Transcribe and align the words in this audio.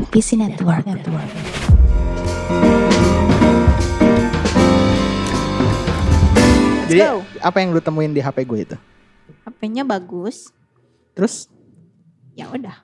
NPC 0.00 0.36
Network. 0.36 0.84
Jadi 6.90 7.00
go. 7.00 7.22
apa 7.38 7.56
yang 7.62 7.70
lu 7.70 7.78
temuin 7.78 8.10
di 8.10 8.18
HP 8.18 8.42
gue 8.42 8.58
itu? 8.66 8.76
HP-nya 9.46 9.86
bagus. 9.86 10.50
Terus 11.14 11.46
Ya 12.34 12.48
udah. 12.48 12.80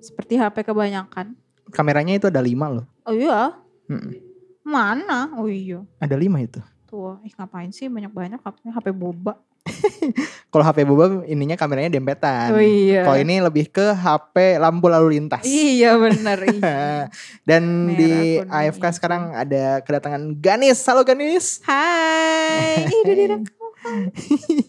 Seperti 0.00 0.40
HP 0.40 0.64
kebanyakan. 0.64 1.36
kameranya 1.68 2.16
itu 2.16 2.26
ada 2.26 2.40
lima 2.40 2.72
loh. 2.72 2.86
Oh 3.04 3.12
iya, 3.12 3.52
Mm-mm. 3.92 4.16
mana? 4.64 5.28
Oh 5.36 5.44
iya. 5.44 5.84
Ada 6.00 6.16
lima 6.16 6.40
itu. 6.40 6.64
Tuh, 6.88 7.20
ih 7.20 7.34
ngapain 7.36 7.68
sih 7.68 7.92
banyak-banyak 7.92 8.40
HP 8.40 8.72
HP 8.72 8.86
boba. 8.96 9.36
Kalau 10.52 10.64
HP 10.64 10.88
boba 10.88 11.22
ininya 11.28 11.60
kameranya 11.60 11.92
dempetan. 11.92 12.56
Oh 12.56 12.62
iya. 12.62 13.04
Kalau 13.04 13.18
ini 13.20 13.40
lebih 13.44 13.68
ke 13.68 13.92
HP 13.92 14.56
lampu 14.56 14.88
lalu 14.88 15.20
lintas. 15.20 15.44
Iya 15.44 16.00
bener 16.00 16.38
iya. 16.56 17.12
Dan 17.44 17.92
Merah, 17.92 17.98
di 18.00 18.12
AFK 18.48 18.80
hijau. 18.80 18.96
sekarang 18.96 19.22
ada 19.36 19.84
kedatangan 19.84 20.40
Ganis. 20.40 20.80
Halo 20.88 21.04
Ganis. 21.04 21.60
Hai. 21.68 22.88
Ih. 23.88 24.64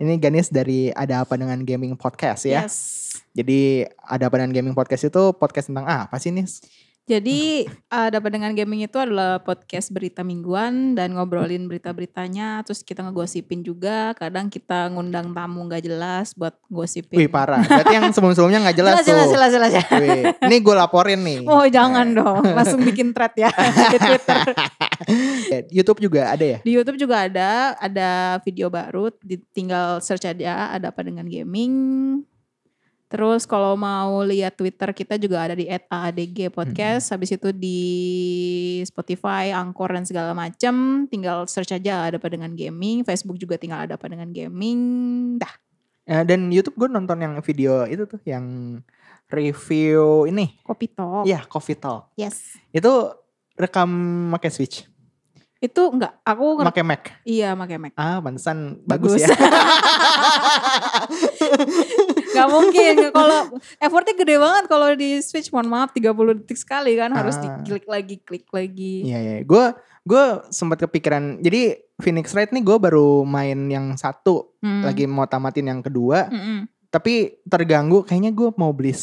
Ini 0.00 0.14
Ganis 0.18 0.50
dari 0.50 0.90
Ada 0.90 1.22
Apa 1.22 1.38
Dengan 1.38 1.60
Gaming 1.62 1.94
Podcast 1.94 2.44
ya. 2.48 2.66
Yes. 2.66 2.76
Jadi 3.36 3.86
Ada 4.02 4.26
Apa 4.26 4.42
Dengan 4.42 4.52
Gaming 4.56 4.74
Podcast 4.74 5.06
itu 5.06 5.22
podcast 5.36 5.70
tentang 5.70 5.86
apa 5.86 6.18
sih 6.18 6.34
Nis? 6.34 6.64
Jadi 7.10 7.66
ada 7.90 8.22
dengan 8.22 8.54
gaming 8.54 8.86
itu 8.86 8.94
adalah 8.94 9.42
podcast 9.42 9.90
berita 9.90 10.22
mingguan 10.22 10.94
dan 10.94 11.18
ngobrolin 11.18 11.66
berita-beritanya. 11.66 12.62
Terus 12.62 12.86
kita 12.86 13.02
ngegosipin 13.02 13.66
juga. 13.66 14.14
Kadang 14.14 14.46
kita 14.46 14.86
ngundang 14.94 15.34
tamu 15.34 15.66
nggak 15.66 15.90
jelas 15.90 16.30
buat 16.38 16.54
gosipin. 16.70 17.18
Wih 17.18 17.26
parah. 17.26 17.66
Berarti 17.66 17.94
yang 17.98 18.14
sebelum-sebelumnya 18.14 18.62
nggak 18.62 18.78
jelas, 18.78 18.94
jelas, 19.02 19.26
tuh. 19.26 19.34
jelas, 19.34 19.50
jelas, 19.50 19.70
jelas. 19.74 19.90
Wih, 19.98 20.22
ini 20.46 20.56
gue 20.62 20.74
laporin 20.78 21.18
nih. 21.26 21.42
Oh 21.50 21.66
jangan 21.66 22.06
dong, 22.14 22.46
langsung 22.46 22.78
bikin 22.86 23.10
thread 23.10 23.34
ya 23.34 23.50
di 23.90 23.98
Twitter. 23.98 24.38
YouTube 25.74 25.98
juga 25.98 26.30
ada 26.30 26.44
ya? 26.46 26.58
Di 26.62 26.70
YouTube 26.78 26.94
juga 26.94 27.26
ada, 27.26 27.74
ada 27.82 28.38
video 28.46 28.70
baru, 28.70 29.10
tinggal 29.50 29.98
search 29.98 30.30
aja 30.30 30.70
ada 30.70 30.94
apa 30.94 31.02
dengan 31.02 31.26
gaming. 31.26 31.74
Terus 33.10 33.42
kalau 33.42 33.74
mau 33.74 34.22
lihat 34.22 34.54
Twitter 34.54 34.94
kita 34.94 35.18
juga 35.18 35.42
ada 35.42 35.58
di 35.58 35.66
@aadg 35.66 36.46
podcast. 36.54 37.10
Habis 37.10 37.34
itu 37.34 37.50
di 37.50 37.82
Spotify, 38.86 39.50
Anchor 39.50 39.90
dan 39.98 40.06
segala 40.06 40.30
macam, 40.30 41.04
tinggal 41.10 41.50
search 41.50 41.74
aja 41.74 42.06
ada 42.06 42.22
apa 42.22 42.30
dengan 42.30 42.54
gaming. 42.54 43.02
Facebook 43.02 43.34
juga 43.34 43.58
tinggal 43.58 43.82
ada 43.82 43.98
apa 43.98 44.06
dengan 44.06 44.30
gaming. 44.30 44.78
Dah. 45.42 45.50
Eh, 46.06 46.22
dan 46.22 46.54
YouTube 46.54 46.78
gue 46.78 46.88
nonton 46.90 47.18
yang 47.18 47.34
video 47.42 47.82
itu 47.90 48.06
tuh 48.06 48.22
yang 48.22 48.78
review 49.26 50.30
ini. 50.30 50.62
Kopi 50.62 50.86
Talk. 50.94 51.26
Iya, 51.26 51.42
Coffee 51.50 51.78
Talk. 51.78 52.14
Yes. 52.14 52.54
Itu 52.70 53.10
rekam 53.58 53.90
pakai 54.38 54.54
Switch, 54.54 54.86
Itu 55.60 55.92
enggak, 55.92 56.16
aku 56.24 56.64
pakai 56.64 56.80
Mac. 56.80 57.02
iya 57.22 57.52
pakai 57.52 57.76
Mac. 57.76 57.92
Ah, 57.92 58.16
pantesan 58.18 58.80
bagus, 58.82 59.20
Bagus. 59.20 59.28
ya. 59.28 59.28
Gak 62.30 62.48
mungkin 62.48 62.94
kalau 63.10 63.40
effortnya 63.76 64.14
gede 64.14 64.36
banget 64.38 64.64
kalau 64.66 64.88
di 64.94 65.20
Switch 65.20 65.50
mohon 65.50 65.68
maaf 65.68 65.92
30 65.92 66.14
detik 66.40 66.56
sekali 66.56 66.94
kan 66.94 67.12
harus 67.12 67.36
Ah. 67.36 67.60
diklik 67.60 67.84
lagi 67.84 68.16
klik 68.18 68.46
lagi. 68.48 69.04
Iya, 69.04 69.18
iya. 69.18 69.36
Gue 69.42 69.74
gue 70.02 70.24
sempat 70.48 70.80
kepikiran. 70.80 71.40
Jadi 71.40 71.76
Phoenix 71.98 72.32
Wright 72.32 72.48
nih 72.48 72.62
gue 72.62 72.76
baru 72.80 73.22
main 73.22 73.68
yang 73.68 73.92
satu, 73.94 74.56
Hmm. 74.58 74.80
lagi 74.80 75.04
mau 75.04 75.26
tamatin 75.26 75.68
yang 75.68 75.80
kedua. 75.80 76.28
Mm-mm. 76.28 76.64
Tapi 76.88 77.36
terganggu. 77.44 78.02
Kayaknya 78.02 78.32
gue 78.32 78.48
mau 78.56 78.72
beli 78.72 78.96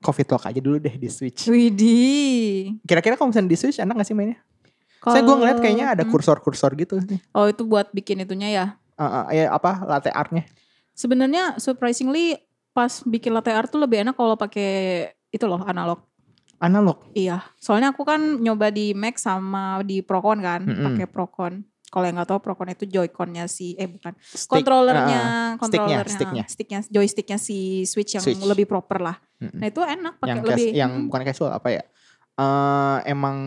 Coffee 0.00 0.26
Talk 0.26 0.44
aja 0.44 0.58
dulu 0.58 0.76
deh 0.76 0.92
di 0.92 1.06
Switch. 1.06 1.46
Widih. 1.46 2.76
Kira-kira 2.82 3.14
kalau 3.14 3.30
misalnya 3.30 3.48
di 3.48 3.56
Switch 3.56 3.78
enak 3.78 3.94
gak 3.94 4.04
sih 4.04 4.12
mainnya? 4.12 4.36
Saya 5.12 5.22
gue 5.22 5.36
ngeliat 5.36 5.58
kayaknya 5.60 5.86
ada 5.92 6.04
Hmm. 6.06 6.12
kursor-kursor 6.12 6.72
gitu 6.78 6.96
nih. 7.02 7.20
Oh 7.36 7.44
itu 7.44 7.62
buat 7.64 7.92
bikin 7.92 8.24
itunya 8.24 8.48
ya. 8.48 8.66
Uh, 8.94 9.04
uh, 9.04 9.24
ya 9.28 9.50
apa 9.50 9.84
latte 9.84 10.08
artnya? 10.08 10.46
Sebenarnya 10.94 11.58
surprisingly 11.58 12.38
pas 12.70 13.02
bikin 13.02 13.34
latte 13.34 13.50
art 13.50 13.68
tuh 13.68 13.82
lebih 13.82 14.02
enak 14.02 14.14
kalau 14.14 14.38
pakai 14.38 14.70
itu 15.28 15.44
loh 15.44 15.62
analog. 15.66 15.98
Analog. 16.62 17.02
Iya. 17.12 17.42
Soalnya 17.58 17.90
aku 17.92 18.06
kan 18.06 18.38
nyoba 18.38 18.70
di 18.70 18.94
Mac 18.94 19.18
sama 19.18 19.82
di 19.82 20.00
Procon 20.00 20.38
kan, 20.40 20.62
Mm-mm. 20.62 20.94
pakai 20.94 21.06
Procon. 21.10 21.52
Kalau 21.90 22.04
yang 22.06 22.18
nggak 22.18 22.30
tahu 22.30 22.40
Procon 22.40 22.70
itu 22.70 22.86
Joy-Con-nya 22.86 23.46
si 23.46 23.74
eh 23.74 23.86
bukan 23.86 24.14
Stick, 24.18 24.50
controllernya, 24.50 25.02
uh, 25.02 25.22
sticknya, 25.22 25.58
controllernya, 25.58 26.14
sticknya. 26.14 26.44
sticknya, 26.46 26.80
joysticknya 26.88 27.38
si 27.38 27.82
Switch 27.84 28.14
yang 28.14 28.24
Switch. 28.24 28.42
lebih 28.42 28.66
proper 28.66 28.98
lah. 29.02 29.16
Mm-mm. 29.38 29.58
Nah 29.58 29.66
itu 29.66 29.80
enak 29.82 30.14
pakai 30.18 30.40
lebih 30.40 30.70
yang 30.74 30.90
mm, 30.90 31.06
bukan 31.10 31.22
casual 31.26 31.50
apa 31.52 31.68
ya? 31.70 31.82
Eh 32.34 32.98
emang 33.06 33.38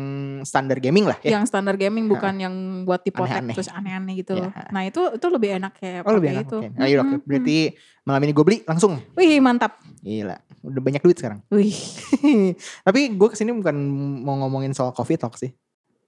standar 0.47 0.79
gaming 0.79 1.03
lah 1.03 1.19
ya. 1.19 1.35
yang 1.35 1.43
standar 1.43 1.75
gaming 1.75 2.07
bukan 2.07 2.39
yang 2.39 2.55
buat 2.87 3.03
dipotek 3.03 3.43
Aneh-aneh. 3.43 3.55
terus 3.59 3.67
aneh-aneh 3.67 4.13
gitu. 4.15 4.39
Ya. 4.39 4.47
Nah 4.71 4.87
itu 4.87 5.11
itu 5.11 5.27
lebih 5.27 5.59
enak 5.59 5.75
kayak 5.75 6.07
Oh 6.07 6.15
lebih 6.15 6.31
enak. 6.31 6.47
itu. 6.47 6.57
Oke. 6.63 6.71
Nah, 6.71 6.87
yaudah. 6.87 7.03
Mm-mm. 7.03 7.27
Berarti 7.27 7.57
malam 8.07 8.21
ini 8.23 8.31
gue 8.31 8.45
beli 8.47 8.57
langsung. 8.63 8.95
Wih 9.19 9.43
mantap. 9.43 9.83
Gila, 9.99 10.39
udah 10.63 10.81
banyak 10.87 11.03
duit 11.03 11.19
sekarang. 11.19 11.43
Wih. 11.51 11.75
Tapi 12.87 13.11
gue 13.11 13.27
ke 13.27 13.35
sini 13.35 13.51
bukan 13.51 13.75
mau 14.23 14.39
ngomongin 14.39 14.71
soal 14.71 14.95
coffee 14.95 15.19
talk 15.19 15.35
sih. 15.35 15.51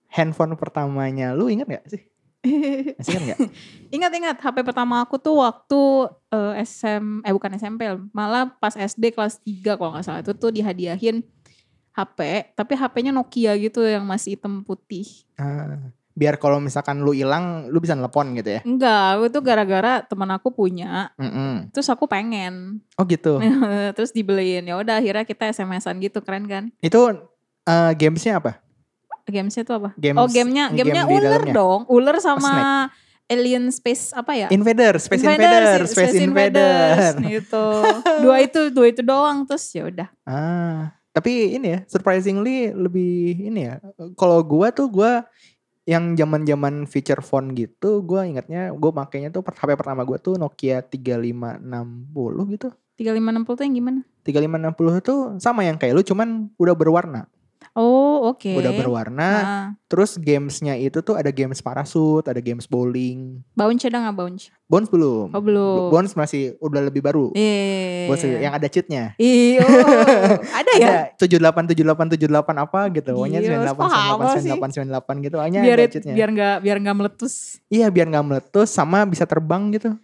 Handphone 0.08 0.56
pertamanya 0.56 1.36
lu 1.36 1.52
inget 1.52 1.68
gak 1.68 1.84
sih? 1.84 2.02
Masih 2.96 3.36
gak? 3.36 3.40
Ingat-ingat 3.92 4.40
HP 4.40 4.64
pertama 4.64 5.04
aku 5.04 5.20
tuh 5.20 5.44
waktu 5.44 6.08
eh, 6.32 6.64
SM 6.64 7.28
eh 7.28 7.34
bukan 7.36 7.60
SMP 7.60 7.92
malah 8.16 8.48
pas 8.48 8.72
SD 8.72 9.12
kelas 9.12 9.44
3 9.44 9.76
kalau 9.76 9.92
nggak 9.92 10.06
salah 10.08 10.24
itu 10.24 10.32
tuh 10.32 10.48
dihadiahin 10.48 11.28
HP 11.94 12.52
tapi 12.56 12.74
HP-nya 12.78 13.12
Nokia 13.12 13.58
gitu 13.60 13.84
yang 13.84 14.06
masih 14.08 14.38
hitam 14.38 14.64
putih. 14.64 15.06
Ah, 15.36 15.92
biar 16.20 16.36
kalau 16.36 16.60
misalkan 16.60 17.00
lu 17.00 17.16
hilang, 17.16 17.72
lu 17.72 17.80
bisa 17.80 17.96
nelpon 17.96 18.36
gitu 18.36 18.60
ya. 18.60 18.62
Enggak, 18.68 19.32
itu 19.32 19.40
gara-gara 19.40 20.04
teman 20.04 20.28
aku 20.36 20.52
punya, 20.52 21.16
Mm-mm. 21.16 21.72
terus 21.72 21.88
aku 21.88 22.12
pengen. 22.12 22.84
Oh 23.00 23.08
gitu. 23.08 23.40
terus 23.96 24.12
dibeliin. 24.12 24.68
Ya 24.68 24.76
udah 24.76 25.00
akhirnya 25.00 25.24
kita 25.24 25.48
SMS-an 25.48 26.04
gitu, 26.04 26.20
keren 26.20 26.44
kan? 26.52 26.76
Itu 26.84 27.16
eh, 27.64 27.92
gamesnya 27.96 28.44
apa? 28.44 28.60
Gamesnya 29.30 29.64
tuh 29.64 29.80
apa? 29.80 29.90
Games, 29.96 30.20
oh, 30.20 30.28
gamenya 30.28 30.76
game 30.76 30.92
gamenya 30.92 31.04
di 31.08 31.16
ular 31.16 31.44
dong. 31.56 31.82
Ular 31.88 32.18
sama 32.20 32.52
snack. 32.52 32.92
alien 33.30 33.70
space 33.72 34.12
apa 34.12 34.34
ya? 34.36 34.48
Invader, 34.52 34.98
Space 35.00 35.22
Invader, 35.24 35.40
Invaders, 35.40 35.90
Space, 35.94 36.18
Invader. 36.20 36.98
Gitu. 37.24 37.66
Dua 38.26 38.44
itu, 38.44 38.74
dua 38.74 38.86
itu 38.92 39.06
doang 39.06 39.48
terus 39.48 39.64
ya 39.72 39.88
udah. 39.88 40.10
Ah, 40.28 40.99
tapi 41.20 41.60
ini 41.60 41.68
ya, 41.76 41.80
surprisingly 41.92 42.72
lebih 42.72 43.36
ini 43.52 43.68
ya. 43.68 43.84
Kalau 44.16 44.40
gua 44.42 44.72
tuh 44.72 44.88
gua 44.88 45.28
yang 45.84 46.16
zaman-zaman 46.16 46.88
feature 46.88 47.20
phone 47.20 47.52
gitu, 47.60 48.00
gua 48.08 48.24
ingatnya 48.24 48.72
gua 48.72 49.04
makainya 49.04 49.28
tuh 49.30 49.44
HP 49.44 49.76
pertama 49.76 50.08
gua 50.08 50.16
tuh 50.16 50.40
Nokia 50.40 50.80
3560 50.80 52.56
gitu. 52.56 52.72
3560 52.96 53.60
tuh 53.60 53.64
yang 53.68 53.76
gimana? 53.76 54.00
3560 54.24 55.00
tuh 55.04 55.20
sama 55.40 55.68
yang 55.68 55.76
kayak 55.76 55.96
lu 56.00 56.04
cuman 56.04 56.48
udah 56.56 56.76
berwarna. 56.76 57.28
Oh, 57.78 58.34
oke. 58.34 58.50
Udah 58.56 58.72
berwarna. 58.74 59.18
Nah, 59.20 59.66
Terus 59.90 60.22
gamesnya 60.22 60.78
itu 60.78 61.02
tuh 61.02 61.18
ada 61.18 61.34
games 61.34 61.66
parasut, 61.66 62.22
ada 62.30 62.38
games 62.38 62.70
bowling. 62.70 63.42
bounce 63.58 63.90
ada 63.90 64.06
nggak 64.06 64.16
bounce? 64.22 64.54
Bones 64.70 64.86
belum. 64.86 65.34
Oh, 65.34 65.42
belum. 65.42 65.90
Bones 65.90 66.14
masih 66.14 66.54
udah 66.62 66.86
lebih 66.86 67.02
baru. 67.02 67.34
Iya. 67.34 68.06
Bones 68.06 68.22
yang 68.22 68.54
ada 68.54 68.70
cheatnya. 68.70 69.18
Iya, 69.18 69.66
oh, 69.66 70.38
ada 70.62 70.72
ya? 70.78 71.10
Ada 71.18 71.26
78 71.26 71.74
78 71.74 72.22
78 72.22 72.66
apa 72.70 72.80
gitu. 72.94 73.12
Pokoknya 73.18 73.42
Iya, 73.42 73.66
98 73.66 73.82
apa 73.82 74.24
sih? 74.38 74.54
98 74.54 75.18
98 75.18 75.26
gitu. 75.26 75.38
Hanya 75.42 75.60
biar 75.66 75.78
ada 75.82 75.90
cheatnya. 75.90 76.14
biar 76.14 76.30
nggak 76.38 76.56
biar 76.62 76.78
nggak 76.86 76.98
meletus. 77.02 77.34
Iya 77.66 77.90
biar 77.90 78.06
nggak 78.14 78.26
meletus 78.30 78.70
sama 78.70 79.10
bisa 79.10 79.26
terbang 79.26 79.74
gitu. 79.74 79.98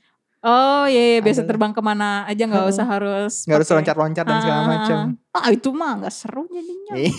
Oh 0.45 0.85
iya, 0.85 1.17
iya 1.17 1.19
biasa 1.25 1.41
terbang 1.41 1.73
ke 1.73 1.81
mana 1.81 2.21
aja 2.29 2.45
nggak 2.45 2.69
usah 2.69 2.85
harus 2.85 3.49
Nggak 3.49 3.57
harus 3.65 3.69
loncat-loncat 3.73 4.23
dan 4.23 4.37
segala 4.45 4.61
Ah, 4.61 4.67
macam. 4.69 4.97
Ah 5.33 5.47
itu 5.49 5.69
mah 5.73 5.91
nggak 5.97 6.13
seru 6.13 6.45
jadinya. 6.47 6.93
Iya. 6.93 7.13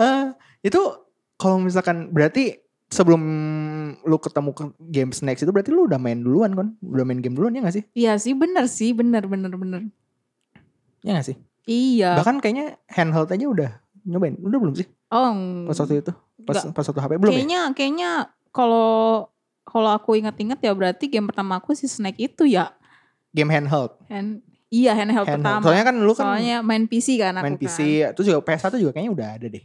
Eh, 0.00 0.24
itu 0.72 0.80
kalau 1.36 1.60
misalkan 1.60 2.08
berarti 2.08 2.56
sebelum 2.88 3.20
lu 4.00 4.16
ketemu 4.16 4.50
ke 4.56 4.64
game 4.88 5.12
snacks 5.12 5.44
itu 5.44 5.52
berarti 5.52 5.68
lu 5.68 5.84
udah 5.84 6.00
main 6.00 6.16
duluan 6.16 6.56
kan? 6.56 6.72
Udah 6.80 7.04
main 7.04 7.20
game 7.20 7.36
duluan 7.36 7.52
ya 7.52 7.60
gak 7.60 7.76
sih? 7.76 7.84
Iya 7.92 8.16
sih 8.16 8.32
bener 8.32 8.64
sih 8.66 8.96
bener 8.96 9.28
bener 9.28 9.52
bener. 9.52 9.92
Ya 11.04 11.20
gak 11.20 11.28
sih? 11.28 11.36
Iya. 11.68 12.16
Bahkan 12.16 12.40
kayaknya 12.40 12.80
handheld 12.88 13.28
aja 13.28 13.44
udah 13.44 13.70
nyobain. 14.08 14.40
Udah 14.40 14.58
belum 14.58 14.74
sih? 14.74 14.88
oh 15.12 15.32
Pas 15.68 15.76
waktu 15.76 16.00
itu. 16.00 16.12
Pas, 16.48 16.64
pas 16.72 16.84
waktu 16.88 17.00
HP 17.04 17.12
belum 17.20 17.32
ya? 17.32 17.36
kayaknya 17.36 17.60
kayaknya 17.76 18.10
kalau 18.48 19.28
kalau 19.68 19.92
aku 19.92 20.16
ingat-ingat 20.16 20.58
ya 20.64 20.72
berarti 20.72 21.12
game 21.12 21.28
pertama 21.28 21.60
aku 21.60 21.76
si 21.76 21.84
Snake 21.84 22.16
itu 22.16 22.48
ya. 22.48 22.72
Game 23.36 23.52
handheld. 23.52 23.92
Hand, 24.08 24.40
iya 24.72 24.96
handheld, 24.96 25.28
handheld. 25.28 25.44
pertama. 25.44 25.64
Soalnya 25.68 25.84
kan 25.84 25.96
lu 26.00 26.12
kan 26.16 26.24
Soalnya 26.24 26.56
main 26.64 26.88
PC 26.88 27.20
kan 27.20 27.36
aku 27.36 27.44
main 27.44 27.56
kan. 27.56 27.60
PC. 27.60 27.78
Terus 28.16 28.26
juga 28.32 28.40
PS1 28.40 28.80
juga 28.80 28.92
kayaknya 28.96 29.12
udah 29.12 29.28
ada 29.36 29.46
deh. 29.52 29.64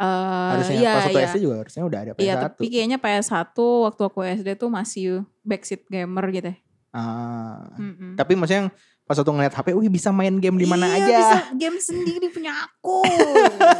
Eh, 0.00 0.48
harusnya 0.56 0.76
iya, 0.80 0.92
pas 0.96 1.04
waktu 1.04 1.20
iya. 1.20 1.28
SD 1.28 1.36
juga 1.44 1.56
harusnya 1.60 1.82
udah 1.84 1.98
ada 2.00 2.12
PS1. 2.16 2.24
Iya 2.24 2.34
tapi 2.40 2.64
kayaknya 2.72 2.98
PS1 3.02 3.58
waktu 3.60 4.02
aku 4.08 4.18
SD 4.24 4.48
tuh 4.56 4.70
masih 4.72 5.06
backseat 5.44 5.82
gamer 5.92 6.24
gitu 6.32 6.48
ya. 6.54 6.56
Ah, 6.90 7.70
Mm-mm. 7.78 8.18
tapi 8.18 8.34
maksudnya 8.34 8.66
yang 8.66 8.70
pas 9.06 9.14
waktu 9.14 9.30
ngeliat 9.30 9.54
HP, 9.54 9.74
wih 9.78 9.90
bisa 9.90 10.10
main 10.10 10.38
game 10.42 10.58
di 10.58 10.66
mana 10.66 10.90
iya, 10.90 11.02
aja. 11.02 11.14
bisa 11.22 11.38
game 11.54 11.78
sendiri 11.78 12.26
punya 12.30 12.50
aku. 12.54 13.02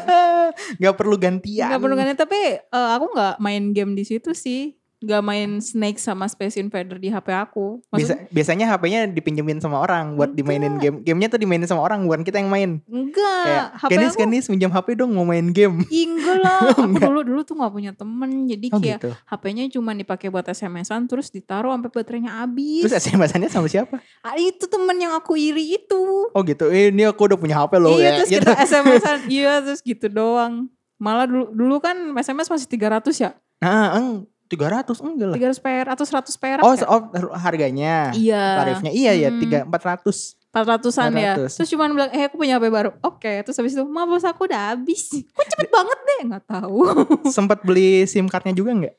Gak 0.82 0.94
perlu 0.94 1.16
gantian. 1.18 1.70
Gak 1.70 1.80
perlu 1.82 1.94
ganti 1.98 2.14
tapi 2.18 2.40
eh, 2.58 2.90
aku 2.98 3.14
nggak 3.14 3.34
main 3.38 3.70
game 3.70 3.94
di 3.94 4.04
situ 4.04 4.34
sih. 4.34 4.79
Gak 5.00 5.24
main 5.24 5.64
Snake 5.64 5.96
sama 5.96 6.28
Space 6.28 6.60
Invader 6.60 7.00
di 7.00 7.08
HP 7.08 7.32
aku. 7.32 7.80
Bisa, 7.96 8.20
biasanya 8.28 8.68
HP-nya 8.68 9.08
dipinjemin 9.08 9.56
sama 9.56 9.80
orang 9.80 10.12
buat 10.12 10.36
dimainin 10.36 10.76
game. 10.76 11.00
Gamenya 11.00 11.32
tuh 11.32 11.40
dimainin 11.40 11.64
sama 11.64 11.80
orang, 11.80 12.04
bukan 12.04 12.20
kita 12.20 12.36
yang 12.36 12.52
main. 12.52 12.84
enggak. 12.84 13.44
Kayak, 13.48 13.66
HP 13.80 13.90
Ganis, 13.96 14.12
aku 14.12 14.20
Ganis 14.20 14.44
minjam 14.52 14.68
HP 14.68 14.88
dong 15.00 15.16
mau 15.16 15.24
main 15.24 15.48
game. 15.56 15.80
Enggak 15.88 16.38
lah. 16.44 16.60
Aku 16.76 16.84
dulu 16.84 17.20
dulu 17.24 17.40
tuh 17.48 17.56
gak 17.56 17.72
punya 17.72 17.92
temen. 17.96 18.44
Jadi 18.44 18.66
Oh 18.68 18.76
kayak 18.76 19.00
gitu. 19.00 19.10
HP-nya 19.24 19.62
cuma 19.72 19.96
dipakai 19.96 20.28
buat 20.28 20.44
SMS-an 20.44 21.08
terus 21.08 21.32
ditaruh 21.32 21.72
sampai 21.72 21.88
baterainya 21.88 22.44
habis. 22.44 22.84
Terus 22.84 23.00
SMS-annya 23.00 23.48
sama 23.48 23.68
siapa? 23.72 23.96
Ah, 24.20 24.36
itu 24.36 24.68
temen 24.68 24.92
yang 25.00 25.16
aku 25.16 25.32
iri 25.32 25.80
itu. 25.80 26.28
Oh 26.36 26.42
gitu, 26.44 26.68
eh, 26.68 26.92
ini 26.92 27.08
aku 27.08 27.24
udah 27.24 27.38
punya 27.40 27.56
HP 27.56 27.72
loh. 27.80 27.96
iya, 27.96 28.04
ya, 28.04 28.10
terus 28.20 28.30
gitu. 28.36 28.44
kita 28.44 28.52
SMS-an. 28.68 29.18
iya, 29.32 29.52
terus 29.64 29.80
gitu 29.80 30.06
doang. 30.12 30.68
Malah 31.00 31.24
dulu, 31.24 31.48
dulu 31.56 31.76
kan 31.80 31.96
SMS 32.20 32.52
masih 32.52 32.68
300 32.68 33.16
ya. 33.16 33.30
Nah, 33.64 33.96
eng, 33.96 34.28
300 34.50 34.98
enggak 34.98 35.26
lah. 35.30 35.36
300 35.38 35.62
perak 35.62 35.92
atau 35.94 36.04
100 36.04 36.34
perak 36.36 36.62
Oh, 36.62 36.74
ya? 36.74 36.84
oh, 36.84 37.00
harganya. 37.32 38.10
Iya. 38.10 38.44
Tarifnya 38.58 38.90
iya 38.90 39.14
ya, 39.14 39.30
Hmm. 39.30 39.38
tiga 39.38 39.58
empat 39.62 39.82
ratus. 39.86 40.34
400-an 40.50 41.14
ya. 41.14 41.34
400. 41.38 41.54
Terus 41.54 41.70
cuman 41.70 41.88
bilang, 41.94 42.10
eh 42.10 42.26
aku 42.26 42.34
punya 42.34 42.58
HP 42.58 42.66
baru. 42.66 42.90
Oke, 43.00 43.46
terus 43.46 43.54
habis 43.54 43.70
itu, 43.70 43.86
ma 43.86 44.02
bos 44.02 44.26
aku 44.26 44.44
udah 44.44 44.74
habis. 44.74 45.06
Kok 45.36 45.46
cepet 45.46 45.70
banget 45.70 45.98
deh? 46.02 46.20
Nggak 46.26 46.44
tahu. 46.44 46.78
Sempat 47.30 47.62
beli 47.62 48.02
SIM 48.04 48.26
cardnya 48.26 48.50
juga 48.50 48.74
nggak? 48.74 48.94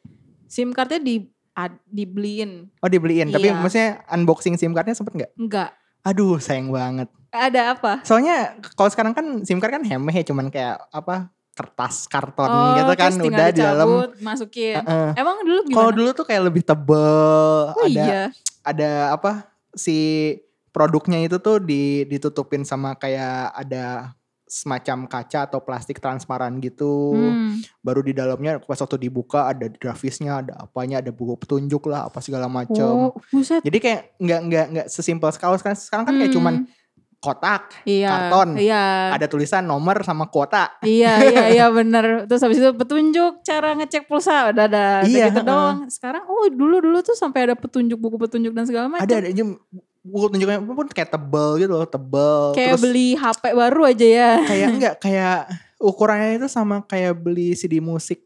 SIM 0.48 0.72
cardnya 0.72 0.98
di 0.98 1.28
ad- 1.52 1.84
dibeliin. 1.86 2.72
Oh 2.80 2.88
dibeliin, 2.88 3.28
tapi 3.30 3.52
Iya. 3.52 3.60
maksudnya 3.60 3.90
unboxing 4.08 4.56
SIM 4.56 4.72
cardnya 4.72 4.96
sempet 4.96 5.12
nggak? 5.14 5.32
Enggak. 5.36 5.76
Aduh 6.02 6.40
sayang 6.40 6.72
banget. 6.72 7.12
Ada 7.30 7.76
apa? 7.76 8.00
Soalnya 8.02 8.56
kalau 8.74 8.88
sekarang 8.88 9.12
kan 9.12 9.44
SIM 9.44 9.60
card 9.60 9.72
kan 9.74 9.84
hemeh 9.84 10.12
ya, 10.14 10.24
cuman 10.24 10.48
kayak 10.48 10.80
apa 10.90 11.28
kertas 11.52 12.08
karton 12.08 12.48
Oh, 12.48 12.74
gitu 12.80 12.94
kan 12.96 13.12
udah 13.14 13.48
di 13.52 13.60
dalam. 13.60 13.88
masukin. 14.20 14.80
Heeh. 14.82 15.10
Emang 15.20 15.44
dulu 15.44 15.60
gimana? 15.68 15.76
Kalau 15.76 15.92
dulu 15.92 16.10
tuh 16.16 16.26
kayak 16.26 16.44
lebih 16.48 16.64
tebel, 16.64 17.76
oh 17.76 17.86
ada 17.86 17.92
iya. 17.92 18.22
ada 18.64 18.92
apa 19.12 19.46
si 19.76 19.98
produknya 20.72 21.20
itu 21.20 21.38
tuh 21.38 21.60
di, 21.60 22.08
ditutupin 22.08 22.64
sama 22.64 22.96
kayak 22.96 23.52
ada 23.52 24.16
semacam 24.48 25.08
kaca 25.08 25.48
atau 25.48 25.64
plastik 25.64 26.00
transparan 26.00 26.60
gitu. 26.60 27.16
Hmm. 27.16 27.60
Baru 27.80 28.04
di 28.04 28.12
dalamnya 28.12 28.60
pas 28.60 28.76
waktu 28.76 29.00
dibuka 29.00 29.48
ada 29.48 29.72
grafisnya, 29.72 30.44
ada 30.44 30.54
apanya, 30.60 31.00
ada 31.00 31.12
buku 31.12 31.40
petunjuk 31.40 31.88
lah, 31.88 32.08
apa 32.08 32.20
segala 32.20 32.52
macam. 32.52 33.12
Oh, 33.12 33.16
buset. 33.32 33.64
Jadi 33.64 33.78
kayak 33.80 34.02
nggak 34.20 34.42
nggak 34.48 34.66
nggak 34.76 34.88
sesimpel 34.92 35.32
sekarang 35.32 35.56
sekarang 35.56 35.80
sekarang 35.80 36.04
kan 36.04 36.16
kayak 36.16 36.32
Hmm. 36.32 36.38
cuman 36.40 36.56
kotak, 37.22 37.86
iya, 37.86 38.10
karton. 38.28 38.58
Iya. 38.58 39.14
ada 39.14 39.26
tulisan 39.26 39.62
nomor 39.62 40.02
sama 40.02 40.26
kuota. 40.26 40.74
iya, 40.82 41.22
iya, 41.22 41.44
iya 41.56 41.66
bener. 41.70 42.26
Terus 42.26 42.42
habis 42.42 42.58
itu 42.58 42.74
petunjuk 42.74 43.46
cara 43.46 43.78
ngecek 43.78 44.10
pulsa 44.10 44.50
udah 44.50 44.66
ada 44.66 44.86
udah 45.06 45.06
Iya, 45.06 45.30
gitu 45.30 45.38
heeh. 45.38 45.46
doang. 45.46 45.78
Sekarang 45.86 46.26
oh 46.26 46.50
dulu 46.50 46.82
dulu 46.82 46.98
tuh 47.00 47.14
sampai 47.14 47.46
ada 47.46 47.54
petunjuk 47.54 47.96
buku 47.96 48.18
petunjuk 48.18 48.52
dan 48.52 48.66
segala 48.66 48.90
macam. 48.90 49.06
Ada 49.06 49.22
ada 49.22 49.30
aja 49.30 49.44
buku 50.02 50.24
petunjuknya 50.28 50.58
pun 50.66 50.88
kayak 50.90 51.10
tebel 51.10 51.50
gitu 51.56 51.72
loh, 51.72 51.86
tebel. 51.86 52.42
Kayak 52.52 52.70
Terus 52.74 52.82
beli 52.82 53.08
HP 53.14 53.44
baru 53.54 53.82
aja 53.86 54.08
ya. 54.10 54.32
kayak 54.42 54.68
enggak 54.76 54.94
kayak 54.98 55.38
ukurannya 55.78 56.42
itu 56.42 56.50
sama 56.50 56.82
kayak 56.84 57.14
beli 57.16 57.54
CD 57.54 57.78
musik, 57.78 58.26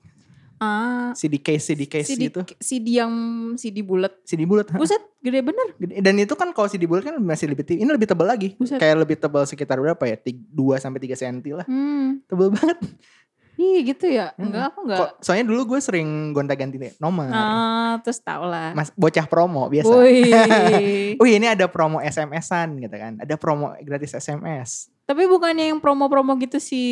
Ah, 0.56 1.12
CD 1.18 1.44
case, 1.44 1.76
CD 1.76 1.84
case 1.86 2.16
CD, 2.16 2.32
gitu. 2.32 2.40
CD 2.64 3.04
yang 3.04 3.14
CD 3.60 3.84
bulat. 3.84 4.16
CD 4.24 4.48
bulat. 4.48 4.72
Buset, 4.72 5.04
gede 5.20 5.44
bener. 5.44 5.76
Gede. 5.76 6.00
Dan 6.00 6.16
itu 6.16 6.32
kan 6.40 6.56
kalau 6.56 6.72
CD 6.72 6.88
bulat 6.88 7.04
kan 7.04 7.20
masih 7.20 7.52
lebih. 7.52 7.68
Ini 7.68 7.90
lebih 7.92 8.08
tebal 8.08 8.28
lagi. 8.28 8.56
Buset. 8.56 8.80
Kayak 8.80 9.04
lebih 9.04 9.20
tebal 9.20 9.44
sekitar 9.44 9.78
berapa 9.84 10.04
ya? 10.08 10.16
2 10.16 10.80
sampai 10.80 11.00
3 11.04 11.20
cm 11.20 11.38
lah. 11.60 11.68
Hmm. 11.68 12.24
Tebel 12.28 12.56
banget. 12.56 12.80
Ih 13.56 13.88
gitu 13.88 14.12
ya. 14.12 14.36
Hmm. 14.36 14.52
Enggak, 14.52 14.64
aku 14.72 14.80
enggak. 14.84 15.00
Kok, 15.00 15.12
soalnya 15.24 15.46
dulu 15.48 15.62
gue 15.76 15.80
sering 15.80 16.36
gonta-ganti 16.36 16.76
nomor. 17.00 17.32
Ah, 17.32 18.00
terus 18.04 18.20
tau 18.20 18.44
lah. 18.48 18.76
Mas 18.76 18.92
bocah 18.96 19.28
promo 19.28 19.72
biasa. 19.72 19.92
Wih. 19.92 21.16
Wih 21.24 21.34
ini 21.40 21.48
ada 21.48 21.72
promo 21.72 22.04
SMS-an 22.04 22.80
gitu 22.84 22.96
kan. 22.96 23.16
Ada 23.24 23.40
promo 23.40 23.72
gratis 23.80 24.12
SMS. 24.16 24.92
Tapi 25.06 25.30
bukannya 25.30 25.70
yang 25.70 25.80
promo-promo 25.80 26.34
gitu 26.42 26.58
si 26.58 26.84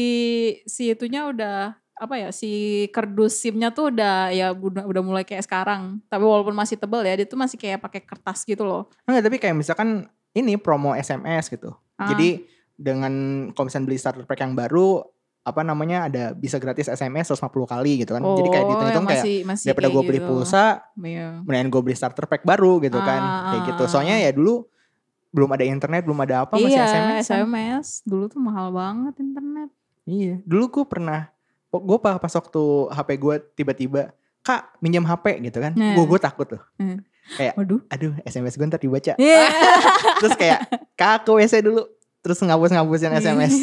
si 0.70 0.94
itunya 0.94 1.26
udah 1.26 1.74
apa 2.04 2.16
ya 2.20 2.30
si 2.36 2.52
kardus 2.92 3.40
SIM-nya 3.40 3.72
tuh 3.72 3.90
udah 3.96 4.30
ya 4.30 4.52
udah, 4.52 4.84
udah 4.84 5.02
mulai 5.02 5.24
kayak 5.24 5.48
sekarang. 5.48 6.04
Tapi 6.08 6.24
walaupun 6.24 6.52
masih 6.52 6.76
tebal 6.76 7.02
ya, 7.02 7.16
dia 7.16 7.24
tuh 7.24 7.40
masih 7.40 7.56
kayak 7.56 7.80
pakai 7.80 8.04
kertas 8.04 8.44
gitu 8.44 8.68
loh. 8.68 8.92
Enggak 9.08 9.24
tapi 9.26 9.38
kayak 9.40 9.56
misalkan 9.56 10.06
ini 10.32 10.60
promo 10.60 10.92
SMS 10.92 11.48
gitu. 11.48 11.72
Ah. 11.96 12.12
Jadi 12.12 12.44
dengan 12.74 13.14
kalau 13.54 13.66
misalnya 13.70 13.86
beli 13.88 14.00
starter 14.02 14.26
pack 14.28 14.42
yang 14.42 14.54
baru 14.54 15.06
apa 15.44 15.60
namanya 15.60 16.08
ada 16.08 16.32
bisa 16.32 16.56
gratis 16.56 16.88
SMS 16.88 17.28
150 17.32 17.52
kali 17.68 18.04
gitu 18.04 18.16
kan. 18.16 18.24
Jadi 18.24 18.48
kayak 18.48 18.64
Oh, 18.64 18.70
dihitung 18.72 18.88
yang 18.96 19.08
kayak 19.12 19.24
masih, 19.28 19.38
masih 19.44 19.66
daripada 19.68 19.88
kayak 19.88 19.96
gue 19.96 20.04
beli 20.08 20.20
gitu. 20.24 20.30
pulsa 20.32 20.66
Iya. 20.96 21.28
mendingan 21.44 21.68
gue 21.68 21.82
beli 21.84 21.96
starter 22.00 22.26
pack 22.32 22.44
baru 22.48 22.80
gitu 22.80 23.00
kan. 23.00 23.22
Ah, 23.22 23.44
Kayak 23.52 23.62
ah, 23.62 23.68
gitu. 23.68 23.84
ah, 23.84 23.90
Soalnya 23.92 24.16
ah. 24.20 24.24
ya 24.24 24.32
dulu 24.32 24.54
belum 25.34 25.50
ada 25.52 25.66
internet, 25.68 26.02
belum 26.08 26.20
ada 26.24 26.46
apa 26.48 26.56
masih 26.56 26.72
iya, 26.72 26.86
SMS. 26.88 27.26
kan. 27.28 27.44
SMS. 27.44 27.88
Dulu 28.08 28.24
tuh 28.32 28.40
mahal 28.40 28.72
banget 28.72 29.14
internet. 29.20 29.70
Iya, 30.04 30.36
dulu 30.44 30.64
gue 30.70 30.86
pernah, 30.88 31.32
gue 31.76 31.98
pas 31.98 32.18
pas 32.18 32.30
waktu 32.30 32.64
HP 32.92 33.10
gue 33.18 33.36
tiba-tiba, 33.56 34.02
kak 34.42 34.78
minjem 34.78 35.02
HP 35.02 35.40
gitu 35.42 35.58
kan, 35.58 35.72
Nah. 35.74 35.96
gue 35.96 36.06
gue 36.06 36.20
takut 36.20 36.46
tuh, 36.46 36.62
Hmm. 36.76 37.00
kayak, 37.34 37.56
Waduh. 37.56 37.80
aduh 37.88 38.14
SMS 38.24 38.54
gue 38.54 38.68
ntar 38.68 38.78
dibaca, 38.78 39.14
Iya. 39.16 39.42
terus 40.22 40.36
kayak 40.36 40.60
kak 40.94 41.24
ke 41.24 41.32
WC 41.32 41.64
dulu, 41.64 41.88
terus 42.20 42.38
ngapus-ngapusin 42.38 43.16
SMS, 43.16 43.54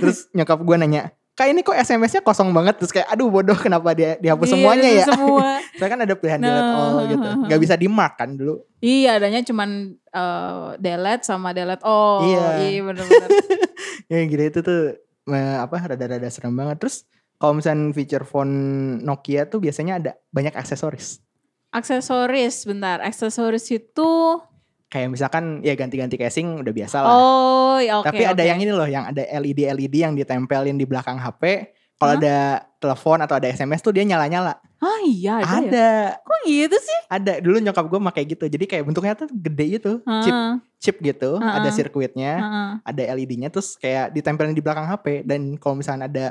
terus 0.00 0.26
nyokap 0.30 0.58
gue 0.58 0.76
nanya, 0.76 1.02
kak 1.34 1.50
ini 1.50 1.60
kok 1.60 1.74
SMS-nya 1.74 2.22
kosong 2.22 2.50
banget, 2.50 2.78
terus 2.78 2.90
kayak, 2.90 3.06
aduh 3.06 3.28
bodoh 3.28 3.54
kenapa 3.54 3.92
dia 3.92 4.16
dihapus 4.16 4.48
Iya, 4.48 4.54
semuanya 4.54 4.88
ya, 4.88 5.04
Semua. 5.06 5.58
saya 5.78 5.88
kan 5.90 6.00
ada 6.00 6.14
pilihan 6.14 6.40
delete 6.40 6.62
Nah. 6.64 6.78
all 6.78 6.94
gitu, 7.06 7.28
nggak 7.44 7.60
bisa 7.60 7.74
di 7.74 7.86
mark 7.86 8.14
kan 8.16 8.30
dulu, 8.32 8.64
iya, 8.78 9.18
adanya 9.18 9.42
cuman 9.42 9.70
eh, 10.08 10.66
delete 10.78 11.22
sama 11.22 11.50
delete 11.50 11.82
all. 11.82 12.22
Iya. 12.24 12.46
Iya, 12.64 12.80
bener-bener. 12.82 13.28
ya 14.12 14.18
gitu 14.24 14.42
itu 14.42 14.60
tuh 14.60 14.80
apa 15.32 15.76
rada-rada 15.90 16.28
serem 16.28 16.52
banget, 16.52 16.76
terus 16.78 17.04
kalau 17.36 17.58
misalnya 17.58 17.92
feature 17.92 18.24
phone 18.24 18.52
Nokia 19.02 19.46
tuh 19.46 19.60
biasanya 19.60 19.98
ada 20.00 20.12
banyak 20.30 20.54
aksesoris. 20.54 21.20
aksesoris, 21.70 22.64
bentar. 22.64 23.02
Aksesoris 23.02 23.66
itu 23.68 24.10
kayak 24.86 25.10
misalkan 25.10 25.58
ya 25.60 25.74
ganti-ganti 25.74 26.14
casing 26.14 26.62
udah 26.62 26.70
biasa 26.70 26.96
lah. 27.02 27.10
Oh, 27.10 27.76
ya 27.82 27.98
oke. 27.98 28.06
Tapi 28.06 28.22
ada 28.22 28.38
oke. 28.38 28.46
yang 28.46 28.58
ini 28.62 28.70
loh, 28.70 28.86
yang 28.86 29.10
ada 29.10 29.26
LED 29.26 29.66
LED 29.74 29.94
yang 30.06 30.14
ditempelin 30.14 30.78
di 30.78 30.86
belakang 30.86 31.18
HP. 31.18 31.74
Kalau 31.94 32.14
Hah? 32.14 32.20
ada 32.22 32.36
telepon 32.78 33.18
atau 33.22 33.38
ada 33.38 33.46
SMS 33.46 33.78
tuh 33.78 33.94
dia 33.94 34.02
nyala-nyala. 34.02 34.58
Ah 34.78 35.00
iya 35.02 35.38
ada, 35.38 35.46
ya? 35.46 35.50
Ada, 35.62 35.90
Kok 36.22 36.40
gitu 36.44 36.76
sih? 36.78 36.98
ada. 37.06 37.32
Dulu 37.38 37.56
nyokap 37.62 37.86
gue 37.86 38.00
pakai 38.10 38.22
gitu. 38.26 38.44
Jadi 38.46 38.64
kayak 38.66 38.82
bentuknya 38.86 39.14
tuh 39.14 39.30
gede 39.30 39.64
gitu, 39.78 39.92
chip 40.22 40.34
Ah, 40.34 40.54
chip 40.78 40.96
gitu, 41.00 41.38
Ah, 41.38 41.62
ada 41.62 41.70
sirkuitnya, 41.70 42.32
ah. 42.38 42.72
ada 42.82 43.02
LED-nya 43.14 43.48
terus 43.48 43.78
kayak 43.78 44.10
ditempelin 44.10 44.52
di 44.52 44.60
belakang 44.60 44.86
HP 44.86 45.22
dan 45.22 45.54
kalau 45.56 45.78
misalnya 45.78 46.06
ada 46.06 46.26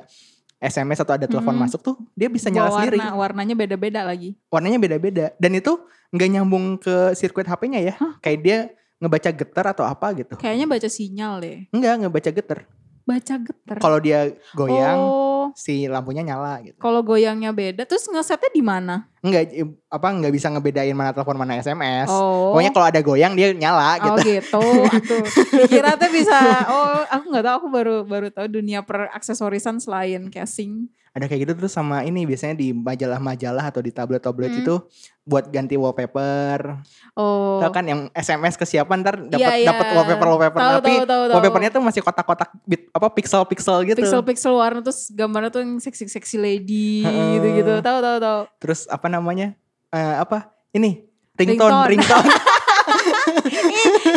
SMS 0.64 1.04
atau 1.04 1.14
ada 1.14 1.28
telepon 1.28 1.52
Hmm. 1.52 1.68
masuk 1.68 1.84
tuh 1.84 1.96
dia 2.16 2.32
bisa 2.32 2.48
nyala 2.48 2.72
Bawa 2.72 2.78
sendiri. 2.80 2.98
warna, 2.98 3.14
warnanya 3.14 3.56
beda-beda 3.56 4.02
lagi. 4.02 4.40
Warnanya 4.48 4.80
beda-beda 4.80 5.26
dan 5.36 5.52
itu 5.52 5.76
nggak 6.10 6.30
nyambung 6.32 6.80
ke 6.80 7.12
sirkuit 7.14 7.44
HP-nya 7.44 7.80
ya. 7.84 7.94
Hah? 8.00 8.16
Kayak 8.18 8.40
dia 8.40 8.58
ngebaca 8.98 9.30
getar 9.30 9.66
atau 9.68 9.84
apa 9.84 10.08
gitu. 10.16 10.40
Kayaknya 10.40 10.66
baca 10.66 10.88
sinyal 10.88 11.34
deh. 11.44 11.58
Enggak, 11.70 11.94
ngebaca 12.00 12.30
getar. 12.32 12.60
Baca 13.04 13.36
getar. 13.36 13.78
Kalau 13.84 14.00
dia 14.00 14.32
goyang 14.56 14.96
Oh, 14.96 15.46
si 15.60 15.92
lampunya 15.92 16.24
nyala 16.24 16.64
gitu. 16.64 16.80
kalau 16.80 17.04
goyangnya 17.04 17.52
beda, 17.52 17.84
terus 17.84 18.08
ngesetnya 18.08 18.48
di 18.48 18.64
mana? 18.64 19.12
Enggak 19.20 19.52
apa 19.92 20.08
enggak 20.08 20.32
bisa 20.32 20.48
ngebedain 20.48 20.96
mana 20.96 21.12
telepon 21.12 21.36
mana 21.36 21.60
SMS. 21.60 22.08
Oh. 22.08 22.56
Pokoknya 22.56 22.72
kalau 22.72 22.88
ada 22.88 23.02
goyang 23.04 23.36
dia 23.36 23.52
nyala 23.52 24.00
gitu. 24.00 24.08
Oh 24.08 24.18
gitu. 24.24 24.64
Aduh, 24.96 25.24
kira 25.68 26.00
tuh 26.00 26.12
bisa. 26.16 26.40
Oh, 26.72 27.04
aku 27.12 27.26
nggak 27.28 27.44
tahu. 27.44 27.56
Aku 27.60 27.68
baru 27.68 27.96
baru 28.08 28.28
tahu 28.32 28.48
dunia 28.48 28.88
per 28.88 29.12
aksesorisan 29.12 29.84
selain 29.84 30.32
casing. 30.32 30.88
Ada 31.14 31.30
kayak 31.30 31.46
gitu 31.46 31.54
terus 31.56 31.70
sama 31.70 32.02
ini 32.02 32.26
biasanya 32.26 32.58
di 32.58 32.74
majalah-majalah 32.74 33.62
atau 33.64 33.80
di 33.80 33.90
tablet-tablet 33.90 34.50
Hmm. 34.50 34.62
itu 34.62 34.76
buat 35.22 35.46
ganti 35.48 35.78
wallpaper. 35.78 36.82
Oh. 37.14 37.62
Tau 37.62 37.70
kan 37.70 37.86
yang 37.86 38.10
SMS 38.12 38.58
ke 38.58 38.66
siapa 38.66 38.90
ntar 38.98 39.22
dapat 39.22 39.38
Iya, 39.40 39.52
iya. 39.56 39.68
dapat 39.70 39.86
wallpaper-wallpaper 39.94 40.58
Tahu, 40.58 40.74
tapi 40.74 40.90
tahu, 40.90 41.06
tahu, 41.06 41.24
tahu. 41.24 41.34
wallpapernya 41.38 41.70
tuh 41.70 41.82
masih 41.82 42.02
kotak-kotak 42.02 42.50
bit 42.66 42.90
apa 42.90 43.08
pixel-pixel 43.08 43.78
gitu. 43.86 44.02
Pixel-pixel 44.02 44.52
warna 44.52 44.82
terus 44.82 45.14
gambarnya 45.14 45.50
tuh 45.50 45.62
yang 45.62 45.78
seksi-seksi 45.78 46.36
lady 46.36 47.06
gitu-gitu. 47.06 47.74
Tahu 47.80 47.98
tahu 48.02 48.18
tahu. 48.18 48.40
Terus 48.58 48.90
apa 48.90 49.06
namanya? 49.06 49.54
Eh, 49.90 50.16
apa? 50.18 50.50
Ini 50.74 51.06
Ringtone. 51.34 51.86
ringtone, 51.86 51.88
ringtone. 51.94 52.30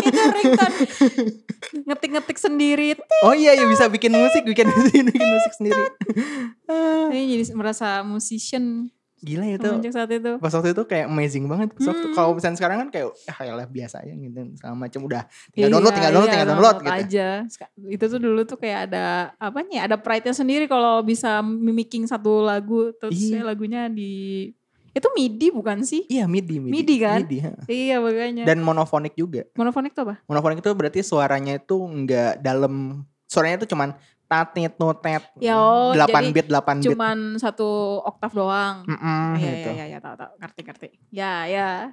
itu 0.03 0.23
ringtone. 0.33 0.77
Ngetik-ngetik 1.85 2.39
sendiri. 2.39 2.89
oh 3.23 3.33
iya 3.33 3.53
ya 3.53 3.65
bisa 3.65 3.87
bikin 3.87 4.13
musik, 4.13 4.43
bikin 4.45 4.67
bikin 4.87 5.27
musik 5.27 5.53
sendiri. 5.53 5.83
Ini 7.13 7.23
jadi 7.39 7.45
merasa 7.55 8.03
musician. 8.03 8.91
Gila 9.17 9.49
ya 9.49 9.57
itu. 9.57 9.65
semenjak 9.65 9.95
saat 9.97 10.11
itu. 10.13 10.37
Pas 10.37 10.53
waktu 10.53 10.77
itu 10.77 10.83
kayak 10.85 11.09
amazing 11.09 11.49
banget. 11.49 11.73
Pas 11.73 11.89
waktu- 11.89 12.05
Hmm. 12.05 12.15
Kalau 12.15 12.37
misalnya 12.37 12.57
sekarang 12.61 12.77
kan 12.85 12.89
kayak 12.93 13.09
ah 13.27 13.41
ya 13.41 13.53
lah 13.57 13.65
biasa 13.65 14.05
aja 14.05 14.13
gitu 14.13 14.41
sama 14.55 14.87
macam 14.87 15.01
udah 15.03 15.23
tinggal 15.51 15.71
download, 15.73 15.95
tinggal 15.97 16.13
download, 16.13 16.29
iya, 16.29 16.33
tinggal 16.37 16.51
download 16.53 16.77
gitu. 16.77 16.93
aja. 16.93 17.29
Itu 17.89 18.05
tuh 18.07 18.21
dulu 18.21 18.41
tuh 18.45 18.59
kayak 18.61 18.79
ada 18.87 19.05
apa 19.35 19.65
nih? 19.65 19.81
Ada 19.81 19.97
pride-nya 19.97 20.35
sendiri 20.37 20.69
kalau 20.69 21.01
bisa 21.01 21.41
mimicking 21.41 22.05
satu 22.05 22.45
lagu 22.45 22.93
terus 22.93 23.17
Iya. 23.17 23.41
ya 23.41 23.43
lagunya 23.43 23.89
di 23.89 24.13
itu 24.97 25.09
MIDI 25.13 25.53
bukan 25.53 25.85
sih? 25.85 26.09
Iya 26.09 26.25
MIDI, 26.25 26.57
MIDI. 26.57 26.73
MIDI 26.73 26.97
kan? 27.05 27.19
MIDI, 27.21 27.39
ha. 27.45 27.53
Iya 27.69 27.97
makanya. 28.01 28.45
Dan 28.49 28.65
monofonik 28.65 29.13
juga. 29.13 29.45
monofonik 29.53 29.93
tuh 29.93 30.09
apa? 30.09 30.15
Monofonik 30.25 30.65
itu 30.65 30.73
berarti 30.73 31.01
suaranya 31.05 31.61
itu 31.61 31.77
enggak 31.85 32.41
dalam 32.41 33.05
suaranya 33.29 33.61
itu 33.61 33.69
cuman 33.77 33.93
tatit 34.27 34.73
notet 34.81 35.23
Ya, 35.39 35.55
oh, 35.61 35.93
8 35.95 36.09
jadi 36.09 36.27
bit 36.33 36.47
8 36.49 36.81
bit. 36.81 36.87
Cuman 36.91 37.19
satu 37.37 38.01
oktav 38.09 38.33
doang. 38.33 38.89
Mm-mm, 38.89 39.37
Iya 39.39 39.51
gitu. 39.53 39.71
iya 39.77 39.85
iya 39.93 39.99
tahu 40.01 40.17
tahu 40.17 40.33
ngerti 40.41 40.61
ngerti. 40.65 40.89
Ya 41.13 41.45
ya. 41.47 41.93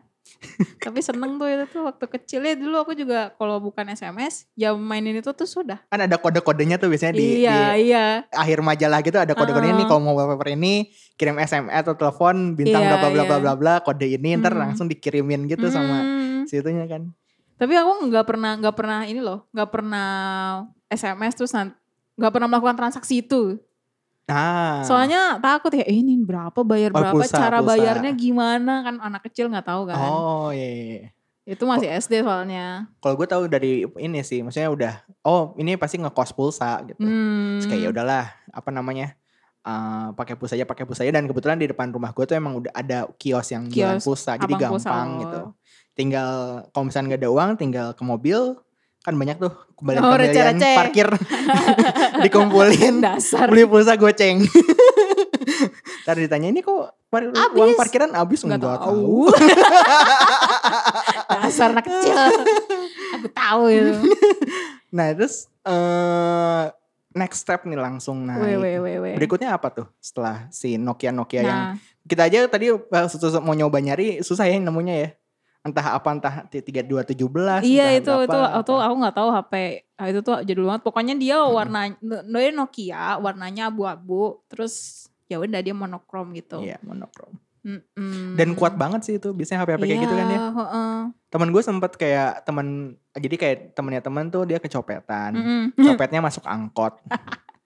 Tapi 0.83 0.99
seneng 0.99 1.39
tuh 1.39 1.47
itu 1.47 1.65
tuh 1.71 1.81
waktu 1.87 2.05
kecil 2.07 2.43
ya 2.43 2.53
dulu 2.55 2.75
aku 2.83 2.91
juga 2.93 3.31
kalau 3.35 3.59
bukan 3.59 3.91
SMS 3.91 4.47
ya 4.53 4.75
mainin 4.75 5.19
itu 5.19 5.31
tuh 5.31 5.47
sudah. 5.47 5.79
Kan 5.87 6.03
ada 6.03 6.19
kode-kodenya 6.19 6.75
tuh 6.75 6.91
biasanya 6.91 7.15
di, 7.15 7.43
iya 7.43 7.75
di 7.75 7.91
iya. 7.91 8.05
akhir 8.31 8.59
majalah 8.59 8.99
gitu 9.03 9.17
ada 9.19 9.31
kode-kodenya 9.31 9.75
nih 9.75 9.87
Uh-uh. 9.87 9.89
kalau 9.89 10.01
mau 10.03 10.13
wallpaper 10.15 10.55
ini 10.55 10.91
kirim 11.15 11.39
SMS 11.39 11.71
atau 11.87 11.95
telepon 11.95 12.55
bintang 12.55 12.83
Iya, 12.83 12.89
bla 12.91 12.97
bla 12.99 13.09
bla 13.09 13.23
iya. 13.23 13.29
bla 13.29 13.37
bla 13.39 13.53
bla 13.55 13.73
kode 13.81 14.07
ini 14.07 14.35
ntar 14.39 14.53
Hmm. 14.55 14.61
langsung 14.67 14.87
dikirimin 14.91 15.47
gitu 15.47 15.67
sama 15.71 16.03
Hmm. 16.03 16.43
situnya 16.45 16.83
kan. 16.87 17.11
Tapi 17.55 17.73
aku 17.79 18.11
nggak 18.11 18.25
pernah 18.27 18.51
nggak 18.59 18.75
pernah 18.75 18.99
ini 19.07 19.21
loh 19.23 19.47
nggak 19.55 19.69
pernah 19.71 20.07
SMS 20.91 21.33
terus 21.39 21.53
nggak 22.19 22.31
pernah 22.31 22.47
melakukan 22.51 22.75
transaksi 22.75 23.23
itu. 23.23 23.57
Nah, 24.23 24.79
Soalnya 24.87 25.35
takut 25.43 25.75
ya 25.75 25.83
eh, 25.83 25.99
ini 25.99 26.15
berapa 26.23 26.55
bayar 26.63 26.95
Oh, 26.95 27.03
berapa 27.03 27.19
pulsa, 27.19 27.35
cara 27.35 27.59
pulsa. 27.59 27.75
bayarnya 27.75 28.11
gimana 28.15 28.73
kan 28.87 28.95
anak 29.03 29.27
kecil 29.27 29.51
nggak 29.51 29.67
tahu 29.67 29.91
kan. 29.91 29.99
Oh 29.99 30.47
iya, 30.55 30.69
iya, 30.71 30.85
iya. 31.03 31.09
Itu 31.43 31.67
masih 31.67 31.91
SD 31.91 32.23
soalnya. 32.23 32.87
Kalau 33.03 33.19
gue 33.19 33.27
tahu 33.27 33.51
dari 33.51 33.83
ini 33.99 34.23
sih, 34.23 34.39
maksudnya 34.39 34.71
udah, 34.71 34.93
oh 35.27 35.51
ini 35.59 35.75
pasti 35.75 35.99
ngekos 35.99 36.31
pulsa 36.31 36.79
gitu. 36.87 37.03
Hmm. 37.03 37.59
Terus 37.59 37.67
kayak 37.67 37.81
ya 37.83 37.89
udahlah, 37.91 38.25
apa 38.47 38.69
namanya, 38.71 39.11
eh, 39.67 40.07
pakai 40.15 40.39
pulsa 40.39 40.55
aja, 40.55 40.63
pakai 40.63 40.87
pulsa 40.87 41.03
aja. 41.03 41.11
Dan 41.11 41.27
kebetulan 41.27 41.59
di 41.59 41.67
depan 41.67 41.91
rumah 41.91 42.15
gue 42.15 42.23
tuh 42.23 42.39
emang 42.39 42.63
udah 42.63 42.71
ada 42.71 43.11
kios 43.19 43.51
yang 43.51 43.67
jualan 43.67 43.99
Kios, 43.99 44.07
pulsa, 44.07 44.39
jadi 44.39 44.55
abang 44.55 44.71
pulsa, 44.71 44.87
gampang 44.87 45.09
oh. 45.11 45.19
gitu. 45.19 45.39
Tinggal 45.99 46.31
kalau 46.71 46.83
misalnya 46.87 47.07
nggak 47.11 47.21
ada 47.27 47.31
uang, 47.35 47.51
tinggal 47.59 47.87
ke 47.91 48.03
mobil, 48.07 48.55
kan 49.03 49.13
banyak 49.13 49.35
tuh 49.35 49.51
kembali 49.75 49.97
Oh, 49.99 50.15
kembalian 50.15 50.57
parkir 50.57 51.07
dikumpulin 52.23 52.99
Dasar. 52.99 53.47
beli 53.47 53.63
pulsa 53.63 53.93
goceng. 53.93 54.39
Ntar 56.03 56.15
ditanya 56.17 56.47
ini 56.47 56.59
kok 56.59 56.95
par- 57.07 57.27
uang 57.27 57.71
Abis. 57.71 57.77
parkiran 57.77 58.11
habis 58.13 58.39
Nggak 58.41 58.59
nggak 58.59 58.79
tahu. 58.79 59.27
tahu. 59.27 59.35
Dasar 61.29 61.69
anak 61.71 61.85
kecil. 61.85 62.15
Aku 63.13 63.27
tahu 63.29 63.63
itu. 63.67 63.91
Nah 64.89 65.11
terus 65.11 65.51
eh 65.61 66.63
next 67.13 67.43
step 67.43 67.63
nih 67.63 67.75
langsung 67.75 68.23
naik. 68.23 68.39
Weh, 68.41 68.55
weh, 68.57 68.75
weh, 68.79 68.95
weh. 68.99 69.13
Berikutnya 69.15 69.51
apa 69.51 69.69
tuh 69.69 69.87
setelah 69.97 70.47
si 70.49 70.75
Nokia 70.75 71.11
Nokia 71.11 71.41
yang 71.41 71.47
Nah, 71.47 71.73
kita 72.03 72.23
aja 72.23 72.47
tadi 72.47 72.71
eh, 72.71 72.79
susah- 73.07 73.39
mau 73.39 73.53
nyoba 73.53 73.79
nyari 73.79 74.19
susah 74.19 74.45
ya 74.45 74.57
nemunya 74.57 74.95
ya. 74.97 75.09
Entah 75.63 75.95
apa 75.95 76.09
entah 76.11 76.35
3217 76.51 77.63
iya 77.63 77.95
itu 77.95 78.11
berapa, 78.11 78.27
itu 78.27 78.35
apa. 78.35 78.59
itu 78.59 78.73
aku 78.75 78.95
nggak 78.99 79.15
tahu 79.15 79.29
HP 79.31 79.53
itu 80.11 80.19
tuh 80.19 80.35
jadul 80.43 80.65
banget. 80.67 80.83
Pokoknya 80.83 81.15
dia 81.15 81.39
warna 81.39 81.95
dia 82.03 82.51
Nokia, 82.51 83.15
warnanya 83.23 83.71
abu-abu, 83.71 84.43
terus 84.51 85.07
ya 85.31 85.39
udah 85.39 85.63
dia 85.63 85.71
monokrom 85.71 86.35
gitu. 86.35 86.59
Iya 86.59 86.83
monokrom. 86.83 87.39
Mm-mm. 87.63 88.35
Dan 88.35 88.59
kuat 88.59 88.75
banget 88.75 89.07
sih 89.07 89.15
itu 89.15 89.31
biasanya 89.31 89.63
HP-HP 89.63 89.83
kayak 89.87 90.01
gitu 90.03 90.15
kan 90.19 90.27
ya. 90.27 90.35
Iya, 90.35 90.47
heeh. 90.51 90.95
Temen 91.31 91.49
gue 91.55 91.63
sempet 91.63 91.91
kayak 91.95 92.43
temen 92.43 92.99
jadi 93.15 93.35
kayak 93.39 93.57
temennya 93.71 94.03
temen 94.03 94.27
tuh 94.27 94.43
dia 94.43 94.59
kecopetan. 94.59 95.31
Mm-mm. 95.31 95.63
Copetnya 95.87 96.19
masuk 96.19 96.43
angkot. 96.43 96.99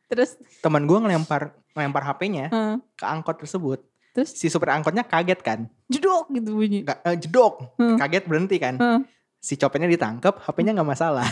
Terus 0.06 0.38
Temen 0.62 0.86
gue 0.86 0.98
ngelempar 1.02 1.58
ngelempar 1.74 2.14
HP-nya 2.14 2.54
ke 2.94 3.06
angkot 3.10 3.42
tersebut. 3.42 3.82
Terus? 4.18 4.34
si 4.34 4.50
supir 4.50 4.74
angkotnya 4.74 5.06
kaget 5.06 5.46
kan. 5.46 5.70
jedok 5.86 6.26
gitu 6.34 6.58
bunyi. 6.58 6.82
Nggak, 6.82 7.06
eh, 7.06 7.18
jedok. 7.22 7.78
Hmm. 7.78 8.02
Kaget 8.02 8.26
berhenti 8.26 8.58
kan. 8.58 8.76
Heeh. 8.82 9.02
si 9.38 9.54
copetnya 9.54 9.86
ditangkap, 9.86 10.42
HP-nya 10.42 10.74
nggak 10.74 10.90
masalah. 10.98 11.24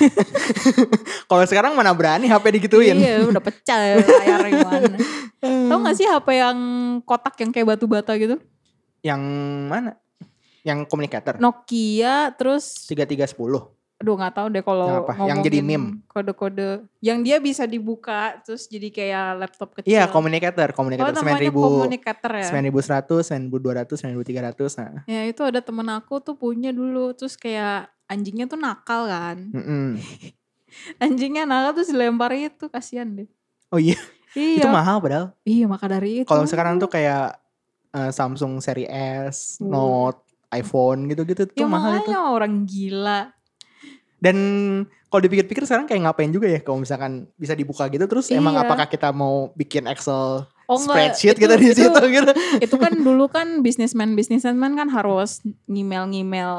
Kalau 1.30 1.44
sekarang 1.50 1.74
mana 1.74 1.89
berani 1.92 2.30
HP 2.30 2.62
digituin. 2.62 2.96
Iya 2.96 3.25
udah 3.25 3.42
pecah 3.42 3.82
ya 3.82 3.96
layarnya 3.98 4.51
gimana. 4.62 4.98
Tahu 5.42 5.80
gak 5.82 5.96
sih 5.98 6.06
HP 6.06 6.27
yang 6.38 6.60
kotak 7.01 7.34
yang 7.42 7.50
kayak 7.50 7.75
batu 7.75 7.89
bata 7.89 8.13
gitu? 8.15 8.38
Yang 9.01 9.22
mana? 9.68 9.98
Yang 10.62 10.86
communicator. 10.86 11.42
Nokia 11.42 12.30
terus 12.38 12.86
3310. 12.88 13.75
Aduh 13.95 14.19
nggak 14.19 14.35
tahu 14.35 14.47
deh 14.51 14.59
kalau 14.59 15.07
Yang 15.23 15.39
jadi 15.47 15.59
meme? 15.63 16.03
Kode-kode 16.05 16.83
yang 16.99 17.23
dia 17.23 17.39
bisa 17.39 17.63
dibuka 17.63 18.37
terus 18.43 18.67
jadi 18.67 18.91
kayak 18.91 19.25
laptop 19.39 19.71
kecil. 19.71 19.87
Iya, 19.87 20.11
communicator, 20.11 20.67
Oh 20.69 20.75
communicator 20.75 21.15
namanya 21.15 21.47
9000, 21.47 21.55
komunikator 21.55 22.31
ya. 22.35 22.47
9100, 22.51 23.23
9200, 23.47 23.95
9300. 23.95 24.79
Nah. 24.83 25.01
Ya 25.07 25.21
itu 25.23 25.41
ada 25.41 25.63
temen 25.63 25.87
aku 25.87 26.19
tuh 26.19 26.35
punya 26.35 26.69
dulu 26.69 27.15
terus 27.15 27.39
kayak 27.39 27.87
anjingnya 28.05 28.45
tuh 28.45 28.59
nakal 28.59 29.07
kan. 29.07 29.37
Mm-mm. 29.55 29.95
Anjingnya 31.03 31.47
nakal 31.47 31.79
terus 31.79 31.89
dilempar 31.89 32.35
itu 32.35 32.67
kasihan 32.67 33.07
deh. 33.07 33.29
Oh 33.71 33.79
iya, 33.79 33.95
Iya. 34.35 34.59
itu 34.59 34.67
mahal 34.67 34.99
padahal. 34.99 35.31
Iya 35.41 35.65
maka 35.65 35.87
dari 35.87 36.21
itu. 36.21 36.27
Kalau 36.27 36.43
sekarang 36.43 36.77
tuh 36.77 36.91
kayak 36.91 37.39
eh, 37.95 38.11
Samsung 38.11 38.59
seri 38.59 38.83
S, 38.91 39.63
Uh. 39.63 39.71
Note, 39.71 40.19
iPhone 40.51 41.07
gitu-gitu 41.07 41.47
tuh 41.47 41.55
ya 41.55 41.67
mahal 41.67 42.03
itu. 42.03 42.11
orang 42.11 42.67
gila. 42.67 43.31
Dan 44.15 44.38
kalau 45.07 45.22
dipikir-pikir 45.22 45.63
sekarang 45.63 45.86
kayak 45.86 46.01
ngapain 46.03 46.27
juga 46.27 46.48
ya 46.48 46.60
kalau 46.60 46.79
misalkan 46.79 47.27
bisa 47.36 47.51
dibuka 47.51 47.88
gitu 47.88 48.03
terus 48.03 48.27
emang 48.29 48.55
Iya. 48.55 48.63
apakah 48.63 48.86
kita 48.86 49.10
mau 49.10 49.51
bikin 49.53 49.88
Excel 49.88 50.43
Oh 50.65 50.75
enggak, 50.75 51.13
spreadsheet 51.13 51.36
itu- 51.36 51.41
gitu 51.45 51.53
di 51.55 51.67
itu- 51.69 51.84
situ 51.84 52.03
gitu. 52.10 52.31
itu 52.60 52.75
kan 52.75 52.91
dulu 52.98 53.25
kan 53.27 53.48
bisnismen 53.62 54.12
bisnismen 54.12 54.57
kan 54.74 54.89
harus 54.89 55.39
ngimel-ngimel 55.65 56.51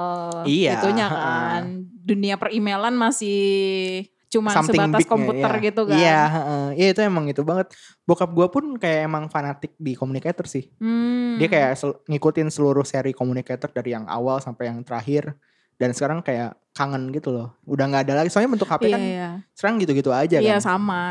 Iya, 0.45 0.79
itunya 0.79 1.07
kan 1.07 1.63
dunia 2.03 2.35
per-emailan 2.37 2.95
masih 2.95 4.07
cuma 4.27 4.51
sebatas 4.53 5.07
komputer 5.07 5.51
iya. 5.51 5.65
gitu 5.65 5.83
kan 5.85 5.97
Iya, 5.97 6.21
heeh. 6.29 6.65
Iya 6.77 6.89
itu 6.93 7.01
emang 7.01 7.25
itu 7.27 7.41
banget. 7.41 7.73
Bokap 8.03 8.31
gua 8.31 8.47
pun 8.47 8.75
kayak 8.77 9.07
emang 9.07 9.27
fanatik 9.27 9.73
di 9.77 9.95
communicator 9.95 10.45
sih. 10.45 10.69
Hmm. 10.77 11.39
Dia 11.39 11.47
kayak 11.47 11.73
sel- 11.75 11.99
ngikutin 12.05 12.51
seluruh 12.51 12.83
seri 12.83 13.11
communicator 13.11 13.71
dari 13.71 13.93
yang 13.93 14.05
awal 14.07 14.39
sampai 14.39 14.69
yang 14.69 14.83
terakhir. 14.83 15.35
Dan 15.77 15.93
sekarang 15.93 16.21
kayak 16.21 16.57
kangen 16.73 17.09
gitu 17.11 17.31
loh. 17.31 17.53
Udah 17.65 17.85
nggak 17.87 18.05
ada 18.09 18.15
lagi. 18.21 18.29
Soalnya 18.29 18.53
bentuk 18.53 18.69
HP 18.69 18.83
iya, 18.83 18.93
kan 18.93 19.01
iya. 19.01 19.29
sekarang 19.53 19.77
gitu-gitu 19.81 20.11
aja 20.11 20.37
Iya, 20.41 20.57
kan. 20.57 20.65
sama 20.65 21.03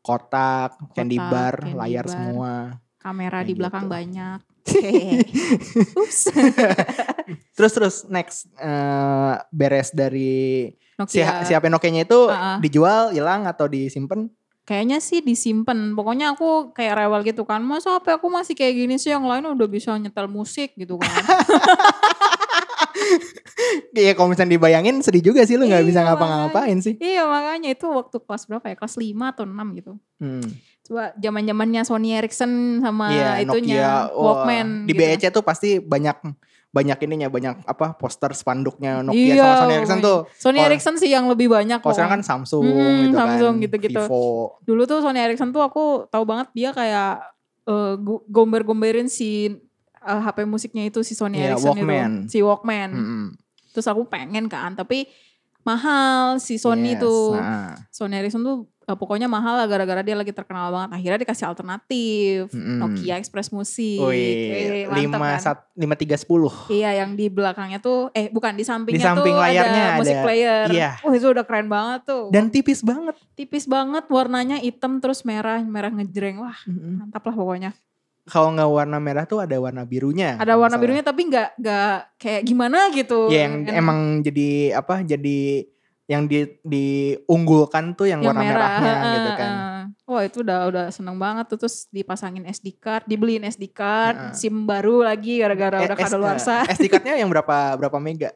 Kotak, 0.00 0.70
candy 0.92 1.16
Kotak, 1.16 1.30
bar, 1.30 1.54
candy 1.60 1.76
layar 1.76 2.04
bar. 2.04 2.12
semua. 2.12 2.52
kamera 2.98 3.40
di 3.40 3.54
belakang 3.54 3.86
gitu. 3.86 3.94
banyak 3.94 4.38
Ups. 6.02 6.20
Terus 7.56 7.72
terus 7.72 7.96
next 8.06 8.50
eh, 8.54 9.34
beres 9.48 9.90
dari 9.90 10.68
si, 11.06 11.18
Nokia 11.18 11.40
si 11.42 11.52
HP 11.52 11.68
Nokia-nya 11.68 12.02
itu 12.04 12.20
Ah, 12.26 12.36
ah. 12.36 12.58
dijual, 12.58 13.12
hilang 13.12 13.44
atau 13.44 13.64
disimpan? 13.64 14.28
kayaknya 14.62 15.00
sih 15.00 15.24
disimpan 15.24 15.96
pokoknya 15.96 16.36
aku 16.36 16.76
kayak 16.76 17.00
rewel 17.00 17.24
gitu 17.24 17.48
kan 17.48 17.64
masa 17.64 17.96
HP 17.96 18.20
aku 18.20 18.28
masih 18.28 18.52
kayak 18.52 18.76
gini 18.76 19.00
sih 19.00 19.08
yang 19.08 19.24
lain 19.24 19.48
udah 19.48 19.64
bisa 19.64 19.96
nyetel 19.96 20.28
musik 20.28 20.76
gitu 20.76 21.00
kan 21.00 21.08
Iya 23.92 24.12
kalau 24.12 24.30
misalnya 24.30 24.54
dibayangin 24.54 25.00
sedih 25.00 25.22
juga 25.24 25.42
sih 25.42 25.54
lu 25.54 25.66
nggak 25.66 25.82
bisa 25.82 26.00
Iya, 26.00 26.06
ngapa-ngapain 26.08 26.78
sih. 26.78 26.94
iya 26.96 27.24
makanya 27.24 27.68
itu 27.68 27.86
waktu 27.86 28.16
kelas 28.16 28.46
berapa 28.46 28.64
ya 28.64 28.76
kelas 28.76 28.94
5 28.94 29.04
atau 29.28 29.44
6 29.44 29.54
gitu 29.74 29.92
Hmm. 30.18 30.42
coba 30.82 31.14
zaman 31.14 31.42
zamannya 31.44 31.82
Sony 31.82 32.10
Ericsson 32.12 32.50
sama 32.80 33.06
Iya, 33.08 33.30
itunya 33.40 33.76
Nokia. 33.78 33.92
Walkman 34.14 34.68
Di 34.82 34.92
gitu. 34.92 35.00
BEC 35.00 35.22
tuh 35.30 35.42
pasti 35.42 35.78
banyak 35.78 36.16
banyak 36.68 36.98
ininya, 37.00 37.28
banyak 37.28 37.64
apa 37.64 37.94
poster 37.94 38.30
spanduknya 38.32 39.00
Nokia 39.00 39.24
Iya, 39.32 39.42
sama 39.42 39.54
Sony 39.58 39.72
Ericsson 39.74 39.98
tuh. 40.00 40.18
Sony 40.32 40.58
Ericsson 40.60 40.94
sih 40.96 41.08
yang 41.08 41.26
lebih 41.26 41.48
banyak 41.48 41.78
Kalau 41.78 41.86
kok. 41.86 41.96
sekarang 41.96 42.12
kan 42.14 42.22
Samsung 42.24 42.62
Hmm, 42.62 42.98
gitu 43.04 43.16
Samsung 43.16 43.54
kan, 43.56 43.64
gitu-gitu. 43.64 44.00
Vivo. 44.00 44.26
Dulu 44.62 44.82
tuh 44.84 44.98
Sony 45.00 45.18
Ericsson 45.18 45.50
tuh 45.50 45.60
aku 45.60 45.84
tahu 46.06 46.24
banget 46.24 46.48
dia 46.52 46.70
kayak 46.70 47.24
gu- 47.98 48.24
gomber-gomberin 48.26 49.06
si 49.06 49.52
eh, 50.00 50.20
HP 50.20 50.38
musiknya 50.44 50.84
itu 50.84 51.00
si 51.00 51.12
Sony 51.12 51.38
Iya, 51.38 51.52
Ericsson 51.52 51.74
Walkman. 51.74 52.10
itu, 52.24 52.28
si 52.28 52.38
Walkman. 52.38 52.90
Mm-mm. 52.90 53.24
Terus 53.70 53.86
aku 53.86 54.02
pengen 54.04 54.46
kan, 54.46 54.72
tapi 54.72 55.06
mahal 55.62 56.38
si 56.38 56.56
Sony 56.56 56.96
Yes, 56.96 57.02
tuh. 57.02 57.36
nah. 57.36 57.76
Sony 57.88 58.16
Ericsson 58.16 58.40
tuh 58.40 58.56
eh, 58.82 58.96
pokoknya 58.96 59.28
mahal 59.28 59.52
lah 59.54 59.66
gara-gara 59.66 60.00
dia 60.00 60.16
lagi 60.16 60.32
terkenal 60.32 60.72
banget. 60.72 60.96
Akhirnya 60.96 61.18
dikasih 61.20 61.44
alternatif. 61.46 62.48
Mm-mm. 62.48 62.80
Nokia 62.80 63.14
Express 63.16 63.52
Musik. 63.52 64.00
Wih, 64.00 64.88
lima 64.88 65.20
kan? 65.20 65.36
sat 65.38 65.58
lima 65.74 65.92
tiga 65.92 66.16
sepuluh. 66.16 66.48
Iya 66.68 66.96
yang 66.96 67.12
di 67.12 67.28
belakangnya 67.28 67.78
tuh 67.78 68.08
eh 68.10 68.26
bukan 68.28 68.56
di 68.56 68.64
sampingnya 68.64 68.96
Di 68.96 69.04
samping 69.04 69.28
tuh 69.30 69.42
layarnya 69.42 69.84
ada 69.84 69.98
musik 70.00 70.16
player. 70.18 70.66
iya. 70.72 70.90
Wah 70.98 71.12
itu 71.12 71.26
udah 71.26 71.44
keren 71.44 71.68
banget 71.68 72.00
tuh. 72.02 72.32
Dan 72.32 72.48
tipis 72.48 72.80
banget. 72.80 73.12
tipis 73.36 73.64
banget 73.66 74.08
warnanya 74.08 74.56
hitam 74.58 74.98
terus 74.98 75.22
merah 75.22 75.60
merah 75.60 75.92
ngejreng 75.92 76.40
wah 76.40 76.56
Mm-mm. 76.64 77.04
mantap 77.04 77.22
lah 77.22 77.36
pokoknya. 77.36 77.70
Kalau 78.28 78.52
nggak 78.52 78.68
warna 78.68 78.98
merah 78.98 79.24
tuh 79.24 79.40
ada 79.40 79.56
warna 79.56 79.82
birunya. 79.82 80.36
Ada 80.36 80.54
warna 80.54 80.70
nggak 80.70 80.82
birunya 80.82 81.02
tapi 81.02 81.20
nggak 81.26 81.48
nggak 81.56 81.92
kayak 82.16 82.42
gimana 82.44 82.78
gitu. 82.90 83.28
Ya 83.28 83.44
yang 83.44 83.64
En- 83.64 83.74
emang 83.74 83.98
jadi 84.20 84.48
apa? 84.74 85.00
Jadi 85.00 85.64
yang 86.04 86.24
di 86.24 86.44
diunggulkan 86.62 87.92
tuh 87.92 88.06
yang, 88.06 88.20
yang 88.20 88.32
warna 88.32 88.42
merah, 88.42 88.54
merahnya 88.54 88.92
heeh, 88.94 89.12
gitu 89.12 89.30
kan. 89.32 89.50
heeh. 89.50 89.82
Wah 90.04 90.22
itu 90.24 90.38
udah 90.40 90.58
udah 90.64 90.84
seneng 90.88 91.16
banget 91.16 91.44
tuh 91.48 91.58
terus 91.58 91.84
dipasangin 91.88 92.44
SD 92.44 92.76
card, 92.76 93.04
dibeliin 93.04 93.44
SD 93.44 93.68
card, 93.68 94.16
Heeh. 94.16 94.34
SIM 94.34 94.64
baru 94.64 95.04
lagi 95.04 95.36
gara-gara 95.36 95.84
udah 95.84 95.92
Eh, 95.92 96.00
S- 96.00 96.04
kadaluarsa. 96.06 96.56
eh, 96.64 96.72
SD 96.72 96.88
card-nya 96.88 97.14
yang 97.14 97.28
berapa 97.28 97.76
berapa 97.76 97.98
mega? 97.98 98.32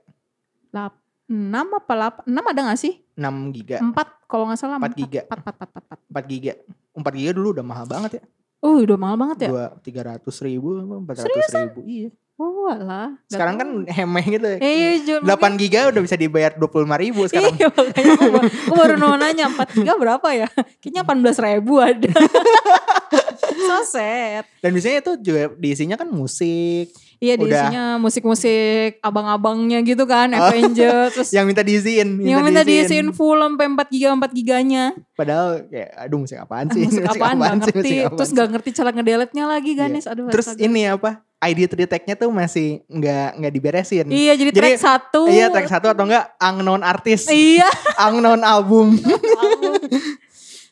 Lap- 0.69 1.01
6 1.25 1.49
apa 1.73 1.93
8? 2.21 2.29
6 2.29 2.45
ada 2.45 2.61
gak 2.69 2.77
sih? 2.79 2.95
6 3.15 3.57
giga, 3.57 3.81
4 3.81 4.29
kalau 4.29 4.45
nggak 4.49 4.61
salah 4.61 4.77
4 4.77 4.93
giga. 4.93 5.23
4 5.25 5.33
4 5.33 5.49
4 5.49 5.69
4 5.73 5.97
4. 5.97 6.13
4 6.13 6.25
giga. 6.29 6.53
4 6.93 7.17
giga 7.17 7.31
dulu 7.33 7.49
udah 7.57 7.65
mahal 7.65 7.87
banget 7.89 8.21
ya. 8.21 8.23
Oh 8.63 8.79
udah 8.79 8.95
mahal 8.95 9.19
banget 9.19 9.39
ya? 9.47 9.51
Dua 9.51 9.67
tiga 9.83 10.07
ratus 10.07 10.39
ribu, 10.39 10.79
empat 10.79 11.27
ratus 11.27 11.51
ribu. 11.51 11.83
Iya. 11.83 12.09
Oh 12.41 12.67
nggak 12.67 13.29
Sekarang 13.29 13.55
kan 13.61 13.69
hemeh 13.87 14.25
gitu. 14.25 14.47
Eh, 14.59 14.99
iya, 14.99 15.19
8 15.21 15.61
giga 15.61 15.91
udah 15.93 16.01
bisa 16.03 16.17
dibayar 16.19 16.55
25 16.57 16.95
ribu 16.99 17.21
sekarang. 17.29 17.55
Iya 17.55 17.69
makanya 17.71 18.13
aku, 18.19 18.25
baru- 18.33 18.51
aku 18.51 18.75
baru 18.75 18.95
mau 18.99 19.15
nanya 19.15 19.47
4 19.53 19.77
giga 19.79 19.93
berapa 19.95 20.29
ya? 20.33 20.49
Kayaknya 20.83 21.03
18 21.05 21.47
ribu 21.47 21.75
ada. 21.79 22.11
so 23.69 23.77
sad. 23.85 24.45
Dan 24.59 24.71
biasanya 24.75 24.99
itu 25.05 25.13
juga 25.23 25.41
diisinya 25.55 25.97
kan 25.99 26.09
musik. 26.09 26.91
Iya 27.23 27.39
Udah. 27.39 27.47
diisinya 27.47 27.85
musik-musik 27.97 28.99
abang-abangnya 28.99 29.79
gitu 29.81 30.03
kan, 30.05 30.27
Oh. 30.33 30.43
Avenger. 30.43 31.07
Terus 31.09 31.31
Yang 31.39 31.45
minta 31.47 31.63
diisiin. 31.63 32.19
yang 32.19 32.43
minta 32.43 32.61
diisiin 32.61 33.15
full 33.15 33.39
sampai 33.39 33.71
4 33.71 33.87
giga 33.89 34.11
4 34.11 34.27
giganya. 34.33 34.91
Padahal 35.15 35.63
kayak 35.65 35.91
aduh 35.97 36.19
musik 36.19 36.35
apaan 36.37 36.67
sih? 36.75 36.83
musik 36.83 37.07
apaan 37.07 37.39
gak 37.39 37.47
sih? 37.47 37.55
ngerti. 37.55 37.79
Musik 37.79 37.95
apaan 38.03 38.17
Terus 38.19 38.27
sih? 38.27 38.37
gak 38.37 38.49
ngerti 38.51 38.71
cara 38.73 38.91
ngedelete-nya 38.91 39.45
lagi 39.47 39.71
Iya. 39.71 39.79
Ganis. 39.81 40.05
Aduh 40.05 40.27
Terus 40.29 40.47
astaga. 40.51 40.67
ini 40.67 40.83
apa? 40.85 41.11
ID 41.39 41.67
tree 41.67 41.87
tag-nya 41.87 42.15
tuh 42.15 42.31
masih 42.31 42.87
nggak 42.87 43.29
nggak 43.37 43.53
diberesin. 43.53 44.07
Iya 44.07 44.35
jadi, 44.35 44.51
Jadi- 44.51 44.59
track 44.59 44.79
satu. 44.79 45.27
Iya 45.27 45.47
track 45.49 45.67
satu 45.69 45.87
atau 45.89 46.03
enggak 46.03 46.27
unknown 46.39 46.83
artist, 46.83 47.27
Iya. 47.29 47.67
unknown 48.07 48.43
album. 48.43 48.95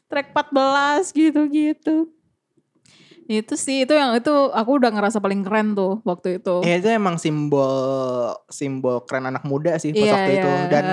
track 0.06 0.30
14 0.30 1.10
gitu-gitu. 1.12 2.10
Itu 3.30 3.54
sih 3.54 3.86
itu 3.86 3.94
yang 3.94 4.10
itu 4.12 4.34
aku 4.50 4.82
udah 4.82 4.90
ngerasa 4.90 5.22
paling 5.22 5.46
keren 5.46 5.72
tuh 5.72 6.02
waktu 6.02 6.42
itu. 6.42 6.66
Ya 6.66 6.82
itu 6.82 6.90
emang 6.90 7.14
simbol 7.14 7.70
simbol 8.50 9.06
keren 9.06 9.30
anak 9.30 9.46
muda 9.46 9.78
sih 9.78 9.94
pas 9.94 10.02
Iya, 10.02 10.12
waktu 10.12 10.32
itu 10.34 10.50
iya. 10.50 10.66
dan 10.66 10.84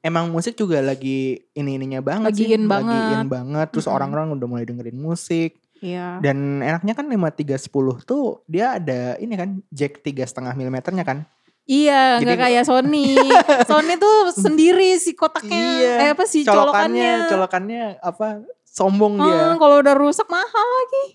emang 0.00 0.32
musik 0.32 0.56
juga 0.56 0.80
lagi 0.80 1.44
ini 1.52 1.76
ininya 1.76 2.00
banget 2.00 2.32
Lagi 2.32 2.44
sih, 2.48 2.56
in 2.56 2.64
lagi 2.64 2.88
banget. 2.88 3.14
in 3.14 3.28
banget. 3.28 3.66
Terus 3.68 3.84
Mm-mm. 3.84 3.96
orang-orang 4.00 4.26
udah 4.32 4.46
mulai 4.48 4.64
dengerin 4.64 4.96
musik 4.96 5.60
Iya. 5.78 6.18
dan 6.18 6.58
enaknya 6.58 6.90
kan 6.90 7.06
5310 7.06 7.68
tuh 8.02 8.42
dia 8.48 8.74
ada 8.74 9.14
ini 9.14 9.36
kan 9.36 9.60
jack 9.68 10.00
tiga 10.00 10.24
setengah 10.24 10.56
milimeternya 10.56 11.04
kan. 11.04 11.28
Iya, 11.62 12.16
nggak 12.18 12.38
kayak 12.40 12.64
Sony. 12.64 13.12
Sony 13.68 13.94
tuh 13.94 14.32
sendiri 14.32 14.96
si 14.96 15.12
kotaknya, 15.12 15.52
Iya, 15.76 15.92
eh 16.00 16.10
apa 16.16 16.24
sih 16.24 16.40
Colokannya, 16.40 17.28
colokannya. 17.28 17.28
colokannya 17.28 17.82
apa 18.00 18.26
sombong 18.68 19.16
dia. 19.16 19.52
Hmm, 19.52 19.56
kalau 19.56 19.80
udah 19.80 19.94
rusak 19.94 20.28
mahal. 20.28 20.68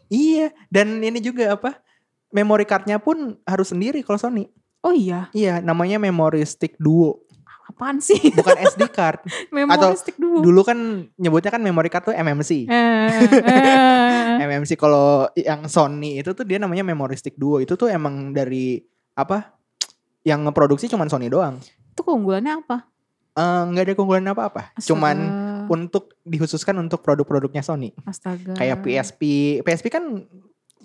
Iya, 0.07 0.50
dan 0.67 1.00
ini 1.00 1.17
juga 1.17 1.53
apa? 1.53 1.77
Memory 2.29 2.65
cardnya 2.65 2.98
pun 2.98 3.38
harus 3.45 3.69
sendiri 3.69 4.01
kalau 4.01 4.17
Sony. 4.17 4.50
Oh 4.81 4.91
iya, 4.91 5.31
Iya, 5.31 5.63
namanya 5.63 5.95
memory 5.95 6.43
stick 6.43 6.75
duo, 6.75 7.24
apaan 7.63 8.03
sih? 8.03 8.19
bukan 8.36 8.57
SD 8.60 8.91
card. 8.98 9.24
Memory 9.48 9.79
Atau 9.79 9.89
stick 9.95 10.17
dulu. 10.17 10.43
Dulu 10.43 10.62
kan 10.62 10.77
nyebutnya 11.15 11.50
kan 11.50 11.62
memory 11.62 11.88
card 11.88 12.12
tuh 12.12 12.13
MMC. 12.13 12.67
Eh, 12.67 13.10
eh. 13.48 14.43
MMC 14.43 14.75
kalau 14.75 15.31
yang 15.33 15.65
Sony 15.65 16.19
itu 16.19 16.36
tuh 16.36 16.43
dia 16.43 16.60
namanya 16.60 16.83
memory 16.83 17.15
stick 17.15 17.38
duo. 17.38 17.63
Itu 17.63 17.79
tuh 17.79 17.88
emang 17.88 18.36
dari 18.36 18.81
apa? 19.13 19.55
Yang 20.24 20.51
ngeproduksi 20.51 20.86
cuman 20.88 21.07
Sony 21.07 21.31
doang. 21.31 21.62
Itu 21.93 22.03
keunggulannya 22.03 22.60
apa? 22.60 22.89
Eh, 23.33 23.62
Nggak 23.72 23.83
ada 23.88 23.93
keunggulan 23.95 24.27
apa-apa. 24.27 24.75
Cuman 24.77 25.17
Untuk 25.70 26.15
dikhususkan 26.24 26.75
untuk 26.79 27.03
produk-produknya 27.03 27.62
Sony. 27.62 27.91
Astaga. 28.03 28.55
Kayak 28.55 28.82
PSP. 28.82 29.22
PSP 29.62 29.86
kan 29.91 30.03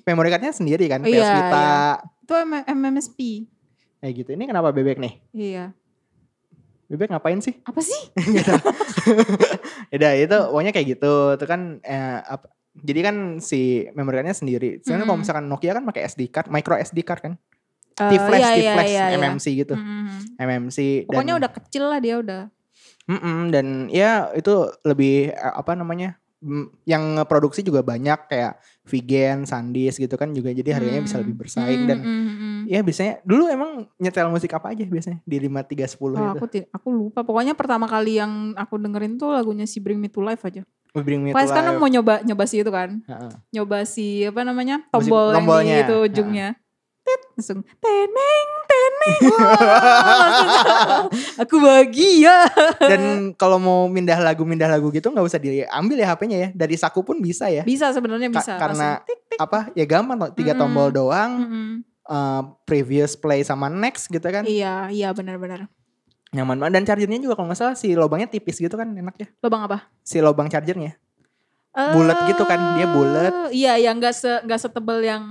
memory 0.04 0.28
cardnya 0.32 0.52
sendiri 0.52 0.88
kan. 0.88 1.04
Iya, 1.04 1.12
PS 1.20 1.30
Vita. 1.34 1.58
iya. 1.58 1.76
Itu 2.24 2.32
M- 2.36 2.66
MMSP. 2.66 3.18
Kayak 3.98 4.12
gitu. 4.24 4.30
Ini 4.36 4.44
kenapa 4.46 4.70
bebek 4.72 4.98
nih? 5.00 5.12
Iya. 5.34 5.64
Bebek 6.88 7.12
ngapain 7.12 7.40
sih? 7.44 7.60
Apa 7.68 7.84
sih? 7.84 8.00
gitu. 8.36 8.52
Udah 9.96 10.12
itu 10.16 10.36
pokoknya 10.48 10.72
kayak 10.72 10.86
gitu. 10.96 11.36
Itu 11.36 11.44
kan 11.44 11.82
eh, 11.84 12.18
apa, 12.24 12.48
jadi 12.78 13.00
kan 13.04 13.16
si 13.44 13.84
memory 13.92 14.22
cardnya 14.22 14.36
sendiri. 14.36 14.80
Sebenarnya 14.80 15.04
kalau 15.04 15.16
Mm-mm. 15.18 15.22
misalkan 15.26 15.44
Nokia 15.50 15.72
kan 15.76 15.84
pakai 15.84 16.02
SD 16.08 16.32
card, 16.32 16.48
micro 16.48 16.74
SD 16.78 17.04
card 17.04 17.20
kan. 17.20 17.34
Eh, 17.98 18.10
T-flash, 18.14 18.40
iya, 18.40 18.50
iya, 18.54 18.72
T-flash, 18.72 18.92
iya, 18.94 19.04
iya. 19.10 19.18
MMC 19.18 19.46
gitu. 19.58 19.74
Mm-mm. 19.74 20.38
MMC. 20.38 20.78
Pokoknya 21.10 21.34
dan, 21.34 21.40
udah 21.42 21.50
kecil 21.50 21.84
lah 21.90 21.98
dia 21.98 22.14
udah. 22.22 22.42
Mm-mm, 23.08 23.48
dan 23.48 23.66
ya 23.88 24.28
itu 24.30 24.52
lebih 24.82 25.30
eh, 25.30 25.54
apa 25.54 25.72
namanya? 25.72 26.20
mm, 26.38 26.86
yang 26.86 27.02
produksi 27.24 27.60
juga 27.60 27.82
banyak 27.82 28.28
kayak 28.28 28.56
Vigen, 28.84 29.42
Sandis 29.42 29.98
gitu 29.98 30.14
kan 30.14 30.30
juga 30.30 30.48
jadi 30.50 30.70
harganya 30.72 31.02
bisa 31.02 31.18
lebih 31.18 31.34
bersaing 31.34 31.82
dan 31.84 31.98
Mm, 31.98 32.14
mm, 32.14 32.30
mm. 32.30 32.58
ya 32.68 32.78
biasanya 32.78 33.14
dulu 33.22 33.48
emang 33.48 33.70
nyetel 33.96 34.28
musik 34.28 34.52
apa 34.52 34.70
aja 34.70 34.84
biasanya 34.84 35.18
di 35.20 35.36
5310 35.40 36.14
Oh, 36.14 36.30
itu. 36.30 36.38
aku 36.38 36.46
aku 36.70 36.88
lupa. 36.90 37.20
Pokoknya 37.22 37.52
pertama 37.52 37.84
kali 37.84 38.16
yang 38.16 38.54
aku 38.54 38.76
dengerin 38.76 39.16
tuh 39.16 39.32
lagunya 39.32 39.64
si 39.64 39.80
Bring 39.80 39.98
Me 39.98 40.06
to 40.06 40.20
Life 40.20 40.44
aja. 40.44 40.62
Bring 40.94 41.20
Me 41.22 41.30
to 41.30 41.34
Pas 41.34 41.48
kan 41.48 41.64
Life. 41.66 41.76
mau 41.76 41.90
nyoba 41.90 42.22
nyoba 42.22 42.44
si 42.44 42.56
itu 42.56 42.70
kan. 42.70 43.02
Heeh. 43.02 43.32
Nyoba 43.50 43.78
si 43.82 44.22
apa 44.22 44.40
namanya? 44.42 44.84
Musik- 44.86 45.10
Tombol 45.10 45.26
yang 45.26 45.36
tombolnya. 45.36 45.74
di 45.74 45.82
itu 45.82 45.96
ujungnya. 46.04 46.48
Tit, 47.08 47.22
langsung 47.32 47.60
teneng 47.80 48.48
teneng. 48.62 49.20
Langsung, 49.24 49.40
aku 51.38 51.54
bahagia. 51.58 52.36
Dan 52.78 53.00
kalau 53.34 53.56
mau 53.56 53.80
mindah 53.86 54.18
lagu 54.18 54.44
mindah 54.44 54.68
lagu 54.68 54.88
gitu 54.90 55.08
nggak 55.08 55.24
usah 55.24 55.38
diambil 55.38 55.96
ya 55.96 56.06
HP-nya 56.06 56.38
ya. 56.38 56.48
Dari 56.52 56.76
saku 56.76 57.00
pun 57.00 57.16
bisa 57.18 57.48
ya. 57.48 57.64
Bisa 57.64 57.88
sebenarnya 57.90 58.28
Ka- 58.28 58.36
bisa. 58.36 58.52
karena 58.56 58.88
Langsung 58.94 59.08
tik, 59.08 59.20
tik. 59.26 59.38
Apa 59.38 59.58
ya 59.72 59.84
gampang 59.84 60.18
tiga 60.32 60.52
Mm-mm. 60.52 60.60
tombol 60.60 60.88
doang. 60.90 61.30
Mm-mm. 61.40 61.68
eh, 62.04 62.40
previous 62.64 63.12
play 63.14 63.40
sama 63.40 63.68
next 63.68 64.08
gitu 64.08 64.24
kan. 64.24 64.44
Iya, 64.44 64.88
iya 64.88 65.08
benar-benar. 65.10 65.68
Nyaman 66.28 66.56
banget 66.58 66.72
dan 66.74 66.84
chargernya 66.84 67.20
juga 67.20 67.34
kalau 67.34 67.48
nggak 67.48 67.56
salah 67.58 67.72
si 67.72 67.92
lubangnya 67.92 68.28
tipis 68.28 68.56
gitu 68.56 68.72
kan 68.74 68.84
enak 68.86 69.16
ya. 69.16 69.28
Lubang 69.40 69.64
apa? 69.64 69.88
Si 70.02 70.20
lubang 70.20 70.44
chargernya. 70.46 70.92
Bulet 71.78 72.18
gitu 72.26 72.42
kan, 72.42 72.74
dia 72.74 72.90
bulet. 72.90 73.30
Eh, 73.48 73.62
Iya, 73.62 73.78
yang 73.78 73.96
enggak 73.96 74.10
se 74.10 74.26
enggak 74.42 74.58
setebel 74.58 74.98
yang 74.98 75.22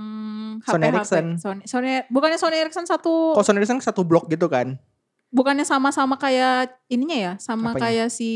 HP, 0.60 0.68
Sony 0.68 0.84
Ericsson. 0.86 1.26
Sony, 1.36 1.62
Sony, 1.64 1.90
bukannya 2.06 2.36
Sony 2.36 2.56
Ericsson 2.56 2.84
satu 2.84 3.32
Kalau 3.32 3.44
Sony 3.44 3.58
Ericsson 3.58 3.78
satu 3.78 4.02
blok 4.02 4.26
gitu 4.26 4.46
kan. 4.46 4.78
bukannya 5.28 5.60
sama-sama 5.60 6.16
kayak 6.16 6.72
ininya 6.88 7.12
ya, 7.14 7.32
sama 7.36 7.76
Apanya? 7.76 7.84
kayak 7.84 8.08
si 8.08 8.30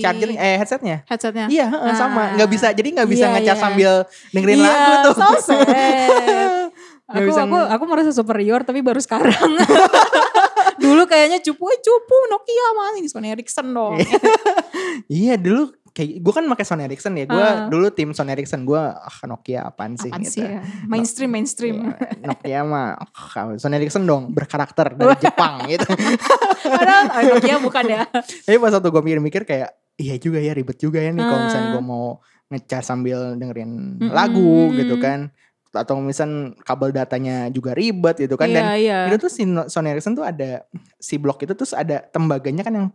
Charger 0.00 0.32
eh 0.32 0.56
headsetnya. 0.56 1.04
headsetnya. 1.04 1.44
Iya, 1.44 1.68
heeh, 1.68 1.92
sama. 1.92 2.32
Nggak 2.34 2.48
bisa 2.48 2.66
jadi 2.72 2.88
nggak 2.88 3.04
bisa 3.06 3.24
Iya, 3.24 3.32
ngecas 3.36 3.52
iya. 3.52 3.60
sambil 3.60 3.90
dengerin 4.32 4.56
Iya, 4.56 4.64
lagu 4.64 4.92
tuh. 5.04 5.14
so 5.14 5.28
sad. 5.44 6.72
Aku 7.08 7.24
bisa 7.24 7.40
aku 7.42 7.56
aku 7.56 7.84
merasa 7.84 8.12
superior 8.12 8.60
tapi 8.62 8.80
baru 8.80 8.96
sekarang. 8.98 9.32
Dulu 10.78 11.04
kayaknya 11.04 11.40
cupu, 11.40 11.64
eh 11.66 11.80
cupu 11.80 12.16
Nokia 12.28 12.66
mah 12.70 12.96
ini 12.96 13.08
Sony 13.08 13.28
Ericsson 13.28 13.68
dong. 13.68 13.96
Iya 15.08 15.36
dulu 15.36 15.72
kayak 15.98 16.22
gue 16.22 16.30
kan 16.32 16.46
pakai 16.46 16.62
Sony 16.62 16.86
Ericsson 16.86 17.10
ya. 17.12 17.26
Gue 17.26 17.42
Ah. 17.42 17.66
dulu 17.66 17.90
tim 17.90 18.14
Sony 18.14 18.30
Ericsson 18.30 18.62
gue 18.62 18.78
ah, 18.78 19.18
Nokia 19.26 19.66
apaan 19.66 19.98
sih 19.98 20.06
Apaan 20.06 20.22
gitu. 20.22 20.38
sih 20.38 20.46
ya? 20.46 20.62
Mainstream 20.86 21.26
mainstream. 21.28 21.90
Iya, 21.90 22.22
Nokia 22.22 22.60
mah 22.62 22.94
ah, 22.94 23.58
Sony 23.58 23.74
Ericsson 23.76 24.06
dong 24.06 24.30
berkarakter 24.30 24.94
dari 24.94 25.18
Jepang 25.26 25.66
gitu. 25.66 25.90
Padahal 26.62 27.04
ah, 27.08 27.22
Nokia 27.26 27.58
bukan 27.58 27.84
ya. 27.84 28.06
Tapi 28.46 28.56
pas 28.56 28.70
waktu 28.70 28.88
gue 28.88 29.02
mikir-mikir 29.02 29.42
kayak 29.42 29.70
iya 29.98 30.14
juga 30.16 30.38
ya 30.38 30.54
ribet 30.54 30.78
juga 30.78 31.02
ya 31.02 31.10
nih 31.10 31.18
kalau 31.20 31.40
misalnya 31.42 31.68
gue 31.72 31.82
mau 31.84 32.06
ngecas 32.48 32.84
sambil 32.86 33.34
dengerin 33.34 33.98
Mm-mm. 33.98 34.14
lagu 34.14 34.70
gitu 34.72 34.96
kan. 34.96 35.34
Atau 35.68 35.98
misalnya 35.98 36.56
kabel 36.62 36.90
datanya 36.90 37.50
juga 37.50 37.74
ribet 37.74 38.16
gitu 38.16 38.38
kan. 38.38 38.46
Dan 38.46 38.62
Iya, 38.62 38.72
iya. 38.78 38.98
itu 39.10 39.18
tuh 39.18 39.28
si 39.28 39.42
Sony 39.44 39.90
Ericsson 39.90 40.14
tuh 40.14 40.22
ada 40.22 40.62
si 40.96 41.18
blok 41.18 41.42
itu 41.42 41.52
terus 41.52 41.74
ada 41.74 42.00
tembaganya 42.04 42.62
kan 42.62 42.72
yang 42.72 42.86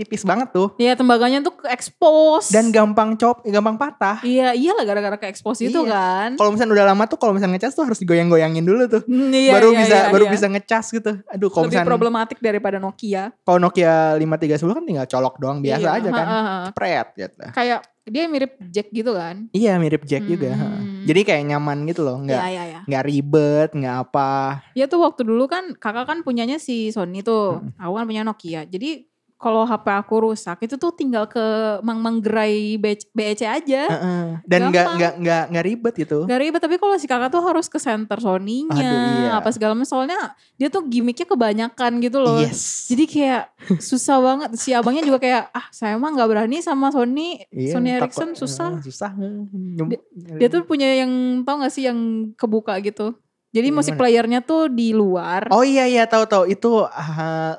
tipis 0.00 0.24
banget 0.24 0.48
tuh. 0.50 0.72
Iya 0.74 0.96
tembaganya 0.96 1.38
tuh 1.40 1.52
ke 1.54 1.68
expose. 1.68 2.48
Dan 2.48 2.70
gampang 2.70 3.14
cop, 3.14 3.44
gampang 3.44 3.76
patah. 3.76 4.18
Iya, 4.20 4.52
iyalah 4.52 4.82
gara-gara 4.82 5.16
ke 5.16 5.26
expose 5.26 5.60
itu 5.62 5.80
Iya. 5.80 5.92
kan. 5.92 6.28
Kalau 6.34 6.50
misalnya 6.50 6.72
udah 6.74 6.86
lama 6.88 7.04
tuh 7.04 7.16
kalau 7.16 7.32
misalnya 7.32 7.54
ngecas 7.54 7.72
tuh 7.72 7.84
harus 7.84 7.98
digoyang-goyangin 7.98 8.64
dulu 8.64 8.88
tuh. 8.88 9.02
Hmm, 9.04 9.28
iya, 9.30 9.52
baru 9.52 9.70
iya, 9.70 9.78
bisa 9.78 9.96
iya, 9.96 10.08
baru 10.08 10.24
iya. 10.24 10.32
bisa 10.32 10.46
ngecas 10.48 10.86
gitu. 10.90 11.12
Aduh 11.26 11.48
kalau 11.48 11.66
Lebih 11.66 11.76
misalnya 11.76 11.90
problematik 11.90 12.38
daripada 12.38 12.76
Nokia. 12.76 13.36
kalau 13.40 13.58
Nokia 13.58 14.16
5310 14.16 14.72
kan 14.72 14.84
tinggal 14.84 15.06
colok 15.06 15.34
doang 15.36 15.58
biasa 15.60 15.84
Iya, 15.84 15.98
aja 16.00 16.08
kan. 16.10 16.24
ha, 16.24 16.38
ha, 16.38 16.40
ha. 16.40 16.68
Pret 16.72 17.08
gitu. 17.14 17.36
Kayak 17.50 17.80
dia 18.02 18.26
mirip 18.26 18.56
Jack 18.66 18.88
gitu 18.90 19.12
kan. 19.12 19.46
Iya 19.52 19.76
mirip 19.76 20.02
Jack 20.02 20.24
juga. 20.24 20.50
Hmm. 20.50 21.04
Jadi 21.04 21.20
kayak 21.22 21.44
nyaman 21.46 21.84
gitu 21.84 22.02
loh, 22.02 22.18
nggak 22.18 22.36
Iya, 22.36 22.48
iya, 22.50 22.62
iya. 22.66 22.80
nggak 22.84 23.04
ribet, 23.04 23.70
nggak 23.70 23.96
apa. 24.04 24.64
Ya 24.72 24.84
tuh 24.84 25.00
waktu 25.00 25.22
dulu 25.22 25.46
kan 25.46 25.76
kakak 25.76 26.06
kan 26.06 26.18
punyanya 26.20 26.56
si 26.56 26.90
Sony 26.90 27.20
tuh. 27.20 27.60
Aku 27.76 27.92
kan 27.92 28.04
punya 28.04 28.22
Nokia. 28.22 28.64
Jadi 28.64 29.09
kalau 29.40 29.64
HP 29.64 29.88
aku 29.88 30.14
rusak 30.22 30.60
itu 30.60 30.76
tuh 30.76 30.92
tinggal 30.92 31.24
ke 31.24 31.40
Mang 31.80 31.98
Manggerai 31.98 32.76
BEC 32.76 33.40
aja. 33.40 33.82
Heeh. 33.88 34.24
Dan 34.44 34.68
nggak 34.68 34.86
nggak 34.94 35.12
nggak 35.16 35.44
nggak 35.48 35.64
ribet 35.64 35.94
gitu. 35.96 36.18
Gak 36.24 36.38
ribet 36.38 36.60
tapi 36.60 36.76
kalau 36.76 36.94
si 36.94 37.08
kakak 37.08 37.32
tuh 37.32 37.40
harus 37.40 37.64
ke 37.64 37.76
center 37.76 38.20
Sony-nya 38.20 38.76
Aduh, 38.76 39.16
iya. 39.18 39.30
apa 39.34 39.48
segala 39.48 39.72
macam 39.72 39.88
soalnya 39.88 40.36
dia 40.54 40.68
tuh 40.68 40.84
gimmicknya 40.84 41.24
kebanyakan 41.24 41.92
gitu 41.98 42.20
loh. 42.20 42.36
Yes. 42.38 42.84
Jadi 42.86 43.08
kayak 43.08 43.48
susah 43.80 44.20
banget 44.20 44.50
si 44.54 44.70
abangnya 44.70 45.02
juga 45.02 45.16
kayak 45.18 45.48
ah 45.50 45.66
saya 45.70 45.96
mah 45.96 46.10
nggak 46.10 46.28
berani 46.28 46.60
sama 46.60 46.92
Sony 46.92 47.40
Iya, 47.48 47.72
Sony 47.72 47.96
takut- 47.96 48.12
Ericsson 48.12 48.30
susah. 48.36 48.70
eh, 48.76 48.84
susah. 48.84 49.10
Nyem- 49.16 50.04
Dia 50.36 50.48
tuh 50.48 50.62
punya 50.62 50.92
yang 50.94 51.10
tau 51.42 51.58
gak 51.58 51.72
sih 51.72 51.88
yang 51.88 51.96
kebuka 52.34 52.76
gitu. 52.80 53.16
Jadi 53.50 53.72
musik 53.72 53.96
playernya 53.96 54.40
tuh 54.40 54.68
di 54.68 54.92
luar. 54.92 55.48
Oh 55.48 55.64
iya 55.64 55.82
iya 55.82 56.04
tahu 56.04 56.22
tahu 56.22 56.44
itu 56.46 56.84
ah, 56.84 57.56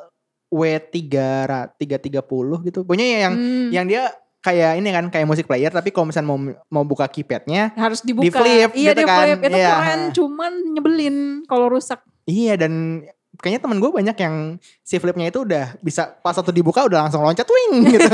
W3 0.51 0.99
ra- 1.41 1.69
330 1.71 2.19
gitu. 2.61 2.83
Pokoknya 2.83 3.07
yang 3.21 3.33
Hmm, 3.33 3.67
yang 3.71 3.85
dia 3.85 4.11
kayak 4.37 4.73
ini 4.75 4.89
kan 4.89 5.05
kayak 5.07 5.23
musik 5.23 5.45
player 5.45 5.69
tapi 5.69 5.89
kalau 5.89 6.09
misalnya 6.09 6.27
mau 6.27 6.39
mau 6.67 6.83
buka 6.83 7.05
keypadnya 7.05 7.71
harus 7.73 8.01
dibuka. 8.01 8.25
di-flip 8.27 8.69
iya 8.73 8.91
gitu 8.91 8.99
di 8.99 9.05
kan. 9.05 9.17
flip. 9.23 9.39
Itu 9.39 9.55
Iya. 9.55 9.69
keren 9.71 10.01
cuman 10.11 10.51
nyebelin 10.71 11.15
kalau 11.45 11.67
rusak. 11.67 12.01
iya 12.23 12.53
dan 12.53 13.01
kayaknya 13.33 13.59
temen 13.59 13.77
gue 13.77 13.89
banyak 13.89 14.13
yang 14.15 14.35
si 14.79 14.95
flipnya 14.95 15.25
itu 15.25 15.41
udah 15.41 15.73
bisa 15.79 16.13
pas 16.15 16.31
satu 16.31 16.49
dibuka 16.49 16.83
udah 16.83 17.01
langsung 17.01 17.21
loncat 17.21 17.45
wing 17.45 17.81
gitu. 17.95 18.09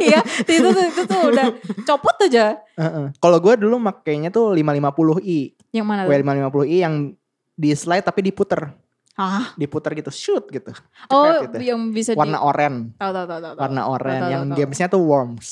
Iya 0.00 0.20
itu, 0.42 0.64
tuh 0.64 0.84
itu 0.86 1.02
tuh 1.04 1.20
udah 1.28 1.46
copot 1.84 2.16
aja. 2.22 2.56
Heeh. 2.74 3.04
Kalau 3.14 3.38
gue 3.38 3.54
dulu 3.56 3.76
makainya 3.78 4.28
tuh 4.28 4.52
550i, 4.52 5.52
Yang 5.70 5.86
mana 5.86 6.00
tuh? 6.02 6.10
W550i 6.10 6.76
yang 6.78 6.94
di 7.52 7.70
slide 7.70 8.00
tapi 8.02 8.20
diputer, 8.22 8.72
Ah, 9.20 9.52
diputer 9.54 9.92
gitu, 9.92 10.08
shoot 10.08 10.48
gitu. 10.48 10.72
oh 11.08 11.44
gitu. 11.44 11.60
yang 11.60 11.92
bisa 11.92 12.16
Warna 12.16 12.36
di 12.36 12.42
oranye, 12.42 12.96
tahu 12.96 13.12
tahu 13.12 13.26
tahu 13.28 13.36
tahu. 13.38 13.52
tahu. 13.52 13.60
warna 13.60 13.82
oranye 13.84 14.16
tahu, 14.18 14.32
yang 14.32 14.44
tahu. 14.48 14.56
gamesnya 14.56 14.86
tuh 14.88 15.02
worms. 15.04 15.46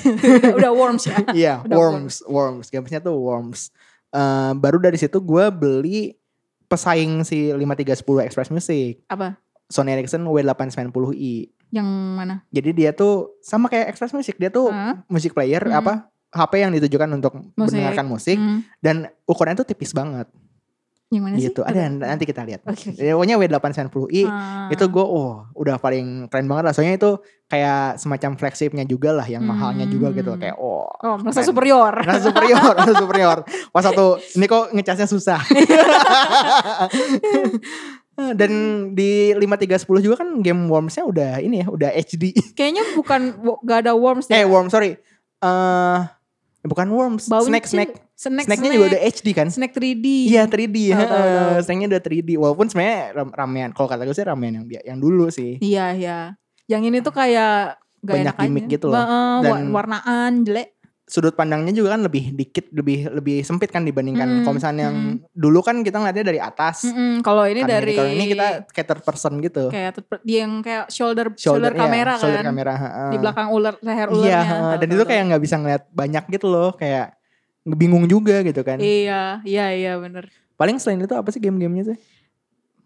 udah 0.56 0.72
worms 0.72 1.04
ya. 1.04 1.16
Iya, 1.36 1.54
Udah 1.62 1.76
worms, 1.76 2.14
worms. 2.24 2.66
Gamesnya 2.68 2.98
tuh 2.98 3.12
worms. 3.12 3.68
Eh, 4.08 4.52
baru 4.56 4.80
dari 4.80 4.96
situ 4.96 5.20
gue 5.20 5.44
beli 5.50 6.16
pesaing 6.64 7.20
si 7.22 7.52
5310 7.52 8.24
Express 8.24 8.48
Music. 8.48 9.04
Apa? 9.06 9.36
Sony 9.66 9.92
Ericsson 9.92 10.24
W890i. 10.24 11.34
Yang 11.70 11.86
mana? 11.86 12.42
Jadi 12.48 12.70
dia 12.72 12.90
tuh 12.90 13.38
sama 13.38 13.68
kayak 13.68 13.86
Express 13.88 14.10
Music, 14.10 14.34
dia 14.34 14.48
tuh 14.48 14.66
Hah? 14.66 15.04
musik 15.06 15.30
player 15.30 15.60
Hmm. 15.60 15.76
apa 15.76 15.94
HP 16.30 16.52
yang 16.58 16.70
ditujukan 16.70 17.10
untuk 17.10 17.34
Musik. 17.52 17.74
mendengarkan 17.74 18.06
musik 18.06 18.38
Hmm. 18.38 18.62
dan 18.78 18.96
ukurannya 19.24 19.58
tuh 19.58 19.68
tipis 19.68 19.90
banget 19.90 20.30
Yang 21.10 21.22
mana 21.22 21.36
gitu. 21.36 21.60
sih? 21.60 21.68
Ada 21.68 21.80
nanti 21.90 22.22
kita 22.22 22.42
lihat. 22.42 22.62
Oke. 22.64 22.94
oke. 22.94 23.02
Ya, 23.02 23.12
Pokoknya 23.12 23.36
W890i 23.36 24.22
Ah. 24.24 24.70
itu 24.70 24.84
gue 24.86 25.02
oh 25.02 25.42
udah 25.52 25.76
paling 25.76 26.30
keren 26.30 26.46
banget 26.46 26.64
lah. 26.64 26.72
Soalnya 26.72 26.94
itu 26.94 27.10
kayak 27.44 27.98
semacam 27.98 28.30
flagshipnya 28.34 28.84
juga 28.84 29.10
lah 29.10 29.26
yang 29.26 29.42
mahalnya 29.42 29.84
juga 29.84 30.14
gitu 30.14 30.30
Hmm. 30.30 30.38
kayak 30.38 30.54
oh 30.56 30.86
Oh, 31.02 31.18
merasa 31.18 31.40
keren. 31.40 31.50
superior. 31.50 31.92
Rasa 31.96 32.20
superior, 32.24 32.72
rasa 32.72 32.94
superior. 32.94 33.38
Pas 33.68 33.82
satu, 33.82 34.06
ini 34.32 34.46
kok 34.46 34.70
ngecasnya 34.70 35.06
susah. 35.06 35.40
Dan 38.36 38.52
di 38.92 39.32
5310 39.32 40.04
juga 40.04 40.16
kan 40.20 40.28
game 40.38 40.68
Worms-nya 40.68 41.02
udah 41.02 41.32
ini 41.40 41.64
ya, 41.64 41.66
udah 41.66 41.90
HD. 41.90 42.36
Kayaknya 42.52 42.84
bukan 42.92 43.20
gak 43.64 43.78
ada 43.82 43.96
worms 43.96 44.28
eh, 44.28 44.36
ya. 44.36 44.46
Worm, 44.46 44.68
sorry. 44.68 44.94
Eh 45.40 45.98
bukan 46.60 46.86
Worms, 46.86 47.26
Baunya 47.26 47.48
Snack, 47.48 47.64
sih- 47.64 47.80
Snack. 48.20 48.44
Snack, 48.44 48.46
Snack-nya 48.52 48.70
juga 48.70 48.86
udah 48.90 49.00
HD 49.02 49.28
kan? 49.32 49.48
Snack 49.48 49.72
3D. 49.72 50.06
Iya 50.28 50.44
3D, 50.44 50.76
Tahu, 50.76 51.00
tahu, 51.00 51.08
heeh. 51.16 51.38
tahu. 51.48 51.64
Snack-nya 51.64 51.86
udah 51.88 52.02
3D. 52.02 52.30
Walaupun 52.36 52.66
sebenarnya 52.68 52.98
ram- 53.14 53.32
ramean, 53.32 53.70
kalau 53.72 53.88
kata 53.88 54.04
gue 54.04 54.12
sih 54.12 54.22
ramean 54.22 54.52
yang 54.54 54.64
yang 54.84 54.98
dulu 54.98 55.32
sih. 55.32 55.56
Iya, 55.58 55.86
iya. 55.92 56.18
Yang 56.66 56.82
ini 56.84 56.96
tuh 57.00 57.10
kayak 57.10 57.80
gak 57.98 58.14
Banyak 58.14 58.34
aja. 58.34 58.42
gimmick 58.42 58.66
gitu 58.68 58.86
loh. 58.86 58.94
Wa- 58.94 59.40
Dan- 59.40 59.72
warnaan 59.72 60.44
jelek. 60.44 60.76
Sudut 61.02 61.34
pandangnya 61.34 61.74
juga 61.74 61.90
kan 61.90 62.06
lebih 62.06 62.30
dikit, 62.30 62.70
lebih 62.70 63.10
lebih 63.10 63.42
sempit 63.42 63.66
kan 63.66 63.82
dibandingkan 63.82 64.30
Mm, 64.30 64.40
kalau 64.40 64.54
misalnya 64.54 64.82
yang 64.86 64.98
dulu 65.28 65.58
kan 65.58 65.82
kita 65.82 65.98
ngeliatnya 65.98 66.22
dari 66.22 66.38
atas. 66.38 66.86
Mm-mm, 66.86 67.18
Kalau 67.18 67.42
ini 67.44 67.60
Kan 67.60 67.72
dari 67.72 67.94
Kalau 67.96 68.14
ini 68.14 68.24
kita 68.30 68.46
third 68.86 69.02
person 69.02 69.32
gitu. 69.40 69.74
kayak 69.74 69.98
dia 70.22 70.46
yang 70.46 70.62
kayak 70.62 70.86
shoulder 70.86 71.34
shoulder, 71.34 71.74
iya, 71.74 71.80
kamera 71.80 72.14
shoulder 72.14 72.38
kan. 72.38 72.46
kamera, 72.46 72.74
heeh. 72.78 73.10
Di 73.10 73.18
belakang 73.18 73.48
ular 73.50 73.74
leher 73.80 74.06
Iya, 74.06 74.14
ularnya. 74.14 74.38
heeh. 74.38 74.60
Tahu, 74.62 74.70
dan 74.70 74.86
tahu, 74.86 74.86
itu 74.86 75.02
tahu. 75.02 75.10
kayak 75.10 75.22
nggak 75.26 75.42
bisa 75.42 75.56
ngeliat 75.56 75.82
banyak 75.90 76.24
gitu 76.30 76.46
loh, 76.46 76.70
kayak 76.72 77.06
bingung 77.64 78.08
juga 78.08 78.40
gitu 78.40 78.60
kan. 78.62 78.80
Iya, 78.80 79.44
iya, 79.44 79.66
iya 79.72 79.92
bener. 79.96 80.28
Paling 80.56 80.76
selain 80.76 81.00
itu 81.00 81.12
apa 81.12 81.28
sih 81.28 81.40
game-gamenya 81.40 81.94
sih? 81.94 81.98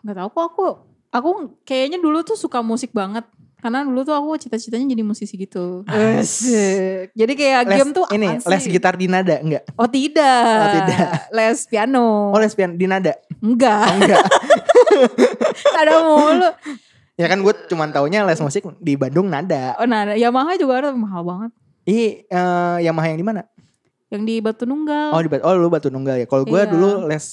Gak 0.03 0.15
tau 0.15 0.29
kok 0.29 0.45
aku 0.45 0.65
aku 1.09 1.31
kayaknya 1.63 1.99
dulu 1.99 2.23
tuh 2.23 2.35
suka 2.35 2.61
musik 2.61 2.91
banget. 2.91 3.25
Karena 3.65 3.81
dulu 3.81 4.05
tuh 4.05 4.13
aku 4.13 4.37
cita-citanya 4.37 4.93
jadi 4.93 5.01
musisi 5.01 5.41
gitu. 5.41 5.89
Asik. 5.89 7.17
Jadi 7.17 7.33
kayak 7.33 7.65
Les- 7.65 7.81
game 7.81 7.91
tuh 7.97 8.05
ini 8.13 8.29
apaan 8.37 8.51
les 8.53 8.61
sih? 8.61 8.69
gitar 8.69 8.93
di 8.93 9.09
nada 9.09 9.41
enggak? 9.41 9.65
Oh 9.81 9.89
tidak. 9.89 10.45
Oh, 10.61 10.69
tidak. 10.85 11.09
Les 11.33 11.59
piano. 11.65 12.29
Oh, 12.29 12.37
les 12.37 12.53
pian 12.53 12.77
di 12.77 12.85
nada. 12.85 13.17
Enggak. 13.41 13.89
Oh, 13.89 13.97
enggak. 13.97 14.21
ada 15.81 15.93
mulu. 16.05 16.49
ya 17.15 17.25
kan 17.25 17.39
gue 17.39 17.55
cuman 17.71 17.89
taunya 17.89 18.27
les 18.27 18.37
musik 18.37 18.69
di 18.83 19.01
Bandung 19.01 19.33
nada. 19.33 19.79
Oh 19.81 19.87
nah 19.87 20.13
Yamaha 20.13 20.61
juga 20.61 20.85
ada 20.85 20.93
mahal 20.93 21.25
banget. 21.25 21.51
Ih, 21.85 22.25
eh, 22.25 22.77
Yamaha 22.85 23.07
yang 23.09 23.21
di 23.21 23.27
mana? 23.27 23.49
Yang 24.15 24.23
di 24.25 24.35
Batu 24.39 24.65
Nunggal. 24.65 25.11
Oh, 25.11 25.19
di 25.19 25.29
Bat- 25.29 25.43
oh 25.43 25.55
lu 25.55 25.67
Batu 25.67 25.89
Nunggal 25.89 26.17
ya. 26.17 26.27
Kalau 26.27 26.43
gue 26.43 26.55
Iya. 26.57 26.71
dulu 26.71 26.91
les 27.05 27.25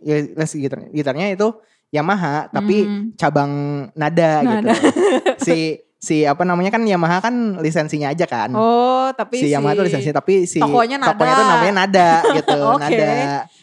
ya, 0.00 0.16
les 0.26 0.50
gitar 0.50 0.80
gitarnya 0.88 1.28
itu 1.28 1.48
Yamaha 1.90 2.48
tapi 2.48 2.82
Hmm. 2.82 3.04
cabang 3.14 3.52
nada, 3.92 4.40
Nada. 4.40 4.72
gitu. 4.72 4.72
si 5.46 5.58
si 5.96 6.20
apa 6.22 6.42
namanya 6.42 6.68
kan 6.68 6.82
Yamaha 6.82 7.22
kan 7.22 7.34
lisensinya 7.58 8.08
aja 8.08 8.24
kan. 8.24 8.50
Oh 8.50 9.08
tapi 9.12 9.38
si 9.38 9.46
Yamaha 9.48 9.72
tuh 9.74 9.84
lisensinya 9.84 10.16
tapi 10.16 10.44
si 10.44 10.58
tokonya 10.58 10.98
nada. 10.98 11.12
tokonya 11.12 11.32
tuh 11.34 11.46
namanya 11.46 11.74
Nada 11.78 12.08
gitu, 12.34 12.58
Oke. 12.74 12.82
Nada. 12.88 13.12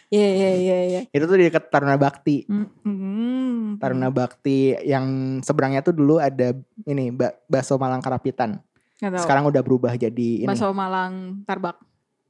Iya 0.07 0.27
iya 0.29 0.49
iya 0.53 0.77
iya. 0.85 1.01
Itu 1.07 1.23
tuh 1.23 1.35
di 1.35 1.45
dekat 1.45 1.67
Taruna 1.67 1.95
Bakti. 1.95 2.43
Hmm. 2.45 3.77
Taruna 3.77 4.09
Bakti 4.09 4.75
yang 4.81 5.05
seberangnya 5.39 5.81
tuh 5.81 5.91
dulu 5.91 6.17
ada 6.17 6.51
ini 6.83 7.09
ba- 7.09 7.35
bakso 7.45 7.75
Malang 7.75 7.99
Karapitan. 7.99 8.59
Sekarang 8.97 9.43
udah 9.43 9.59
berubah 9.59 9.93
jadi 9.93 10.43
ini. 10.43 10.47
Bakso 10.47 10.69
Malang 10.71 11.41
Tarbak. 11.43 11.79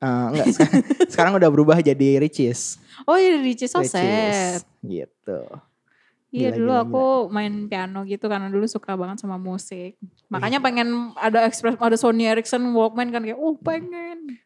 Eh, 0.02 0.26
enggak, 0.34 0.48
sekarang, 0.50 0.82
sekarang 1.14 1.34
udah 1.38 1.50
berubah 1.54 1.78
jadi 1.78 2.18
Ricis. 2.18 2.82
Oh 3.06 3.22
iya 3.22 3.38
Cisoset. 3.54 4.02
Ricis. 4.02 4.66
Gitu. 4.82 5.40
Iya 6.32 6.56
dulu 6.56 6.72
gila, 6.72 6.84
aku 6.88 7.06
main 7.28 7.68
piano 7.68 8.08
gitu 8.08 8.32
karena 8.32 8.48
dulu 8.48 8.64
suka 8.64 8.96
banget 8.96 9.20
sama 9.20 9.36
musik. 9.36 10.00
Makanya 10.32 10.64
pengen 10.64 11.12
ada 11.20 11.44
Express 11.44 11.76
ada 11.76 12.00
Sony 12.00 12.24
Ericsson 12.24 12.64
Walkman 12.72 13.12
kan 13.12 13.22
kayak 13.22 13.36
uh 13.36 13.56
pengen. 13.60 14.40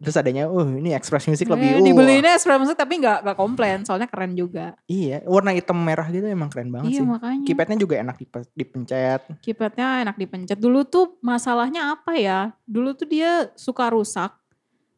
Terus 0.00 0.16
adanya, 0.16 0.48
uh 0.48 0.64
ini 0.68 0.92
Express 0.92 1.24
Music 1.28 1.48
lebih 1.48 1.76
Eh, 1.76 1.80
uh. 1.80 1.84
dibeliinnya 1.84 2.36
Express 2.36 2.60
Music 2.60 2.76
tapi 2.76 3.00
nggak 3.00 3.24
nggak 3.24 3.36
komplain 3.40 3.88
soalnya 3.88 4.04
keren 4.04 4.36
juga. 4.36 4.76
Iya, 4.84 5.24
warna 5.24 5.56
hitam 5.56 5.80
merah 5.80 6.08
gitu 6.12 6.28
emang 6.28 6.52
keren 6.52 6.68
banget 6.68 6.92
iya 6.92 7.00
sih. 7.00 7.08
makanya. 7.08 7.44
Keypadnya 7.48 7.76
juga 7.80 7.94
enak 8.00 8.16
dipe- 8.20 8.52
dipencet. 8.52 9.20
Keypadnya 9.40 10.04
enak 10.04 10.16
dipencet. 10.20 10.56
Dulu 10.60 10.84
tuh 10.84 11.16
masalahnya 11.24 11.88
apa 11.96 12.16
ya? 12.20 12.52
Dulu 12.68 12.92
tuh 12.92 13.08
dia 13.08 13.48
suka 13.56 13.88
rusak. 13.88 14.43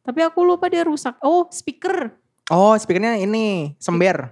Tapi 0.07 0.23
aku 0.23 0.39
lupa 0.41 0.71
dia 0.71 0.87
rusak. 0.87 1.19
Oh 1.19 1.51
speaker. 1.51 2.15
Oh, 2.47 2.71
speakernya 2.73 3.19
ini 3.19 3.75
sember. 3.75 4.31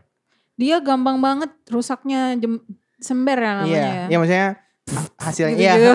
Dia 0.55 0.79
gampang 0.79 1.19
banget 1.19 1.51
rusaknya 1.67 2.31
jem, 2.39 2.63
sember 2.95 3.35
ya 3.35 3.51
namanya 3.59 3.75
Iya, 3.75 3.83
ya. 3.83 4.05
iya 4.07 4.17
maksudnya 4.17 4.47
ha- 4.87 5.11
hasilnya 5.19 5.59
iya. 5.59 5.73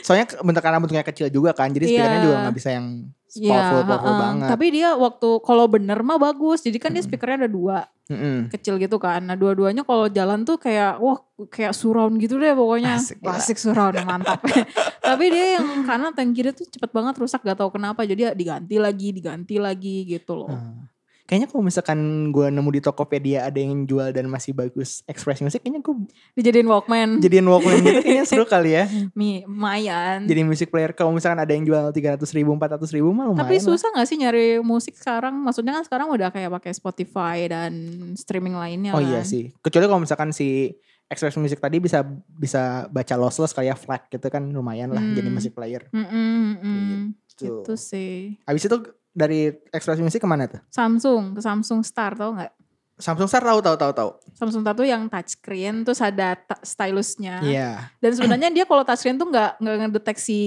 Soalnya 0.00 0.26
bentuk 0.36 0.60
karena 0.60 0.78
bentuknya 0.78 1.02
kecil 1.02 1.26
juga 1.28 1.50
kan, 1.50 1.68
jadi 1.68 1.84
speakernya 1.84 2.10
Iya. 2.14 2.24
juga 2.24 2.36
nggak 2.40 2.56
bisa 2.56 2.70
yang 2.70 2.86
Iya, 3.30 3.46
powerful 3.48 3.80
powerful 3.84 4.08
heeh. 4.08 4.20
banget. 4.20 4.48
Tapi 4.50 4.66
dia 4.70 4.88
waktu 4.92 5.28
kalau 5.40 5.64
bener 5.64 5.98
mah 6.00 6.18
bagus. 6.18 6.60
Jadi 6.60 6.76
kan 6.76 6.90
dia 6.90 6.98
Mm-mm. 6.98 7.06
speakernya 7.06 7.36
ada 7.38 7.48
dua 7.48 7.76
Mm-mm. 8.06 8.50
kecil 8.50 8.74
gitu 8.76 8.98
kan. 8.98 9.22
Nah 9.22 9.34
dua-duanya 9.34 9.80
kalau 9.80 10.10
jalan 10.10 10.42
tuh 10.42 10.58
kayak 10.58 10.98
wah 10.98 11.14
kayak 11.46 11.70
surround 11.70 12.18
gitu 12.18 12.36
deh 12.36 12.50
pokoknya. 12.50 12.98
Asik. 12.98 13.22
Asik 13.22 13.54
surround 13.56 14.02
mantap. 14.02 14.42
Tapi 15.06 15.24
dia 15.28 15.62
yang 15.62 15.86
kanan 15.86 16.10
dan 16.10 16.34
kiri 16.34 16.50
tuh 16.50 16.66
cepet 16.66 16.90
banget 16.90 17.14
rusak 17.16 17.38
gak 17.40 17.54
tahu 17.54 17.70
kenapa. 17.70 18.02
Jadi 18.02 18.20
ya 18.20 18.32
diganti 18.34 18.76
lagi, 18.76 19.14
diganti 19.14 19.56
lagi 19.56 19.96
gitu 20.04 20.34
loh. 20.34 20.50
Nah, 20.50 20.90
Kayaknya 21.30 21.46
kalau 21.46 21.62
misalkan 21.62 21.98
gue 22.28 22.50
nemu 22.50 22.66
di 22.68 22.80
Tokopedia 22.82 23.46
ada 23.46 23.54
yang 23.54 23.86
jual 23.86 24.10
dan 24.10 24.26
masih 24.26 24.50
bagus 24.50 25.06
Express 25.06 25.38
Music, 25.38 25.62
kayaknya 25.62 25.78
gue 25.78 25.94
Dijadiin 26.34 26.66
Walkman. 26.66 27.22
jadiin 27.22 27.46
Walkman 27.46 27.78
gitu 27.78 28.02
kayaknya 28.02 28.26
seru 28.26 28.42
kali 28.50 28.74
ya. 28.74 28.90
Mi, 29.12 29.46
lumayan. 29.46 30.26
Jadi 30.26 30.42
music 30.42 30.68
player 30.68 30.90
kalau 30.90 31.14
misalkan 31.14 31.38
ada 31.38 31.48
yang 31.48 31.62
jual 31.62 31.86
300 31.86 32.18
ribu, 32.34 32.50
400 32.52 32.82
ribu 32.90 33.08
mah 33.10 33.24
lumayan 33.24 33.40
Tapi 33.40 33.56
lah. 33.56 33.64
susah 33.64 33.88
gak 33.92 34.04
sih 34.04 34.18
nyari 34.18 34.58
musik 34.58 34.92
sekarang? 34.92 35.38
Maksudnya 35.38 35.70
kan 35.72 35.84
sekarang 35.86 36.10
udah 36.10 36.28
kayak 36.28 36.50
pakai 36.52 36.72
Spotify 36.72 37.46
dan 37.46 37.70
streaming 38.14 38.54
lainnya 38.54 38.90
Oh 38.90 38.98
kan. 38.98 39.06
iya 39.06 39.22
sih. 39.22 39.54
Kecuali 39.56 39.86
kalau 39.86 40.02
misalkan 40.02 40.34
si 40.34 40.74
Express 41.06 41.34
Music 41.36 41.58
tadi 41.58 41.78
bisa 41.78 42.02
bisa 42.28 42.62
baca 42.86 43.14
lossless 43.14 43.50
kayak 43.50 43.78
FLAC 43.78 44.10
gitu 44.10 44.26
kan 44.26 44.46
lumayan 44.46 44.90
lah 44.90 44.98
Hmm. 45.00 45.14
jadi 45.14 45.28
music 45.28 45.52
player. 45.52 45.86
Mm-mm, 45.90 46.10
mm-mm. 46.56 46.98
Gitu. 47.30 47.62
Gitu 47.62 47.74
sih. 47.76 48.38
Habis 48.44 48.62
itu 48.64 48.78
dari 49.10 49.50
Express 49.68 49.98
Music 49.98 50.18
ke 50.18 50.26
mana 50.26 50.46
tuh? 50.46 50.60
Samsung, 50.68 51.34
ke 51.34 51.40
Samsung 51.40 51.80
Star 51.80 52.14
tau 52.14 52.32
gak? 52.32 52.52
Samsung 52.96 53.26
Star 53.26 53.40
tahu 53.40 53.58
tahu 53.58 53.76
tahu 53.76 53.92
tahu. 53.92 54.10
Samsung 54.34 54.60
Star 54.60 54.74
tuh 54.74 54.84
yang 54.84 55.08
touchscreen 55.08 55.82
terus 55.82 55.98
ada 55.98 56.36
stylusnya. 56.60 57.40
Iya. 57.40 57.88
Dan 57.96 58.12
sebenarnya 58.12 58.48
dia 58.50 58.64
kalau 58.64 58.82
touchscreen 58.82 59.16
tuh 59.16 59.26
nggak 59.26 59.56
nggak 59.56 59.76
ngedeteksi 59.82 60.40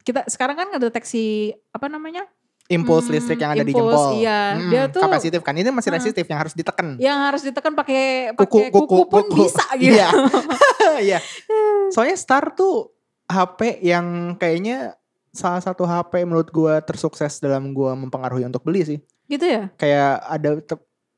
kita 0.00 0.22
sekarang 0.26 0.54
kan 0.54 0.70
ngedeteksi 0.70 1.52
apa 1.68 1.86
namanya? 1.86 2.22
Impuls 2.68 3.08
Hmm, 3.08 3.16
listrik 3.16 3.40
yang 3.40 3.50
ada 3.50 3.64
di 3.64 3.72
impuls, 3.72 3.96
jempol. 3.96 4.20
iya. 4.20 4.40
Hmm, 4.54 4.68
Dia 4.68 4.82
tuh- 4.86 5.00
kapasitif 5.00 5.40
kan. 5.40 5.56
Ini 5.56 5.72
masih 5.72 5.88
Hmm. 5.88 5.98
resistif 5.98 6.22
yang 6.22 6.38
harus 6.38 6.52
ditekan. 6.52 6.86
Yang 7.00 7.18
harus 7.18 7.42
ditekan 7.42 7.72
pakai 7.72 8.02
Kuku, 8.36 8.68
kuku, 8.68 8.78
kuku, 8.78 8.98
pun 9.08 9.24
kuku. 9.24 9.36
bisa 9.42 9.64
gitu. 9.80 9.96
Iya. 9.96 10.08
Iya. 11.00 11.18
Soalnya 11.94 12.14
Star 12.14 12.52
tuh 12.52 12.92
HP 13.24 13.82
yang 13.82 14.36
kayaknya 14.36 14.94
salah 15.30 15.60
satu 15.60 15.84
HP 15.84 16.24
menurut 16.24 16.48
gua 16.50 16.80
tersukses 16.80 17.38
dalam 17.38 17.72
gua 17.72 17.94
mempengaruhi 17.94 18.44
untuk 18.44 18.62
beli 18.62 18.82
sih. 18.84 18.98
Gitu 19.28 19.44
ya? 19.44 19.68
Kayak 19.76 20.24
ada 20.24 20.50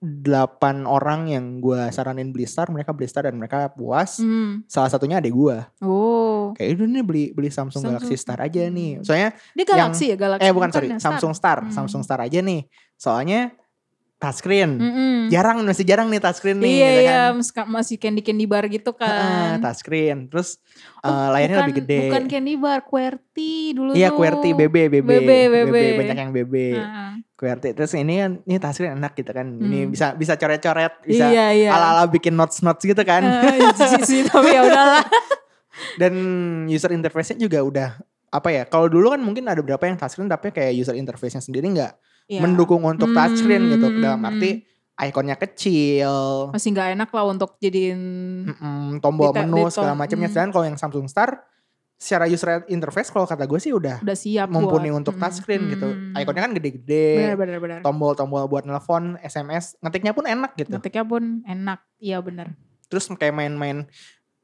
delapan 0.01 0.89
orang 0.89 1.29
yang 1.29 1.61
gua 1.61 1.93
saranin 1.93 2.33
beli 2.33 2.49
Star, 2.49 2.73
mereka 2.73 2.97
beli 2.97 3.05
Star 3.05 3.29
dan 3.29 3.37
mereka 3.37 3.69
puas. 3.69 4.17
Hmm. 4.17 4.65
Salah 4.65 4.89
satunya 4.89 5.21
adik 5.21 5.37
gua. 5.37 5.69
Oh. 5.85 6.57
Kayak 6.57 6.81
itu 6.81 6.83
nih 6.89 7.05
beli 7.05 7.25
beli 7.37 7.53
Samsung, 7.53 7.85
Samsung. 7.85 8.01
Galaxy 8.01 8.17
Star 8.17 8.41
aja 8.41 8.65
nih. 8.65 8.91
Hmm. 8.97 9.05
Soalnya 9.05 9.29
Dia 9.53 9.65
Galaxy 9.69 10.05
ya 10.09 10.17
Galaxy. 10.17 10.45
eh 10.49 10.53
bukan 10.57 10.71
sorry, 10.73 10.89
ya, 10.89 10.97
Samsung 10.97 11.35
Star, 11.37 11.59
Hmm. 11.69 11.73
Samsung 11.73 12.03
Star 12.03 12.21
aja 12.25 12.41
nih. 12.41 12.65
Soalnya 12.97 13.53
touchscreen. 14.21 14.77
Mm-mm. 14.77 15.17
Jarang 15.27 15.65
masih 15.65 15.83
jarang 15.83 16.07
nih 16.07 16.21
touchscreen 16.21 16.57
nih 16.57 16.69
Iya 16.69 16.77
gitu 16.87 17.01
iya 17.01 17.17
kan. 17.25 17.33
mas- 17.35 17.71
masih 17.73 17.97
candy 17.97 18.21
candy 18.21 18.45
bar 18.45 18.65
gitu 18.67 18.93
kan. 18.93 19.57
touchscreen. 19.59 20.29
Terus 20.29 20.61
Oh, 21.01 21.09
eh, 21.09 21.29
layarnya 21.33 21.57
bukan, 21.57 21.65
lebih 21.65 21.77
gede. 21.81 22.01
Bukan 22.05 22.25
candy 22.29 22.55
bar, 22.55 22.79
QWERTY 22.85 23.53
dulu 23.73 23.91
Iya 23.93 24.09
tuh. 24.09 24.17
QWERTY 24.19 24.51
BB 24.53 24.77
BB 24.93 24.97
BB, 25.01 25.31
BB. 25.49 25.77
banyak 25.97 26.19
yang 26.19 26.31
BB 26.31 26.55
Heeh. 26.77 27.11
QWERTY 27.35 27.69
terus 27.73 27.93
ini 27.95 28.15
kan 28.19 28.33
ini 28.45 28.57
touchscreen 28.57 28.93
enak 28.95 29.13
gitu 29.15 29.33
kan 29.33 29.47
ini 29.49 29.79
Hmm. 29.83 29.91
bisa 29.91 30.13
bisa 30.13 30.37
coret-coret 30.37 30.93
bisa 31.01 31.25
Iya 31.27 31.47
iya. 31.51 31.71
ala-ala 31.73 32.05
bikin 32.07 32.37
notes 32.37 32.61
notes 32.61 32.85
gitu 32.85 33.01
kan 33.01 33.25
jijik 33.73 34.05
sih 34.07 34.21
tapi 34.23 34.53
ya 34.53 34.61
udahlah. 34.63 35.01
dan 35.97 36.13
user 36.67 36.93
interface-nya 36.93 37.41
juga 37.41 37.59
udah 37.61 37.89
apa 38.29 38.49
ya 38.49 38.63
kalau 38.65 38.87
dulu 38.87 39.11
kan 39.11 39.19
mungkin 39.19 39.43
ada 39.45 39.59
beberapa 39.59 39.83
yang 39.83 39.97
touchscreen 39.97 40.29
tapi 40.29 40.51
kayak 40.51 40.77
user 40.77 40.93
interface-nya 40.93 41.41
sendiri 41.41 41.65
nggak 41.67 41.93
Iya. 42.31 42.41
mendukung 42.47 42.87
untuk 42.87 43.11
touchscreen 43.11 43.67
gitu 43.75 43.91
Hmm, 43.91 43.99
dalam 43.99 44.21
hmm, 44.23 44.31
arti 44.31 44.51
ikonnya 45.01 45.35
kecil 45.35 46.53
Masih 46.55 46.71
nggak 46.71 46.95
enak 46.95 47.11
lah 47.11 47.25
untuk 47.27 47.59
jadiin 47.59 47.99
mm-mm, 48.47 49.03
tombol 49.03 49.35
Di- 49.35 49.43
menu 49.43 49.67
di- 49.67 49.73
segala 49.73 49.99
macamnya 49.99 50.29
hmm. 50.29 50.35
sedangkan 50.37 50.53
kalau 50.55 50.65
yang 50.71 50.79
Samsung 50.79 51.09
Star 51.09 51.43
secara 51.97 52.25
user 52.25 52.65
interface 52.69 53.13
kalau 53.13 53.29
kata 53.29 53.45
gue 53.45 53.61
sih 53.61 53.73
udah 53.75 54.01
udah 54.01 54.17
siap 54.17 54.49
mumpuni 54.49 54.89
buat. 54.89 55.05
untuk 55.05 55.15
Hmm, 55.17 55.27
touchscreen 55.27 55.69
gitu 55.69 55.89
hmm. 55.89 56.17
ikonnya 56.17 56.43
kan 56.47 56.53
gede-gede 56.55 57.37
tombol-tombol 57.83 58.49
buat 58.49 58.65
nelpon, 58.65 59.21
SMS, 59.21 59.77
ngetiknya 59.81 60.13
pun 60.13 60.25
enak 60.25 60.57
gitu. 60.57 60.73
Ngetiknya 60.73 61.05
pun 61.05 61.45
enak. 61.45 61.81
Iya 61.99 62.25
benar. 62.25 62.57
Terus 62.89 63.05
kayak 63.13 63.37
main-main 63.37 63.85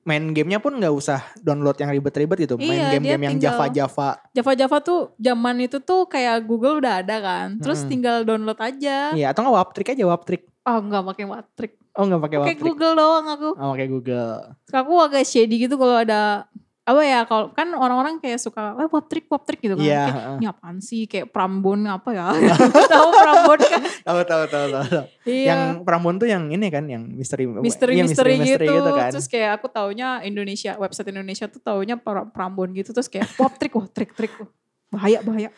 main 0.06 0.22
gamenya 0.30 0.62
pun 0.62 0.78
nggak 0.78 0.94
usah 0.94 1.18
download 1.42 1.74
yang 1.82 1.90
ribet-ribet 1.90 2.46
gitu. 2.46 2.54
main 2.56 2.78
Iya, 2.78 2.90
game-game 2.96 3.22
yang 3.26 3.36
Java-Java. 3.42 4.22
Java 4.30 4.52
Java 4.54 4.76
tuh 4.78 5.10
zaman 5.18 5.66
itu 5.66 5.82
tuh 5.82 6.06
kayak 6.06 6.46
Google 6.46 6.78
udah 6.78 7.02
ada 7.02 7.16
kan. 7.18 7.58
Terus 7.58 7.82
Mm-mm. 7.82 7.90
tinggal 7.90 8.16
download 8.22 8.56
aja. 8.62 9.10
Iya, 9.10 9.34
atau 9.34 9.42
nggak 9.42 9.56
Waptrick 9.58 9.90
aja 9.92 10.04
Waptrick. 10.06 10.42
Oh 10.66 10.78
nggak 10.82 11.02
pakai 11.14 11.24
Matrix. 11.30 11.72
Oh 11.94 12.04
nggak 12.06 12.22
pakai 12.22 12.36
Pakai 12.38 12.54
Waptrick. 12.54 12.66
Google 12.74 12.94
doang 12.98 13.26
aku. 13.26 13.50
Oh 13.54 13.68
pakai 13.74 13.88
Google. 13.90 14.34
Aku 14.70 14.92
agak 14.98 15.22
shady 15.26 15.56
gitu 15.62 15.74
kalau 15.78 15.98
ada 16.02 16.50
apa 16.86 17.02
ya 17.02 17.26
kalau 17.26 17.50
kan 17.50 17.66
orang-orang 17.74 18.22
kayak 18.22 18.38
suka 18.38 18.78
eh 18.78 18.86
Waptrick 18.86 19.26
Waptrick 19.26 19.58
gitu 19.58 19.74
kan. 19.74 19.82
Iya. 19.82 20.06
Kayak, 20.06 20.38
ini 20.38 20.46
apaan 20.46 20.76
sih 20.78 21.10
kayak 21.10 21.34
Prambon 21.34 21.82
apa 21.90 22.14
ya? 22.14 22.30
Tahu 22.94 23.08
Prambon 23.10 23.58
kan? 23.58 23.82
Tahu 24.06 24.20
tahu 24.22 24.42
tahu 24.46 24.66
tahu. 24.70 24.84
tahu. 24.86 25.04
Iya. 25.26 25.46
Yang 25.50 25.60
Prambon 25.82 26.14
tuh 26.22 26.30
yang 26.30 26.46
ini 26.46 26.70
kan, 26.70 26.86
yang 26.86 27.02
misteri 27.10 27.50
misteri 27.50 27.98
iya, 27.98 28.06
misteri, 28.06 28.38
gitu. 28.38 28.90
kan. 28.94 29.10
terus 29.10 29.26
kayak 29.26 29.58
aku 29.58 29.66
taunya 29.66 30.22
Indonesia 30.22 30.78
website 30.78 31.10
Indonesia 31.10 31.50
tuh 31.50 31.58
taunya 31.58 31.98
pra- 31.98 32.30
Prambon 32.30 32.70
gitu 32.70 32.94
terus 32.94 33.10
kayak 33.10 33.34
pop 33.34 33.50
trik 33.58 33.74
wah 33.74 33.90
trik 33.90 34.14
trik 34.14 34.30
wah, 34.38 34.46
bahaya 34.86 35.18
bahaya 35.26 35.50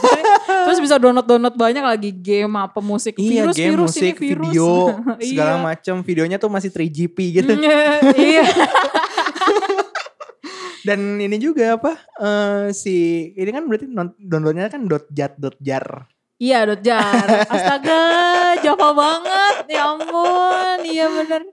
terus 0.64 0.80
bisa 0.80 0.96
download 0.96 1.28
download 1.28 1.52
banyak 1.52 1.84
lagi 1.84 2.08
game 2.08 2.56
apa 2.56 2.80
musik 2.80 3.20
Iya, 3.20 3.44
virus 3.44 3.56
game, 3.60 3.68
virus 3.76 3.92
musik, 3.92 4.14
ini 4.16 4.16
virus 4.16 4.48
video, 4.48 4.68
segala 5.20 5.52
Iya. 5.52 5.60
macam. 5.60 5.94
Videonya 6.00 6.36
tuh 6.40 6.48
masih 6.48 6.72
3GP 6.72 7.16
gitu. 7.44 7.52
iya 8.16 8.48
Dan 10.82 11.16
ini 11.16 11.36
juga 11.36 11.76
apa? 11.76 11.92
eh 12.16 12.66
si 12.72 12.96
ini 13.32 13.50
kan 13.50 13.64
berarti 13.64 13.86
downloadnya 14.18 14.68
kan 14.68 14.84
.jat 15.10 15.34
.jar. 15.60 15.86
iya 16.36 16.64
dot 16.64 16.80
jar 16.80 17.44
astaga 17.46 18.00
Java 18.64 18.90
banget 18.90 19.68
ya 19.68 19.92
ampun 19.92 20.78
iya 20.82 21.04
bener 21.06 21.44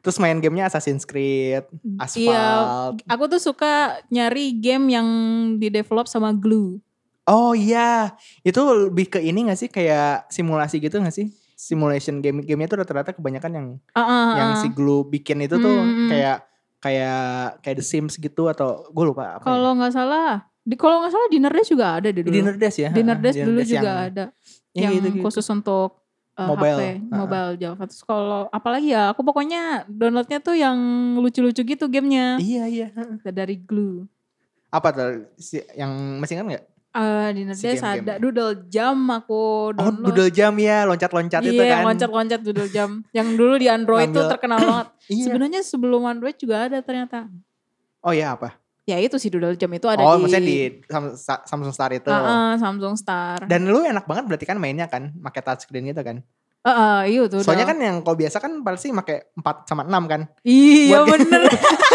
Terus 0.00 0.18
main 0.18 0.34
gamenya 0.36 0.66
Assassin's 0.66 1.04
Creed, 1.04 1.62
iya 1.62 2.02
Asphalt. 2.02 3.06
aku 3.06 3.24
tuh 3.28 3.38
suka 3.38 3.72
nyari 4.08 4.50
game 4.52 4.90
yang 4.90 5.08
di 5.56 5.68
develop 5.68 6.06
sama 6.06 6.32
Glue 6.32 6.80
Oh 7.22 7.54
iya, 7.54 8.18
itu 8.42 8.58
lebih 8.58 9.06
ke 9.08 9.18
ini 9.20 9.46
gak 9.46 9.54
sih 9.56 9.70
kayak 9.70 10.26
simulasi 10.26 10.82
gitu 10.82 10.98
gak 10.98 11.14
sih? 11.14 11.30
Simulation 11.54 12.18
game 12.18 12.42
gamenya 12.42 12.66
tuh 12.66 12.82
rata-rata 12.82 13.14
kebanyakan 13.14 13.52
yang 13.54 13.66
ah, 13.92 14.02
ah, 14.02 14.30
yang 14.34 14.50
si 14.58 14.66
Glue 14.68 15.06
bikin 15.06 15.38
itu 15.38 15.54
tuh 15.54 15.70
Hmm, 15.70 15.86
hmm, 15.86 15.98
hmm. 15.98 16.08
kayak 16.10 16.38
kayak 16.82 17.62
kayak 17.62 17.76
The 17.78 17.86
Sims 17.86 18.18
gitu 18.18 18.50
atau 18.50 18.90
gue 18.90 19.04
lupa 19.06 19.38
apa. 19.38 19.46
kalau 19.46 19.78
nggak 19.78 19.94
salah 19.94 20.50
di 20.62 20.74
kalau 20.74 20.98
nggak 21.02 21.12
salah 21.14 21.28
Dinner 21.30 21.52
Dash 21.54 21.70
juga 21.70 21.86
ada 21.96 22.08
deh 22.10 22.20
ya. 22.20 22.26
dulu 22.26 22.34
Dinner 22.34 22.56
Dash 22.58 22.78
ya. 22.78 22.90
Dinner 22.90 23.18
Dash 23.18 23.38
dulu 23.38 23.58
Dash 23.62 23.70
juga 23.70 23.82
yang- 23.86 24.06
ada 24.10 24.24
ya 24.72 24.80
yang 24.82 24.92
gitu, 24.98 25.08
gitu. 25.14 25.22
khusus 25.22 25.46
untuk 25.46 26.02
uh, 26.34 26.48
Mobile, 26.48 26.78
HP, 26.80 26.88
uh-uh. 26.96 27.18
mobile 27.20 27.50
Java. 27.60 27.82
Terus 27.84 28.02
kalau 28.02 28.40
apalagi 28.48 28.88
ya, 28.96 29.12
aku 29.12 29.20
pokoknya 29.20 29.84
downloadnya 29.84 30.40
tuh 30.40 30.56
yang 30.56 30.76
lucu-lucu 31.20 31.60
gitu 31.60 31.84
gamenya 31.92 32.40
Iya 32.40 32.64
iya. 32.66 32.88
dari 33.28 33.60
Glue. 33.60 34.08
Apa 34.72 34.88
tuh 34.96 35.28
si, 35.36 35.60
yang 35.76 35.92
masih 36.18 36.40
kan 36.40 36.48
nggak? 36.48 36.64
Uh, 36.92 37.32
Dinner 37.32 37.56
Si 37.56 37.64
ada 37.72 38.20
Doodle 38.20 38.68
Jam 38.68 39.00
aku 39.08 39.32
Oh 39.32 39.72
download. 39.72 40.12
Doodle 40.12 40.28
Jam 40.28 40.52
ya, 40.60 40.84
loncat-loncat 40.84 41.40
iya, 41.40 41.48
itu 41.48 41.62
kan. 41.64 41.70
yang 41.72 41.82
loncat-loncat 41.88 42.40
Doodle 42.44 42.68
Jam. 42.68 42.90
yang 43.16 43.28
dulu 43.32 43.56
di 43.56 43.64
Android 43.64 44.12
Ngambil- 44.12 44.28
terkenal 44.28 44.58
banget. 44.68 44.88
Iya. 45.08 45.24
Sebenarnya 45.24 45.60
sebelum 45.64 46.04
Android 46.04 46.36
juga 46.36 46.68
ada 46.68 46.84
ternyata. 46.84 47.32
Oh 48.04 48.12
iya 48.12 48.36
apa? 48.36 48.60
Ya 48.84 49.00
itu 49.00 49.16
si 49.16 49.32
Doodle 49.32 49.56
Jam 49.56 49.72
itu 49.72 49.88
ada 49.88 50.04
oh 50.04 50.18
di, 50.18 50.20
maksudnya 50.20 50.42
di 50.42 50.58
Sam- 50.84 51.16
Sa- 51.16 51.42
Samsung 51.48 51.72
Star 51.72 51.96
itu. 51.96 52.10
Uh, 52.10 52.18
uh, 52.18 52.52
Samsung 52.60 52.94
Star. 52.94 53.48
Dan 53.48 53.64
lu 53.64 53.80
enak 53.80 54.04
banget 54.04 54.28
berarti 54.28 54.44
kan 54.44 54.60
mainnya 54.60 54.84
kan, 54.84 55.16
pakai 55.16 55.40
touchscreen 55.40 55.88
gitu 55.88 56.02
kan. 56.04 56.20
Uh, 56.62 56.70
uh, 56.70 56.98
iya 57.02 57.26
tuh. 57.26 57.42
Soalnya 57.42 57.66
udah. 57.66 57.74
kan 57.74 57.78
yang 57.82 57.96
kalau 58.00 58.14
biasa 58.14 58.38
kan 58.38 58.52
pasti 58.62 58.94
pakai 58.94 59.34
4 59.34 59.66
sama 59.66 59.82
6 59.82 60.06
kan. 60.06 60.20
Iya 60.40 61.02
buat- 61.02 61.10
bener. 61.18 61.42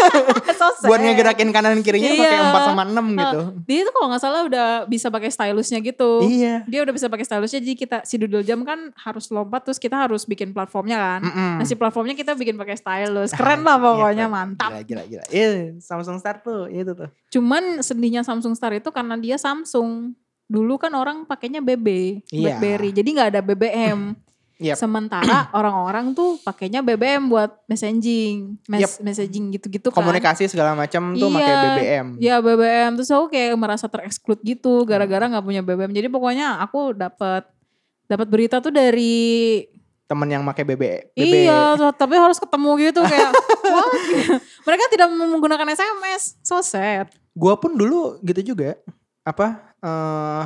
so 0.58 0.66
Buat 0.84 1.00
ngegerakin 1.00 1.48
kanan 1.48 1.80
kirinya 1.80 2.10
Iya. 2.10 2.20
pakai 2.20 2.38
4 2.44 2.68
sama 2.68 2.82
6 2.84 3.06
gitu. 3.14 3.40
Dia 3.64 3.78
itu 3.80 3.90
kalau 3.90 4.06
nggak 4.08 4.20
salah 4.20 4.40
udah 4.44 4.68
bisa 4.84 5.08
pakai 5.08 5.30
stylusnya 5.30 5.80
gitu. 5.80 6.20
Iya. 6.20 6.68
Dia 6.68 6.84
udah 6.84 6.92
bisa 6.92 7.08
pakai 7.08 7.24
stylusnya 7.24 7.60
jadi 7.60 7.76
kita 7.76 7.96
si 8.04 8.14
Doodle 8.16 8.44
Jam 8.44 8.60
kan 8.62 8.92
harus 8.94 9.28
lompat 9.28 9.64
terus 9.64 9.76
kita 9.76 9.96
harus 9.98 10.22
bikin 10.22 10.52
platformnya 10.52 10.96
kan. 10.96 11.20
Mm-mm. 11.24 11.52
Nah 11.58 11.64
si 11.64 11.72
platformnya 11.72 12.12
kita 12.12 12.36
bikin 12.36 12.54
pakai 12.54 12.76
stylus. 12.76 13.32
Keren 13.32 13.64
lah 13.64 13.74
Ah, 13.74 13.80
pokoknya 13.80 14.26
iya, 14.26 14.28
mantap. 14.28 14.68
Gila 14.70 14.82
gila 14.84 15.02
gila. 15.06 15.24
Iya, 15.28 15.48
Samsung 15.80 16.20
Star 16.20 16.38
tuh 16.38 16.68
itu 16.68 16.92
tuh. 16.92 17.08
Cuman 17.30 17.80
sedihnya 17.80 18.20
Samsung 18.20 18.52
Star 18.52 18.76
itu 18.76 18.88
karena 18.90 19.16
dia 19.16 19.40
Samsung. 19.40 20.12
Dulu 20.44 20.76
kan 20.76 20.92
orang 20.92 21.24
pakainya 21.24 21.60
BB, 21.60 22.20
Iya. 22.28 22.56
BlackBerry. 22.56 22.90
Jadi 22.92 23.08
nggak 23.10 23.28
ada 23.32 23.40
BBM. 23.40 24.00
Yep. 24.58 24.74
Sementara 24.74 25.46
orang-orang 25.54 26.12
tuh 26.12 26.34
pakainya 26.42 26.82
BBM 26.82 27.30
buat 27.30 27.62
messaging, 27.64 28.58
mes- 28.66 28.98
messaging 28.98 29.54
gitu-gitu 29.54 29.88
kan. 29.88 30.02
Komunikasi 30.02 30.50
segala 30.50 30.74
macam 30.74 31.14
tuh 31.14 31.30
Iya. 31.30 31.36
pakai 31.38 31.54
BBM. 31.54 32.06
Ya 32.18 32.36
BBM 32.38 32.90
terus 32.98 33.06
aku 33.08 33.30
kayak 33.30 33.54
merasa 33.54 33.86
tereksklud 33.86 34.42
gitu 34.42 34.82
gara-gara 34.82 35.24
nggak 35.24 35.42
punya 35.42 35.62
BBM. 35.62 35.94
Jadi 35.94 36.08
pokoknya 36.08 36.58
aku 36.58 36.90
dapat 36.90 37.46
dapat 38.04 38.26
berita 38.26 38.58
tuh 38.58 38.70
dari 38.70 39.62
Temen 40.08 40.24
yang 40.26 40.40
pakai 40.42 40.64
BB, 40.64 41.12
BB. 41.12 41.20
iya 41.44 41.76
tapi 41.92 42.16
harus 42.16 42.40
ketemu 42.40 42.70
gitu 42.82 43.04
kayak 43.04 43.28
what? 43.68 43.92
mereka 44.64 44.88
tidak 44.88 45.06
menggunakan 45.06 45.68
SMS. 45.68 46.40
So 46.40 46.64
sad. 46.64 47.12
Gua 47.30 47.54
pun 47.54 47.76
dulu 47.76 48.16
gitu 48.24 48.56
juga. 48.56 48.74
Apa 49.22 49.60
eh 49.78 50.44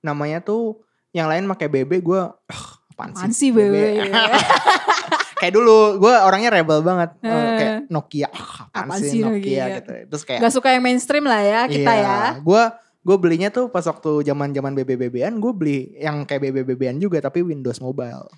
namanya 0.00 0.38
tuh 0.38 0.84
yang 1.10 1.24
lain 1.24 1.48
pakai 1.48 1.72
BB 1.72 2.04
gua 2.04 2.36
"Ugh, 2.44 2.83
apaan, 2.94 3.10
Apaan 3.10 3.30
sih 3.30 3.50
BB? 3.50 3.74
kayak 5.40 5.52
dulu 5.52 5.98
gue 5.98 6.14
orangnya 6.14 6.50
rebel 6.52 6.80
banget 6.80 7.10
Eh, 7.20 7.50
kayak 7.52 7.74
Nokia 7.86 8.26
ah, 8.26 8.70
apaan, 8.70 8.86
Apaan 8.88 9.00
sih 9.02 9.20
Nokia, 9.20 9.34
Nokia? 9.34 9.64
gitu 9.76 9.92
terus 10.08 10.22
kayak 10.22 10.40
Gak 10.40 10.54
suka 10.54 10.68
yang 10.70 10.82
mainstream 10.82 11.24
lah 11.24 11.42
ya 11.42 11.60
kita 11.66 11.92
ya. 11.92 12.18
gue 12.38 12.62
gue 13.02 13.16
belinya 13.18 13.50
tuh 13.50 13.68
pas 13.68 13.82
waktu 13.82 14.24
zaman 14.24 14.50
zaman 14.50 14.72
BB 14.72 14.96
BBan 14.96 15.36
gue 15.36 15.52
beli 15.52 15.78
yang 15.98 16.22
kayak 16.22 16.48
BB 16.48 16.64
BBan 16.64 16.96
juga 16.96 17.20
tapi 17.20 17.42
Windows 17.42 17.76
Mobile 17.78 18.30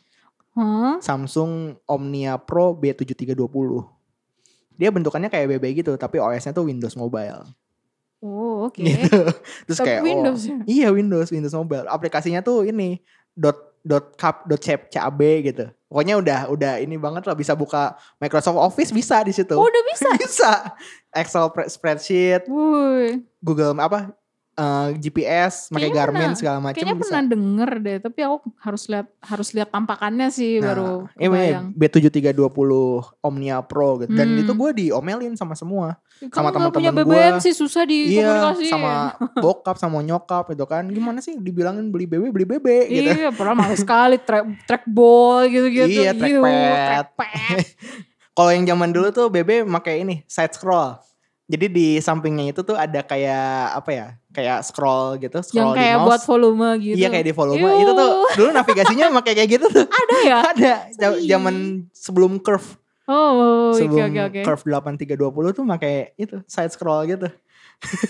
Hah? 0.52 0.98
Samsung 0.98 1.76
Omnia 1.84 2.40
Pro 2.40 2.72
B7320 2.74 3.36
dia 4.74 4.88
bentukannya 4.88 5.28
kayak 5.28 5.46
BB 5.52 5.64
gitu 5.76 5.94
tapi 5.94 6.16
OS-nya 6.16 6.50
tuh 6.50 6.64
Windows 6.64 6.96
Mobile 6.96 7.44
Oh 8.18 8.66
oke. 8.66 8.80
gitu 8.80 9.12
terus 9.68 9.78
Tapi 9.78 9.86
kayak 9.86 10.00
oh, 10.00 10.06
Windows 10.08 10.40
ya? 10.42 10.58
iya 10.66 10.88
Windows 10.88 11.28
Windows 11.28 11.54
Mobile 11.54 11.86
aplikasinya 11.86 12.40
tuh 12.40 12.64
ini 12.64 12.98
dot 13.32 13.65
dot 13.86 14.18
cap 14.18 14.42
dot 14.50 14.58
cap 14.58 14.90
cab 14.90 15.14
gitu 15.22 15.70
Pokoknya 15.86 16.18
udah 16.18 16.40
udah 16.50 16.72
ini 16.82 16.98
banget 16.98 17.30
lah 17.30 17.38
bisa 17.38 17.54
buka 17.54 17.94
Microsoft 18.18 18.58
Office 18.58 18.90
bisa 18.90 19.22
di 19.22 19.30
situ. 19.30 19.54
Oh, 19.54 19.70
udah 19.70 19.82
bisa. 19.86 20.08
bisa. 20.26 20.52
Excel 21.14 21.46
pre- 21.54 21.70
spreadsheet, 21.70 22.50
Wuih. 22.50 23.22
Google 23.38 23.78
apa 23.78 24.10
eh, 24.56 24.88
GPS, 24.96 25.68
pakai 25.68 25.90
Garmin 25.90 26.20
pernah- 26.26 26.34
segala 26.34 26.58
macam 26.58 26.74
Kayaknya 26.74 26.94
bisa. 26.94 27.04
pernah 27.06 27.24
denger 27.26 27.70
deh, 27.78 27.96
tapi 28.00 28.20
aku 28.20 28.36
harus 28.58 28.82
lihat 28.86 29.06
harus 29.20 29.48
lihat 29.50 29.68
tampakannya 29.68 30.28
sih 30.28 30.58
baru 30.58 31.04
Nah, 31.06 31.12
ini 31.14 31.26
kebayang. 31.26 31.66
B7320 31.70 32.70
Omnia 33.20 33.60
Pro 33.60 33.98
gitu. 33.98 34.10
Dan 34.10 34.28
Hmm. 34.30 34.40
itu 34.40 34.52
gue 34.52 34.70
diomelin 34.74 35.34
sama 35.34 35.52
semua. 35.52 36.00
Kamu 36.18 36.32
sama 36.32 36.48
teman-teman 36.50 36.92
BBM 36.96 37.06
gua. 37.30 37.36
sih 37.38 37.52
susah 37.52 37.84
Iya, 37.84 38.08
dikomunikasi. 38.24 38.66
sama 38.66 38.92
bokap 39.44 39.76
sama 39.76 40.00
nyokap 40.00 40.48
itu 40.48 40.64
kan. 40.64 40.84
Gimana 40.86 41.20
sih 41.20 41.36
dibilangin 41.36 41.86
beli 41.86 42.04
BB 42.06 42.30
beli 42.30 42.46
BB 42.46 42.66
gitu. 42.86 43.10
Iya, 43.12 43.28
pernah 43.30 43.52
males 43.54 43.78
sekali 43.78 44.16
track 44.18 44.64
trackball 44.64 45.44
gitu-gitu. 45.46 46.00
Iya, 46.00 46.12
trackpad. 46.12 47.12
trackpad. 47.12 47.58
Kalau 48.36 48.50
yang 48.50 48.64
zaman 48.66 48.88
dulu 48.90 49.08
tuh 49.10 49.28
BB 49.28 49.64
pakai 49.66 50.00
ini 50.00 50.24
side 50.24 50.52
scroll. 50.52 50.96
Jadi 51.46 51.66
di 51.70 51.88
sampingnya 52.02 52.50
itu 52.50 52.66
tuh 52.66 52.74
ada 52.74 53.06
kayak 53.06 53.78
apa 53.78 53.90
ya? 53.94 54.06
Kayak 54.34 54.66
scroll 54.66 55.14
gitu, 55.22 55.38
Yang 55.38 55.46
scroll 55.46 55.72
di 55.72 55.78
kayak 55.78 55.96
mouse. 55.96 56.06
buat 56.10 56.22
volume 56.26 56.68
gitu. 56.82 56.96
Iya 56.98 57.08
kayak 57.08 57.26
di 57.30 57.34
volume. 57.34 57.62
Yuh. 57.62 57.82
Itu 57.86 57.92
tuh 57.94 58.10
dulu 58.34 58.48
navigasinya 58.50 59.06
pakai 59.22 59.32
kayak 59.38 59.50
gitu 59.54 59.66
tuh. 59.70 59.86
Ada 60.02 60.16
ya? 60.26 60.38
ada 60.52 60.72
zaman 61.22 61.54
sebelum 61.94 62.42
curve. 62.42 62.66
Oh, 63.06 63.70
oke 63.70 63.78
sebelum 63.78 64.10
oke 64.10 64.20
oke. 64.26 64.40
curve 64.42 64.62
8320 64.66 65.54
tuh 65.54 65.64
pakai 65.64 65.94
itu 66.18 66.42
side 66.50 66.74
scroll 66.74 67.06
gitu. 67.06 67.30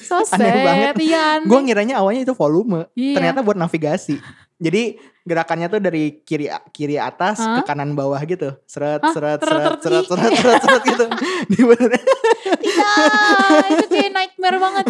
So 0.01 0.25
Aneh 0.33 0.64
banget. 0.64 0.94
Iya. 1.05 1.44
Gue 1.44 1.61
ngiranya 1.61 2.01
awalnya 2.01 2.25
itu 2.25 2.33
volume, 2.33 2.88
Iya. 2.96 3.20
ternyata 3.20 3.44
buat 3.44 3.61
navigasi. 3.61 4.16
Jadi 4.57 4.97
gerakannya 5.23 5.69
tuh 5.69 5.81
dari 5.85 6.25
kiri 6.25 6.49
kiri 6.73 6.97
atas 6.97 7.45
Hah? 7.45 7.61
ke 7.61 7.69
kanan 7.69 7.92
bawah 7.92 8.16
gitu. 8.25 8.57
Seret 8.64 9.05
Hah? 9.05 9.12
seret 9.12 9.40
seret 9.45 9.81
seret 9.85 10.05
seret 10.09 10.33
seret 10.33 10.61
seret 10.64 10.83
gitu. 10.88 11.05
Di 11.53 11.61
bener- 11.61 12.05
Tidak, 12.47 13.66
itu 13.69 13.85
kayak 13.90 14.11
nightmare 14.14 14.59
banget. 14.59 14.85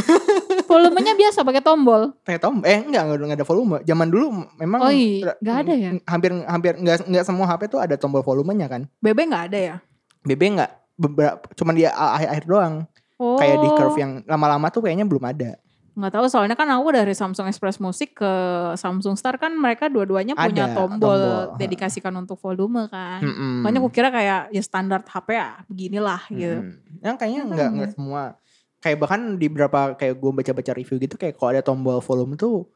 Volumenya 0.69 1.19
biasa 1.19 1.43
pakai 1.43 1.63
tombol. 1.65 2.15
Kayak 2.23 2.41
tom 2.45 2.63
eh 2.63 2.79
enggak 2.79 3.03
enggak 3.09 3.19
enggak 3.19 3.39
ada 3.43 3.49
volume. 3.49 3.77
Zaman 3.83 4.07
dulu 4.07 4.27
memang 4.55 4.81
Oh 4.83 4.93
iya, 4.93 5.33
tra- 5.33 5.39
nggak 5.43 5.57
ada 5.57 5.73
ya? 5.75 5.91
Hampir 6.07 6.31
hampir 6.47 6.73
enggak 6.79 6.97
enggak 7.03 7.25
semua 7.27 7.47
HP 7.49 7.63
tuh 7.67 7.81
ada 7.83 7.95
tombol 7.99 8.23
volumenya 8.23 8.71
kan. 8.71 8.87
BB 9.03 9.19
nggak 9.27 9.45
ada 9.51 9.59
ya? 9.59 9.75
BB 10.23 10.43
enggak 10.55 10.71
beberapa 10.95 11.43
cuman 11.55 11.75
di 11.75 11.85
akhir-akhir 11.85 12.45
doang. 12.47 12.75
Oh. 13.17 13.41
Kayak 13.41 13.57
di 13.65 13.69
curve 13.73 13.97
yang 13.97 14.13
lama-lama 14.29 14.69
tuh 14.69 14.85
kayaknya 14.85 15.09
belum 15.09 15.25
ada. 15.25 15.57
Nggak 15.97 16.13
tahu 16.13 16.29
soalnya 16.29 16.53
kan 16.53 16.69
aku 16.69 16.93
dari 16.93 17.17
Samsung 17.17 17.49
Express 17.49 17.81
Music 17.81 18.13
ke 18.13 18.33
Samsung 18.77 19.17
Star 19.17 19.41
kan 19.41 19.57
mereka 19.57 19.89
dua-duanya 19.89 20.37
punya 20.37 20.69
Ada, 20.69 20.77
tombol, 20.77 21.01
tombol. 21.01 21.57
dedikasikan 21.61 22.13
untuk 22.13 22.37
volume 22.37 22.85
kan. 22.87 23.25
Mm-mm. 23.25 23.65
Makanya 23.65 23.81
aku 23.81 23.89
kira 23.89 24.13
kayak 24.13 24.53
ya 24.53 24.61
standar 24.61 25.01
HP 25.01 25.29
ya 25.33 25.49
beginilah 25.65 26.21
gitu. 26.29 26.57
Yang 27.01 27.17
kayaknya 27.17 27.41
enggak 27.43 27.49
enggak. 27.49 27.69
enggak 27.73 27.91
semua. 27.97 28.23
Kayak 28.77 28.97
bahkan 29.01 29.21
di 29.35 29.47
beberapa 29.49 29.81
kayak 29.97 30.15
gue 30.15 30.31
baca-baca 30.37 30.73
review 30.77 30.97
gitu 31.01 31.17
kayak 31.17 31.35
kalau 31.35 31.51
ada 31.51 31.65
tombol 31.65 31.97
volume 31.99 32.37
tuh 32.37 32.69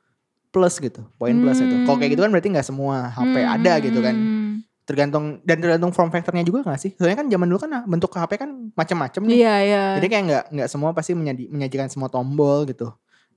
plus 0.48 0.80
gitu, 0.80 1.04
poin 1.14 1.36
plus 1.36 1.60
itu. 1.60 1.76
Kalau 1.84 1.94
kayak 1.94 2.10
gitu 2.10 2.22
kan 2.24 2.32
berarti 2.32 2.48
nggak 2.50 2.66
semua 2.66 3.12
HP 3.12 3.36
Hmm, 3.36 3.54
ada 3.54 3.72
gitu 3.78 4.00
kan. 4.00 4.16
hmm. 4.16 4.52
Tergantung 4.82 5.38
dan 5.44 5.60
tergantung 5.60 5.92
form 5.92 6.10
factornya 6.10 6.42
juga 6.42 6.66
gak 6.66 6.80
sih? 6.82 6.90
Soalnya 6.98 7.20
kan 7.20 7.30
zaman 7.30 7.46
dulu 7.46 7.62
kan 7.62 7.84
bentuk 7.86 8.10
HP 8.10 8.32
kan 8.34 8.50
macam-macam 8.74 9.22
nih. 9.22 9.36
Iya 9.38 9.54
iya. 9.62 9.84
Jadi 10.00 10.06
kayak 10.08 10.24
nggak 10.24 10.44
nggak 10.50 10.68
semua 10.68 10.90
pasti 10.90 11.14
menyaji- 11.14 11.46
menyajikan 11.46 11.86
semua 11.86 12.08
tombol 12.08 12.66
gitu. 12.66 12.90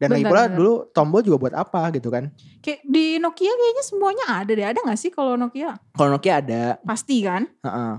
Dan 0.04 0.10
lagi 0.13 0.26
pula 0.26 0.44
benar. 0.44 0.54
dulu 0.54 0.74
tombol 0.89 1.22
juga 1.22 1.38
buat 1.39 1.56
apa 1.56 1.82
gitu 1.92 2.08
kan? 2.08 2.28
Kayak 2.60 2.80
di 2.84 3.18
Nokia 3.18 3.52
kayaknya 3.52 3.84
semuanya 3.84 4.26
ada 4.36 4.52
deh. 4.52 4.66
Ada 4.66 4.80
gak 4.82 4.98
sih 4.98 5.10
kalau 5.10 5.34
Nokia? 5.34 5.76
Kalau 5.92 6.10
Nokia 6.10 6.34
ada, 6.38 6.63
Pasti 6.82 7.22
kan? 7.22 7.48
heeh. 7.58 7.94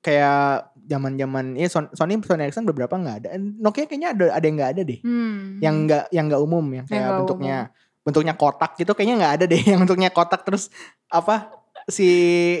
kayak 0.00 0.70
zaman-zaman 0.82 1.54
ya 1.54 1.68
Son- 1.68 1.92
Sony 1.92 2.16
Sony 2.18 2.42
Ericsson 2.42 2.64
beberapa 2.64 2.94
nggak 2.94 3.16
ada. 3.20 3.28
Nokia 3.36 3.84
kayaknya 3.84 4.10
ada 4.10 4.24
ada 4.32 4.42
yang 4.42 4.56
nggak 4.56 4.72
ada 4.72 4.82
deh. 4.82 4.98
Hmm. 5.00 5.60
Yang 5.60 5.74
nggak 5.84 6.04
yang 6.10 6.24
nggak 6.26 6.42
umum 6.42 6.64
yang 6.72 6.84
kayak 6.84 7.00
nggak 7.00 7.18
bentuknya 7.20 7.56
bentuknya 8.00 8.34
kotak 8.34 8.72
gitu 8.74 8.92
kayaknya 8.92 9.16
nggak 9.18 9.34
ada 9.36 9.44
deh 9.46 9.60
yang 9.70 9.78
bentuknya 9.78 10.08
kotak 10.08 10.40
terus 10.40 10.72
apa 11.06 11.52
si 11.84 12.08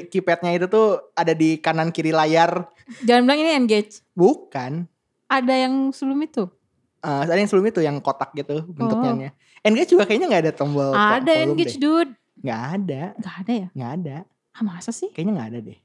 keypadnya 0.06 0.52
itu 0.52 0.66
tuh 0.66 1.00
ada 1.12 1.32
di 1.32 1.56
kanan 1.56 1.88
kiri 1.88 2.12
layar 2.12 2.68
Jangan 3.00 3.22
bilang 3.24 3.40
ini 3.40 3.50
Engage. 3.56 4.04
bukan 4.12 4.84
Ada 5.26 5.64
yang 5.64 5.90
sebelum 5.90 6.20
itu? 6.20 6.44
Eh, 7.00 7.20
ada 7.24 7.32
yang 7.34 7.48
sebelum 7.48 7.66
itu 7.66 7.80
yang 7.80 7.96
kotak 7.98 8.30
gitu 8.32 8.60
bentuknya. 8.66 9.32
Engage 9.60 9.90
juga 9.90 10.04
kayaknya 10.04 10.28
nggak 10.28 10.42
ada 10.44 10.52
tombol 10.52 10.88
Oh. 10.88 10.96
ada 10.96 11.32
Engage 11.34 11.76
deh. 11.76 11.80
dude. 11.80 12.12
Nggak 12.38 12.62
ada, 12.74 13.02
Gak 13.16 13.36
ada 13.38 13.52
ya? 13.54 13.68
nggak 13.70 13.90
ada. 13.96 14.16
Ah, 14.50 14.62
masa 14.62 14.90
sih? 14.90 15.08
Kayaknya 15.08 15.32
nggak 15.34 15.48
ada 15.48 15.58
deh. 15.62 15.78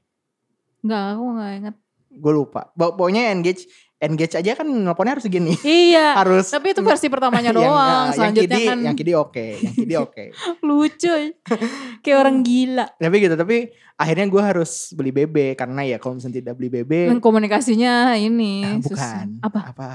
Enggak, 0.80 1.04
aku 1.10 1.22
gak 1.34 1.52
inget. 1.54 1.76
Gue 2.16 2.32
lupa. 2.34 2.60
Pok- 2.70 2.94
Pokoknya 2.94 3.28
engage 3.28 3.68
engage 3.96 4.32
aja 4.34 4.52
kan 4.54 4.64
nelponnya 4.64 5.12
harus 5.12 5.24
segini. 5.24 5.52
Iya. 5.58 6.14
harus 6.20 6.46
Tapi 6.46 6.72
itu 6.72 6.80
versi 6.80 7.08
pertamanya 7.08 7.48
yang, 7.48 7.56
doang. 7.58 7.72
eh, 7.72 7.92
yang 8.02 8.14
Selanjutnya 8.14 8.56
kidi, 8.56 8.64
kan 8.66 8.78
yang 8.82 8.96
kidi 8.96 9.12
oke, 9.14 9.46
yang 9.58 9.74
kidi 9.74 9.94
oke. 10.02 10.24
lucu. 10.62 11.14
Kayak 12.02 12.18
orang 12.18 12.36
gila. 12.40 12.86
tapi 12.94 13.16
gitu, 13.18 13.34
tapi 13.34 13.56
akhirnya 13.94 14.26
gue 14.26 14.42
harus 14.42 14.72
beli 14.92 15.10
BB 15.10 15.36
karena 15.54 15.80
ya 15.82 15.96
kalau 15.96 16.16
misalnya 16.16 16.36
tidak 16.38 16.54
beli 16.54 16.68
BB, 16.70 16.92
Dan 17.10 17.20
komunikasinya 17.20 18.16
ini. 18.16 18.64
ah, 18.64 18.76
susah. 18.78 18.88
bukan 19.24 19.26
Apa? 19.42 19.60
apa 19.70 19.90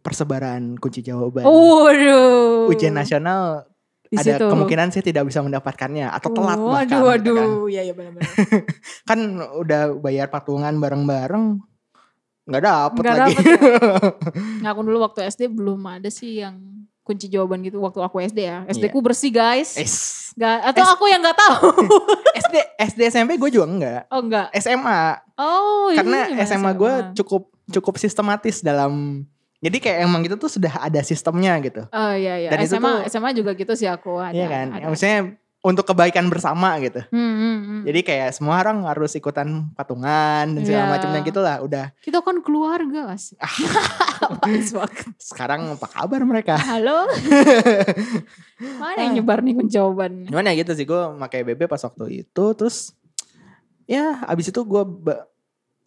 persebaran 0.00 0.76
kunci 0.76 1.00
jawaban. 1.00 1.42
Oh, 1.42 1.84
Waduh. 1.84 2.66
Ujian 2.66 2.92
nasional 2.92 3.68
Di 4.02 4.16
ada 4.16 4.34
situ. 4.34 4.46
kemungkinan 4.46 4.90
saya 4.90 5.00
tidak 5.02 5.22
bisa 5.24 5.38
mendapatkannya 5.38 6.08
atau 6.08 6.28
telat 6.30 6.56
Oh, 6.56 6.68
bahkan. 6.68 6.98
Waduh, 6.98 7.14
gitu 7.14 7.30
waduh. 7.30 7.36
kan. 7.36 7.48
Iya, 7.68 7.80
iya 7.82 7.92
benar-benar. 7.92 8.30
kan 9.08 9.18
udah 9.56 9.80
bayar 9.96 10.26
patungan 10.26 10.74
bareng-bareng 10.74 11.62
nggak 12.42 12.62
dapet 12.64 13.00
Nggak 13.00 13.16
lagi. 13.16 13.34
dapet 13.36 13.44
ya. 13.46 13.58
Nah, 14.62 14.68
aku 14.68 14.80
dulu 14.82 14.98
waktu 15.00 15.20
SD 15.24 15.42
belum 15.48 15.78
ada 15.86 16.08
sih 16.08 16.40
yang 16.40 16.58
kunci 17.00 17.26
jawaban 17.26 17.58
gitu 17.60 17.78
waktu 17.78 17.98
aku 17.98 18.18
SD 18.20 18.38
ya. 18.40 18.58
SD 18.66 18.84
Iya. 18.84 18.92
ku 18.92 18.98
bersih 18.98 19.30
guys. 19.30 19.74
Es, 19.74 19.94
Nggak, 20.32 20.58
atau 20.64 20.84
S- 20.84 20.92
aku 20.92 21.04
yang 21.06 21.20
nggak 21.20 21.38
tahu. 21.38 21.58
SD 22.42 22.56
SD 22.80 23.00
SMP 23.08 23.34
gue 23.36 23.50
juga 23.52 23.66
enggak. 23.68 24.02
oh 24.08 24.20
enggak. 24.20 24.46
SMA 24.56 25.00
Oh, 25.36 25.88
ini 25.88 25.96
karena 25.96 26.18
gimana 26.28 26.44
SMA 26.44 26.70
gue 26.72 26.92
SMA? 26.92 27.14
cukup 27.14 27.42
cukup 27.70 27.94
sistematis 27.96 28.56
dalam 28.60 29.22
jadi 29.60 29.76
kayak 29.76 29.98
emang 30.02 30.24
gitu 30.24 30.36
tuh 30.36 30.48
sudah 30.48 30.72
ada 30.80 31.00
sistemnya 31.00 31.60
gitu. 31.60 31.84
Oh 31.86 32.12
iya 32.12 32.40
iya. 32.40 32.48
Dan 32.48 32.64
itu 32.64 32.74
SMA 32.74 32.80
tuh- 32.82 33.02
SMA 33.06 33.30
juga 33.32 33.52
gitu 33.52 33.72
sih 33.76 33.84
aku 33.84 34.16
ada. 34.16 34.32
Iya 34.32 34.46
kan? 34.48 34.66
ada. 34.72 34.88
Maksudnya 34.88 35.36
untuk 35.60 35.84
kebaikan 35.84 36.24
bersama 36.26 36.80
gitu. 36.80 37.04
Hmm, 37.12 37.20
hmm, 37.36 37.56
hmm. 37.60 37.80
Jadi 37.84 38.00
kayak 38.00 38.32
semua 38.32 38.56
orang 38.58 38.80
harus 38.88 39.12
ikutan 39.12 39.68
patungan 39.76 40.56
dan 40.56 40.60
segala 40.64 40.84
Iya. 40.84 40.92
macamnya 40.96 41.20
gitu 41.20 41.40
lah. 41.40 41.56
Udah 41.60 41.92
kita 42.00 42.24
kan 42.24 42.40
keluarga 42.40 43.12
sih. 43.20 43.36
Ah. 43.36 43.52
Sekarang 45.20 45.76
apa 45.76 45.86
kabar 45.86 46.24
mereka? 46.24 46.56
Halo. 46.56 47.04
Mana 48.80 48.98
yang 48.98 49.20
nyebar 49.20 49.40
nih 49.40 49.60
jawaban? 49.68 50.24
Cuman 50.24 50.48
ya 50.48 50.56
gitu 50.56 50.72
sih 50.72 50.84
gue 50.84 51.00
pakai 51.20 51.44
BB 51.44 51.68
pas 51.68 51.80
waktu 51.80 52.24
itu 52.24 52.44
terus 52.56 52.96
ya 53.84 54.24
abis 54.24 54.48
itu 54.48 54.60
gue 54.62 54.82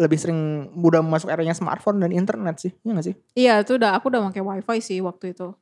lebih 0.03 0.19
sering 0.19 0.67
udah 0.75 0.99
masuk 0.99 1.31
eranya 1.31 1.55
smartphone 1.55 2.03
dan 2.03 2.11
internet 2.11 2.59
sih, 2.59 2.75
iya 2.83 2.91
gak 2.91 3.05
sih? 3.07 3.15
Iya, 3.39 3.53
itu 3.63 3.79
udah 3.79 3.95
aku 3.95 4.11
udah 4.11 4.27
pakai 4.27 4.43
wifi 4.43 4.77
sih 4.83 4.99
waktu 4.99 5.31
itu. 5.31 5.55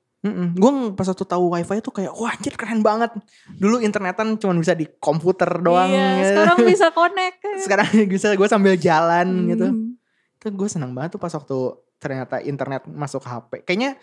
Gue 0.54 0.93
pas 0.93 1.10
waktu 1.10 1.25
tahu 1.25 1.49
wifi 1.58 1.82
itu 1.82 1.89
kayak 1.89 2.13
wah 2.13 2.30
anjir 2.30 2.54
keren 2.54 2.86
banget. 2.86 3.10
Dulu 3.58 3.82
internetan 3.82 4.38
cuma 4.38 4.54
bisa 4.54 4.77
di 4.77 4.86
komputer 5.01 5.49
doang. 5.62 5.89
Iya, 5.89 6.06
gitu. 6.21 6.30
sekarang 6.34 6.58
bisa 6.73 6.88
connect. 6.93 7.38
sekarang 7.65 7.88
bisa 8.13 8.27
gue 8.38 8.47
sambil 8.49 8.73
jalan 8.77 9.27
gitu. 9.49 9.67
Hmm. 9.69 9.97
Itu 10.38 10.47
gue 10.54 10.69
senang 10.69 10.93
banget 10.93 11.17
tuh 11.17 11.21
pas 11.21 11.34
waktu 11.34 11.58
ternyata 11.97 12.38
internet 12.41 12.86
masuk 12.86 13.25
HP. 13.25 13.65
Kayaknya 13.65 13.97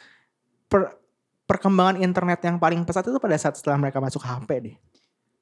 per- 0.67 0.99
perkembangan 1.47 2.03
internet 2.03 2.43
yang 2.43 2.59
paling 2.59 2.83
pesat 2.83 3.07
itu 3.07 3.19
pada 3.23 3.39
saat 3.39 3.55
setelah 3.55 3.79
mereka 3.79 4.03
masuk 4.03 4.23
HP 4.23 4.49
deh. 4.59 4.77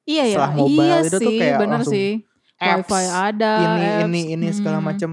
Iya 0.07 0.23
ya, 0.23 0.35
Setelah 0.39 0.53
mobile 0.55 0.85
iya 0.87 0.97
itu 1.03 1.17
tuh 1.19 1.31
sih, 1.33 1.37
kayak 1.41 1.57
bener 1.59 1.79
langsung 1.81 1.93
sih. 1.93 2.11
Apps, 2.57 2.89
Wifi 2.89 3.05
ada, 3.05 3.51
ini 3.59 3.85
apps. 3.85 4.03
ini 4.03 4.21
ini 4.33 4.47
segala 4.49 4.77
Hmm. 4.77 4.87
macam 4.89 5.11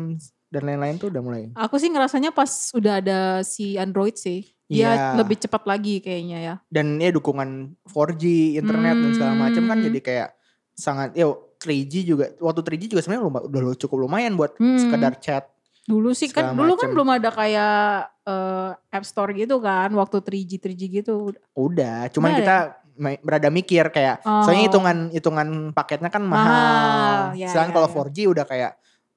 dan 0.49 0.63
lain-lain 0.63 0.97
tuh 0.97 1.09
udah 1.09 1.21
mulai. 1.21 1.43
Aku 1.53 1.77
sih 1.77 1.89
ngerasanya 1.89 2.31
pas 2.31 2.47
udah 2.73 2.99
ada 2.99 3.19
si 3.43 3.75
Android 3.75 4.15
sih, 4.15 4.49
dia 4.65 4.91
Iya. 4.91 5.19
lebih 5.19 5.37
cepat 5.37 5.63
lagi 5.65 5.99
kayaknya 5.99 6.39
ya. 6.41 6.55
Dan 6.67 6.97
ya 6.97 7.11
dukungan 7.11 7.75
4G 7.85 8.25
internet 8.55 8.97
dan 8.97 9.11
segala 9.13 9.35
macam 9.35 9.63
kan 9.67 9.77
Hmm. 9.77 9.87
jadi 9.87 9.99
kayak 10.01 10.29
sangat 10.73 11.13
ya 11.13 11.27
3G 11.59 12.05
juga 12.05 12.33
waktu 12.39 12.61
3G 12.61 12.85
juga 12.89 13.01
sebenarnya 13.01 13.25
udah 13.27 13.77
cukup 13.77 13.99
lumayan 14.01 14.35
buat 14.35 14.57
Hmm. 14.57 14.79
sekedar 14.79 15.17
chat. 15.19 15.45
Dulu 15.85 16.17
sih 16.17 16.29
kan, 16.29 16.57
dulu 16.57 16.75
kan 16.75 16.91
belum 16.91 17.09
ada 17.11 17.29
kayak 17.29 18.09
eh, 18.25 18.71
App 18.89 19.05
Store 19.05 19.29
gitu 19.31 19.61
kan, 19.61 19.93
waktu 19.93 20.17
3G 20.19 20.57
3G 20.57 20.89
gitu. 20.89 21.29
Udah, 21.53 22.09
cuman 22.09 22.31
Udah 22.31 22.39
kita 22.41 22.57
ma- 22.57 22.73
berada 22.97 23.51
mikir 23.51 23.91
kayak 23.91 24.23
Oh. 24.23 24.43
soalnya 24.47 24.71
hitungan 24.71 24.99
hitungan 25.11 25.49
paketnya 25.75 26.09
kan 26.09 26.23
mahal. 26.23 26.47
Mahal, 26.47 27.19
ya, 27.37 27.49
Sedangkan 27.51 27.71
ya, 27.71 27.77
kalau 27.77 27.89
ya. 27.91 27.95
4G 27.95 28.19
udah 28.31 28.45
kayak 28.47 28.73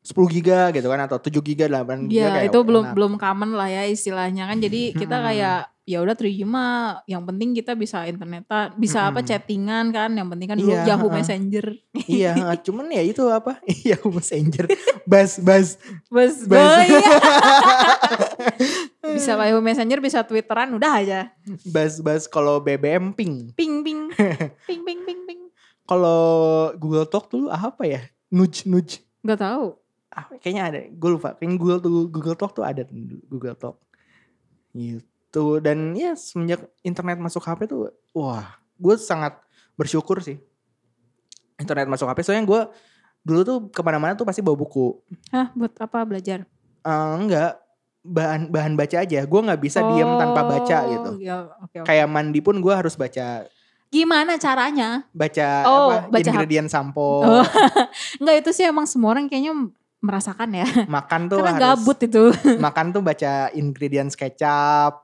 10 0.08 0.16
giga 0.32 0.72
gitu 0.72 0.88
kan 0.88 0.99
atau 1.01 1.20
7 1.20 1.36
giga 1.41 1.68
8 1.68 2.08
giga 2.08 2.16
Ya 2.18 2.28
kayak 2.32 2.47
itu 2.47 2.60
belum 2.62 2.86
enak. 2.86 2.95
belum 2.95 3.14
common 3.18 3.51
lah 3.51 3.68
ya 3.68 3.84
istilahnya 3.86 4.47
kan. 4.47 4.58
Jadi 4.58 4.95
kita 4.95 5.18
Hmm. 5.18 5.26
kayak 5.26 5.58
ya 5.84 5.99
udah 5.99 6.14
3G 6.14 6.43
mah 6.43 6.72
yang 7.05 7.24
penting 7.24 7.51
kita 7.53 7.72
bisa 7.72 8.03
internetan, 8.03 8.76
bisa 8.76 9.03
apa 9.05 9.20
Mm-mm. 9.20 9.28
chattingan 9.28 9.86
kan. 9.89 10.12
Yang 10.12 10.28
penting 10.30 10.47
kan 10.47 10.58
dulu 10.58 10.72
Iya, 10.74 10.84
Yahoo 10.86 11.08
heeh. 11.08 11.16
Messenger. 11.18 11.66
iya, 12.08 12.32
cuman 12.66 12.86
ya 12.89 13.01
itu 13.01 13.24
apa? 13.26 13.60
Yahoo 13.88 14.10
Messenger. 14.10 14.66
Bas 15.03 15.39
bas 15.39 15.76
Bus, 16.08 16.36
Bus. 16.41 16.55
oh 16.55 16.82
iya. 16.82 17.12
bisa 19.10 19.36
Yahoo 19.38 19.60
Messenger, 19.60 19.99
bisa 19.99 20.20
Twitteran 20.24 20.72
udah 20.74 20.91
aja. 20.97 21.20
bas 21.66 21.99
bas 21.99 22.24
kalau 22.26 22.60
BBM 22.60 23.12
ping. 23.12 23.51
Ping 23.53 23.82
ping. 23.82 24.12
ping 24.64 24.82
ping 24.84 25.01
ping 25.03 25.22
ping. 25.26 25.41
Kalau 25.84 26.20
Google 26.76 27.08
Talk 27.08 27.28
dulu 27.28 27.47
apa 27.47 27.84
ya? 27.84 28.01
Nudge 28.30 28.64
nudge. 28.66 28.99
Gak 29.22 29.39
tahu. 29.39 29.76
Ah, 30.18 30.26
kayaknya 30.41 30.63
ada. 30.65 30.80
Gue 30.89 31.09
lupa. 31.13 31.38
Kayaknya 31.38 31.57
Google 31.61 31.80
tuh 31.80 31.93
Google 32.09 32.34
Talk 32.34 32.51
tuh 32.57 32.65
ada 32.65 32.82
Google 33.30 33.53
Talk. 33.53 33.78
Gitu. 34.74 35.61
Dan 35.61 35.93
ya 35.93 36.18
semenjak 36.18 36.65
internet 36.82 37.22
masuk 37.22 37.45
HP 37.45 37.70
tuh, 37.70 37.93
wah, 38.18 38.57
gue 38.82 38.95
sangat 38.97 39.38
bersyukur 39.78 40.18
sih. 40.26 40.41
Internet 41.61 41.86
masuk 41.86 42.09
HP. 42.09 42.26
Soalnya 42.26 42.49
gue 42.49 42.61
dulu 43.22 43.41
tuh 43.45 43.57
ke 43.70 43.82
mana-mana 43.86 44.18
tuh 44.18 44.26
pasti 44.26 44.41
bawa 44.41 44.57
buku. 44.57 44.97
Hah, 45.30 45.53
buat 45.53 45.78
apa 45.78 46.01
belajar? 46.01 46.49
Eh, 46.82 47.13
enggak, 47.22 47.61
bahan 48.01 48.49
bahan 48.49 48.74
baca 48.74 48.97
aja. 49.05 49.22
Gue 49.22 49.41
nggak 49.45 49.61
bisa 49.61 49.86
diem 49.86 50.18
tanpa 50.18 50.41
baca 50.49 50.78
Oh, 50.82 50.89
gitu. 50.89 51.11
Ya, 51.22 51.45
oke, 51.61 51.78
oke. 51.84 51.86
Kayak 51.86 52.07
mandi 52.09 52.39
pun 52.41 52.57
gue 52.57 52.74
harus 52.74 52.97
baca 52.97 53.45
Gimana 53.88 54.36
caranya? 54.36 55.07
baca 55.15 55.47
Oh, 55.63 55.95
apa 55.95 56.11
baca 56.11 56.32
ingredient 56.36 56.68
sampo. 56.68 57.24
Oh. 57.24 57.45
Enggak 58.20 58.36
itu 58.43 58.49
sih 58.51 58.65
emang 58.68 58.84
semua 58.84 59.15
orang 59.15 59.32
kayaknya 59.32 59.55
merasakan 60.00 60.50
ya. 60.54 60.68
Makan 60.86 61.22
tuh 61.28 61.39
Karena 61.41 61.52
harus 61.52 61.64
gabut 61.82 61.98
itu. 62.00 62.24
makan 62.58 62.86
tuh 62.91 63.02
baca 63.02 63.32
ingredients 63.52 64.14
kecap. 64.14 65.02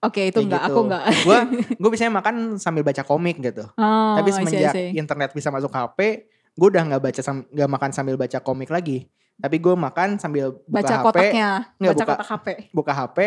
Oke, 0.00 0.32
itu 0.32 0.40
Kayak 0.40 0.46
enggak, 0.48 0.62
gitu. 0.62 0.72
aku 0.72 0.80
enggak. 0.88 1.02
Gue 1.20 1.38
gue 1.76 1.88
biasanya 1.92 2.12
makan 2.14 2.34
sambil 2.56 2.80
baca 2.80 3.02
komik 3.04 3.36
gitu. 3.38 3.68
Oh, 3.70 4.14
Tapi 4.16 4.28
I 4.28 4.32
see, 4.32 4.38
semenjak 4.40 4.72
see. 4.72 4.88
internet 4.96 5.30
bisa 5.30 5.52
masuk 5.52 5.68
HP, 5.68 6.24
gue 6.50 6.68
udah 6.68 6.82
nggak 6.88 7.02
baca 7.02 7.20
sam- 7.20 7.44
nggak 7.46 7.68
makan 7.68 7.90
sambil 7.92 8.16
baca 8.16 8.38
komik 8.40 8.72
lagi. 8.72 9.04
Tapi 9.36 9.56
gue 9.56 9.72
makan 9.72 10.16
sambil 10.16 10.56
buka 10.58 10.72
baca 10.72 10.94
HP, 10.94 11.04
kotaknya, 11.04 11.48
baca 11.74 11.92
buka. 11.94 12.04
kotak 12.06 12.26
HP. 12.26 12.46
buka 12.72 12.92
HP. 12.94 13.18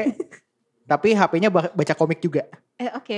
tapi 0.83 1.09
HP-nya 1.13 1.49
ba- 1.49 1.71
baca 1.71 1.93
komik 1.93 2.19
juga. 2.19 2.43
Eh 2.81 2.89
oke. 2.89 3.17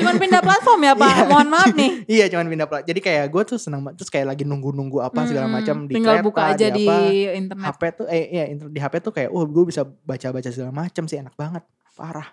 Cuman 0.00 0.16
pindah 0.16 0.40
platform 0.40 0.80
ya 0.80 0.94
Pak. 0.96 1.12
Iya. 1.18 1.24
Mohon 1.28 1.48
maaf 1.52 1.70
nih. 1.76 1.90
iya, 2.18 2.24
cuman 2.32 2.46
pindah 2.48 2.66
plat. 2.66 2.82
Jadi 2.88 3.00
kayak 3.04 3.24
gue 3.28 3.42
tuh 3.44 3.58
seneng 3.60 3.84
banget. 3.84 4.00
Terus 4.00 4.10
kayak 4.10 4.26
lagi 4.32 4.44
nunggu-nunggu 4.48 5.04
apa 5.04 5.28
segala 5.28 5.46
macam 5.46 5.84
di 5.84 5.94
Tinggal 6.00 6.20
kereta, 6.20 6.26
buka 6.26 6.40
aja 6.48 6.66
di, 6.72 6.86
apa. 6.88 6.96
internet. 7.36 7.64
HP 7.68 7.80
tuh 8.00 8.06
eh 8.08 8.24
iya 8.32 8.44
di 8.48 8.80
HP 8.80 8.94
tuh 9.04 9.12
kayak 9.12 9.30
oh 9.30 9.44
gue 9.44 9.64
bisa 9.68 9.84
baca-baca 9.84 10.48
segala 10.48 10.72
macam 10.72 11.04
sih 11.04 11.20
enak 11.20 11.36
banget 11.36 11.62
parah 11.98 12.32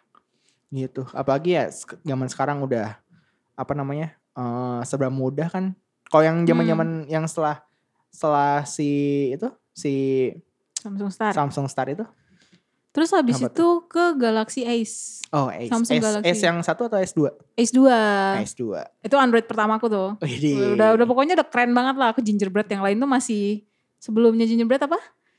gitu 0.70 1.08
apalagi 1.16 1.58
ya 1.58 1.72
zaman 2.04 2.28
sekarang 2.28 2.62
udah 2.62 3.00
apa 3.56 3.74
namanya 3.74 4.14
eh 4.36 4.82
serba 4.84 5.08
mudah 5.08 5.48
kan 5.48 5.74
kalau 6.12 6.24
yang 6.24 6.46
zaman-zaman 6.46 7.08
yang 7.10 7.26
setelah 7.26 7.66
setelah 8.14 8.64
si 8.64 8.90
itu 9.36 9.48
si 9.76 9.94
Samsung 10.80 11.10
Star. 11.10 11.34
Samsung 11.34 11.68
Star 11.68 11.90
itu 11.90 12.06
Terus 12.96 13.12
habis 13.12 13.44
Apa 13.44 13.52
itu 13.52 13.68
ke 13.92 14.16
Galaxy 14.16 14.64
Ace. 14.64 15.20
oh 15.36 15.52
S, 15.52 15.68
Samsung 15.68 16.00
S, 16.00 16.04
Galaxy. 16.08 16.32
S 16.32 16.40
yang 16.48 16.58
satu 16.64 16.88
atau 16.88 16.96
S2 16.96 17.28
Ace 17.60 17.76
2. 17.76 17.92
S2 18.48 18.64
Itu 19.04 19.20
Android 19.20 19.44
pertamaku 19.44 19.92
tuh. 19.92 20.16
Widih. 20.24 20.80
Udah 20.80 20.96
udah 20.96 21.04
pokoknya 21.04 21.36
udah 21.36 21.48
keren 21.52 21.76
banget 21.76 22.00
lah. 22.00 22.16
Aku 22.16 22.24
gingerbread 22.24 22.72
yang 22.72 22.80
lain 22.80 22.96
tuh 22.96 23.10
masih 23.12 23.68
sebelumnya 24.00 24.48
gingerbread 24.48 24.88
apa? 24.88 24.96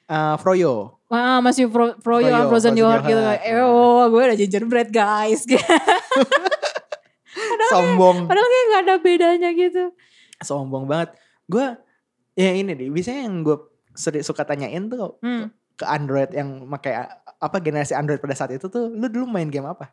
Eh, 0.07 0.35
Froyo 0.37 1.01
Wah, 1.09 1.41
masih 1.41 1.71
Fro, 1.73 1.97
Froyo, 2.03 2.29
Froyo, 2.29 2.51
Frozen 2.51 2.53
Frozen 2.53 2.75
Yogurt 2.77 3.05
gitu. 3.09 3.23
Yogurt. 3.25 3.41
Eh, 3.41 3.57
oh, 3.65 4.05
gue 4.13 4.21
udah 4.21 4.37
gingerbread 4.37 4.89
guys. 4.93 5.41
sombong 7.73 8.29
Padahal 8.29 8.49
kayak 8.49 8.67
gak 8.69 8.83
ada 8.85 8.95
bedanya 9.01 9.51
gitu. 9.57 9.85
sombong 10.45 10.85
banget 10.85 11.17
gue 11.49 11.67
ya 12.37 12.53
ini 12.53 12.77
deh 12.77 12.93
biasanya 12.93 13.25
yang 13.25 13.41
gue 13.41 13.57
suka 14.21 14.45
tanyain 14.45 14.93
tuh 14.93 15.17
Hmm. 15.25 15.49
Ke 15.77 15.85
Android 15.85 16.33
yang 16.33 16.65
pakai 16.67 17.05
apa 17.37 17.57
generasi 17.61 17.93
Android 17.93 18.19
pada 18.19 18.33
saat 18.33 18.51
itu 18.51 18.67
tuh 18.67 18.89
lu 18.89 19.07
dulu 19.07 19.29
main 19.29 19.47
game 19.47 19.65
apa? 19.65 19.93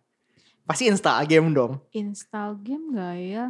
Pasti 0.64 0.88
install 0.88 1.28
game 1.28 1.52
dong. 1.52 1.84
Install 1.92 2.56
game 2.64 2.96
gak 2.96 3.16
ya? 3.20 3.46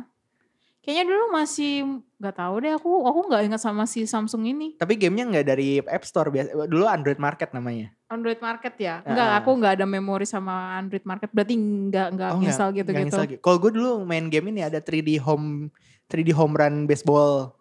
Kayaknya 0.83 1.03
dulu 1.07 1.23
masih 1.31 1.71
gak 2.17 2.35
tahu 2.35 2.59
deh 2.59 2.73
aku 2.73 2.89
aku 3.05 3.19
nggak 3.29 3.43
ingat 3.47 3.61
sama 3.61 3.85
si 3.85 4.03
Samsung 4.03 4.43
ini. 4.43 4.75
Tapi 4.75 4.97
gamenya 4.97 5.29
nggak 5.29 5.45
dari 5.47 5.77
App 5.79 6.03
Store 6.03 6.27
biasa. 6.27 6.65
Dulu 6.67 6.83
Android 6.83 7.21
Market 7.21 7.53
namanya. 7.53 7.93
Android 8.09 8.41
Market 8.41 8.73
ya? 8.75 8.99
Ah. 8.99 9.07
Enggak, 9.07 9.29
aku 9.39 9.49
nggak 9.55 9.73
ada 9.79 9.85
memori 9.85 10.25
sama 10.25 10.75
Android 10.75 11.05
Market. 11.05 11.29
Berarti 11.31 11.55
nggak 11.55 12.07
nggak 12.17 12.29
Oh, 12.29 12.35
nggak- 12.35 12.47
install 12.49 12.69
nggak 12.69 12.79
gitu-gitu. 12.83 13.17
gitu. 13.29 13.39
Kalau 13.39 13.57
gue 13.61 13.71
dulu 13.71 13.91
main 14.03 14.27
game 14.27 14.49
ini 14.49 14.59
ada 14.59 14.81
3D 14.81 15.21
home 15.21 15.69
3D 16.09 16.33
home 16.33 16.51
run 16.51 16.83
baseball. 16.83 17.55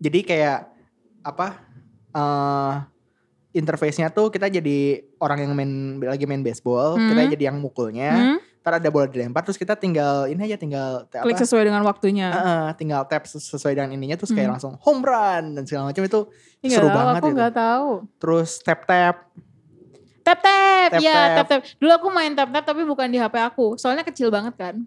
Jadi 0.00 0.24
kayak 0.24 0.72
apa? 1.22 1.68
eh 2.08 2.74
interface-nya 3.58 4.08
tuh 4.08 4.30
kita 4.30 4.46
jadi 4.46 4.78
orang 5.18 5.38
yang 5.40 5.52
main 5.52 5.72
lagi 6.00 6.24
main 6.24 6.40
baseball, 6.40 6.94
Hmm. 6.94 7.10
kita 7.10 7.34
jadi 7.34 7.44
yang 7.46 7.58
mukulnya. 7.58 8.10
Hmm? 8.14 8.38
Ntar 8.58 8.78
ada 8.78 8.88
bola 8.88 9.04
dilempar 9.04 9.42
terus 9.42 9.56
kita 9.56 9.74
tinggal 9.74 10.26
ini 10.26 10.38
aja 10.40 10.54
tinggal 10.54 11.02
apa? 11.04 11.20
Klik 11.20 11.36
sesuai 11.36 11.64
dengan 11.64 11.82
waktunya. 11.82 12.28
Heeh, 12.28 12.66
tinggal 12.74 13.02
tap 13.04 13.24
ses- 13.24 13.44
sesuai 13.44 13.72
dengan 13.72 13.90
ininya 13.90 14.14
terus 14.14 14.30
kayak 14.30 14.44
Hmm. 14.44 14.54
langsung 14.54 14.72
home 14.78 15.02
run 15.02 15.44
dan 15.52 15.64
segala 15.64 15.88
macam 15.88 16.02
itu 16.02 16.20
nggak 16.60 16.70
seru 16.72 16.86
tahu, 16.86 16.96
banget 16.96 17.14
Aku 17.16 17.28
nggak 17.32 17.54
tahu. 17.54 17.88
terus 18.16 18.50
tap 18.60 18.84
tap 18.84 19.16
Tap 20.20 20.44
tap, 20.44 20.90
Tap 20.92 21.00
ya 21.00 21.40
tap. 21.40 21.46
tap. 21.48 21.60
Dulu 21.80 21.88
aku 21.90 22.08
main 22.10 22.36
tap 22.36 22.52
tap 22.52 22.60
tapi 22.62 22.84
bukan 22.84 23.08
di 23.08 23.16
HP 23.16 23.32
aku. 23.40 23.80
Soalnya 23.80 24.04
kecil 24.04 24.28
banget 24.28 24.52
kan. 24.54 24.84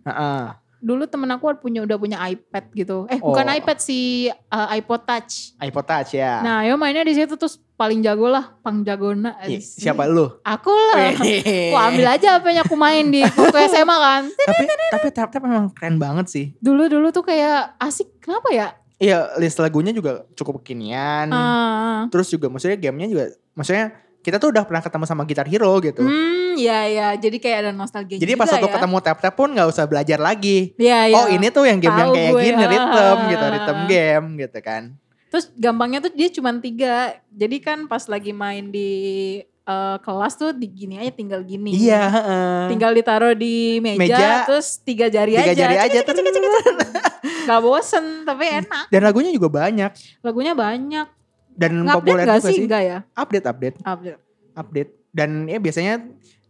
Dulu 0.82 1.05
temen 1.05 1.29
aku 1.29 1.45
punya 1.55 1.79
udah 1.79 1.95
punya 1.95 2.17
iPad 2.25 2.65
gitu. 2.73 3.05
Eh 3.05 3.17
bukan 3.17 3.45
Oh. 3.45 3.53
iPad 3.53 3.77
si 3.77 3.99
uh, 4.27 4.67
iPod 4.73 5.01
Touch. 5.03 5.53
iPod 5.57 5.86
Touch 5.86 6.11
ya 6.11 6.41
Nah, 6.41 6.61
yo 6.61 6.73
mainnya 6.73 7.01
di 7.01 7.13
situ 7.13 7.32
terus 7.32 7.61
paling 7.71 8.01
jago 8.01 8.25
lah, 8.25 8.57
pang 8.59 8.82
jagona. 8.82 9.38
Siapa 9.53 10.05
lu 10.05 10.25
Aku 10.41 10.69
lah. 10.69 11.13
Aku 11.13 11.77
ambil 11.79 12.07
aja 12.09 12.36
HP-nya 12.36 12.61
aku 12.61 12.73
main 12.75 13.07
di 13.07 13.21
waktu 13.39 13.57
SMA 13.67 13.93
kan. 13.95 14.23
tapi 14.27 14.63
tapi 14.91 15.07
tap 15.11 15.29
tap 15.29 15.41
memang 15.41 15.69
keren 15.69 15.95
banget 15.95 16.25
sih 16.27 16.45
Dulu 16.57 16.86
dulu 16.88 17.07
tuh 17.09 17.23
kayak 17.23 17.77
asik. 17.77 18.17
Kenapa 18.19 18.49
ya? 18.49 18.67
iya 18.97 19.34
list 19.36 19.57
lagunya 19.57 19.89
juga 19.89 20.25
cukup 20.32 20.61
kekinian 20.61 21.29
Ah. 21.29 22.05
terus 22.07 22.27
juga 22.27 22.45
maksudnya 22.47 22.77
gamenya 22.79 23.07
juga 23.07 23.25
maksudnya 23.51 23.93
kita 24.19 24.38
tuh 24.38 24.49
udah 24.49 24.61
pernah 24.61 24.77
ketemu 24.79 25.05
sama 25.05 25.21
Guitar 25.23 25.45
Hero 25.45 25.73
gitu 25.79 26.05
Hmm, 26.05 26.40
ya 26.53 26.79
ya. 26.83 27.07
Jadi 27.13 27.37
kayak 27.37 27.57
ada 27.59 27.71
nostalgia 27.71 28.15
jadi 28.15 28.33
pas 28.33 28.47
waktu 28.47 28.65
ya. 28.65 28.73
ketemu 28.73 28.97
tap 28.99 29.17
tap 29.17 29.33
pun 29.33 29.49
nggak 29.49 29.67
usah 29.67 29.83
belajar 29.83 30.17
lagi 30.17 30.71
Iya, 30.75 30.99
iya. 31.07 31.15
oh 31.15 31.27
ini 31.27 31.47
tuh 31.47 31.63
yang 31.63 31.77
game 31.77 31.93
yang 31.93 32.07
Tahu 32.07 32.15
kayak 32.15 32.31
gue, 32.31 32.41
gini 32.43 32.57
ah. 32.57 32.69
rhythm 32.69 33.17
gitu 33.27 33.45
rhythm 33.47 33.79
game 33.85 34.25
gitu 34.37 34.59
kan 34.59 34.83
Terus 35.27 35.45
gampangnya 35.53 35.99
tuh 36.01 36.11
dia 36.11 36.27
cuma 36.29 36.51
tiga. 36.55 36.95
Jadi 37.27 37.57
kan 37.57 37.79
pas 37.85 38.03
lagi 38.03 38.31
main 38.31 38.67
di 38.67 38.89
eh, 39.41 39.97
kelas 39.97 40.33
tuh 40.35 40.51
di 40.51 40.67
gini 40.67 40.97
aja 40.97 41.07
tinggal 41.09 41.39
gini. 41.41 41.71
iya 41.71 42.03
heeh. 42.05 42.67
Tinggal 42.67 42.91
ditaruh 42.91 43.31
di 43.31 43.79
meja, 43.79 43.95
Meja, 43.97 44.27
terus 44.43 44.75
tiga 44.77 45.07
jari 45.07 45.31
tiga 45.33 45.47
aja. 45.47 45.55
jari 45.55 45.75
Cek, 45.77 45.85
aja 45.85 45.99
cek, 46.01 46.13
cek, 46.13 46.25
cek. 46.27 46.43
Gak 47.41 47.59
bosen 47.59 48.05
tapi 48.21 48.45
enak. 48.45 48.85
dan 48.87 49.01
lagunya 49.01 49.31
juga 49.31 49.47
banyak 49.49 49.91
Lagunya 50.19 50.51
banyak. 50.51 51.07
dan 51.51 51.71
Ngupdate 51.79 51.95
populer 51.95 52.23
gak 52.23 52.37
juga 52.37 52.43
sih? 52.43 52.53
sih 52.53 52.63
Enggak 52.63 52.81
ya? 52.81 52.97
update 53.13 53.45
update 53.45 53.75
Update. 53.81 54.19
update 54.53 54.91
dan 55.09 55.29
ya 55.45 55.57
biasanya 55.57 55.93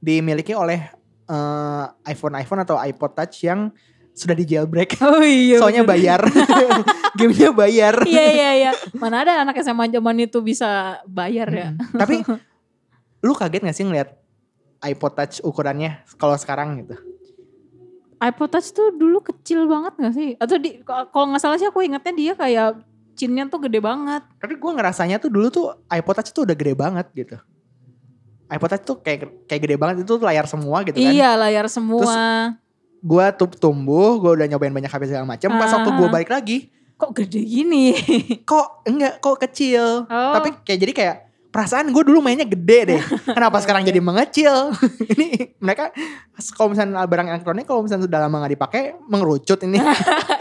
dimiliki 0.02 0.52
oleh 0.52 0.82
eh, 1.26 1.86
iPhone 2.10 2.36
iPhone 2.36 2.62
atau 2.62 2.76
iPod 2.76 3.14
Touch 3.14 3.46
yang 3.46 3.70
sudah 4.12 4.36
di 4.36 4.44
jailbreak 4.44 5.00
Oh 5.06 5.24
iya. 5.24 5.62
soalnya 5.62 5.88
bener. 5.88 5.94
bayar 5.96 6.22
gamenya 7.18 7.50
bayar 7.54 7.96
Iya 8.10 8.26
iya 8.28 8.50
iya. 8.58 8.72
Mana 8.98 9.24
ada 9.24 9.40
anak 9.40 9.56
SMA 9.62 9.88
zaman 9.88 10.20
itu 10.20 10.42
bisa 10.42 11.00
bayar 11.06 11.48
ya. 11.48 11.68
Mm. 11.72 11.96
tapi 11.96 12.16
lu 13.22 13.32
kaget 13.32 13.62
gak 13.64 13.78
sih 13.78 13.86
ngeliat 13.86 14.10
iPod 14.82 15.14
Touch 15.14 15.40
ukurannya 15.42 16.02
kalau 16.18 16.36
sekarang 16.36 16.82
gitu 16.82 16.98
iPod 18.18 18.50
Touch 18.52 18.70
tuh 18.70 18.92
dulu 18.92 19.22
kecil 19.22 19.66
banget 19.66 19.94
gak 19.98 20.14
sih? 20.14 20.30
Atau 20.38 20.58
di 20.58 20.82
kalau 20.86 21.26
nggak 21.30 21.42
salah 21.42 21.58
sih 21.58 21.66
aku 21.66 21.82
ingetnya 21.82 22.14
dia 22.14 22.34
kayak 22.34 22.78
cinnya 23.12 23.46
tuh 23.46 23.62
gede 23.62 23.78
banget. 23.78 24.22
tapi 24.38 24.58
gue 24.58 24.72
ngerasanya 24.74 25.18
tuh 25.18 25.30
dulu 25.30 25.48
tuh 25.48 25.66
iPod 25.88 26.16
Touch 26.18 26.30
tuh 26.32 26.46
udah 26.46 26.54
gede 26.54 26.74
banget 26.74 27.06
gitu 27.14 27.38
iPod 28.52 28.70
Touch 28.70 28.84
tuh 28.84 28.98
kayak 28.98 29.20
kayak 29.46 29.62
gede 29.62 29.76
banget 29.76 30.04
itu 30.04 30.12
tuh 30.12 30.22
layar 30.22 30.44
semua 30.44 30.84
gitu 30.84 30.96
kan 30.96 31.08
Iya 31.08 31.34
layar 31.36 31.66
semua. 31.66 32.54
gue 33.02 33.26
tuh 33.34 33.50
tumbuh 33.50 34.20
gue 34.20 34.32
udah 34.36 34.48
nyobain 34.48 34.70
banyak 34.70 34.86
HP 34.86 35.08
segala 35.08 35.26
macam 35.26 35.50
pas 35.52 35.72
waktu 35.72 35.90
gue 35.90 36.06
Ah. 36.06 36.14
balik 36.14 36.30
lagi 36.30 36.58
Kok 36.94 37.12
gede 37.16 37.42
gini? 37.42 37.98
kok 38.44 38.86
enggak 38.86 39.18
kok 39.18 39.40
kecil 39.40 40.06
Oh. 40.06 40.34
tapi 40.36 40.54
kayak 40.62 40.80
jadi 40.80 40.94
kayak 40.94 41.16
perasaan 41.52 41.92
gue 41.92 42.04
dulu 42.08 42.24
mainnya 42.24 42.48
gede 42.48 42.96
deh. 42.96 43.02
Kenapa 43.38 43.60
sekarang 43.60 43.84
jadi 43.84 44.00
mengecil? 44.00 44.72
ini 45.14 45.52
mereka 45.60 45.92
kalau 46.56 46.72
misalnya 46.72 47.04
barang 47.04 47.28
elektronik 47.28 47.68
kalau 47.68 47.84
misalnya 47.84 48.08
sudah 48.08 48.20
lama 48.24 48.36
nggak 48.42 48.54
dipakai 48.56 48.84
mengerucut 49.12 49.60
ini. 49.68 49.78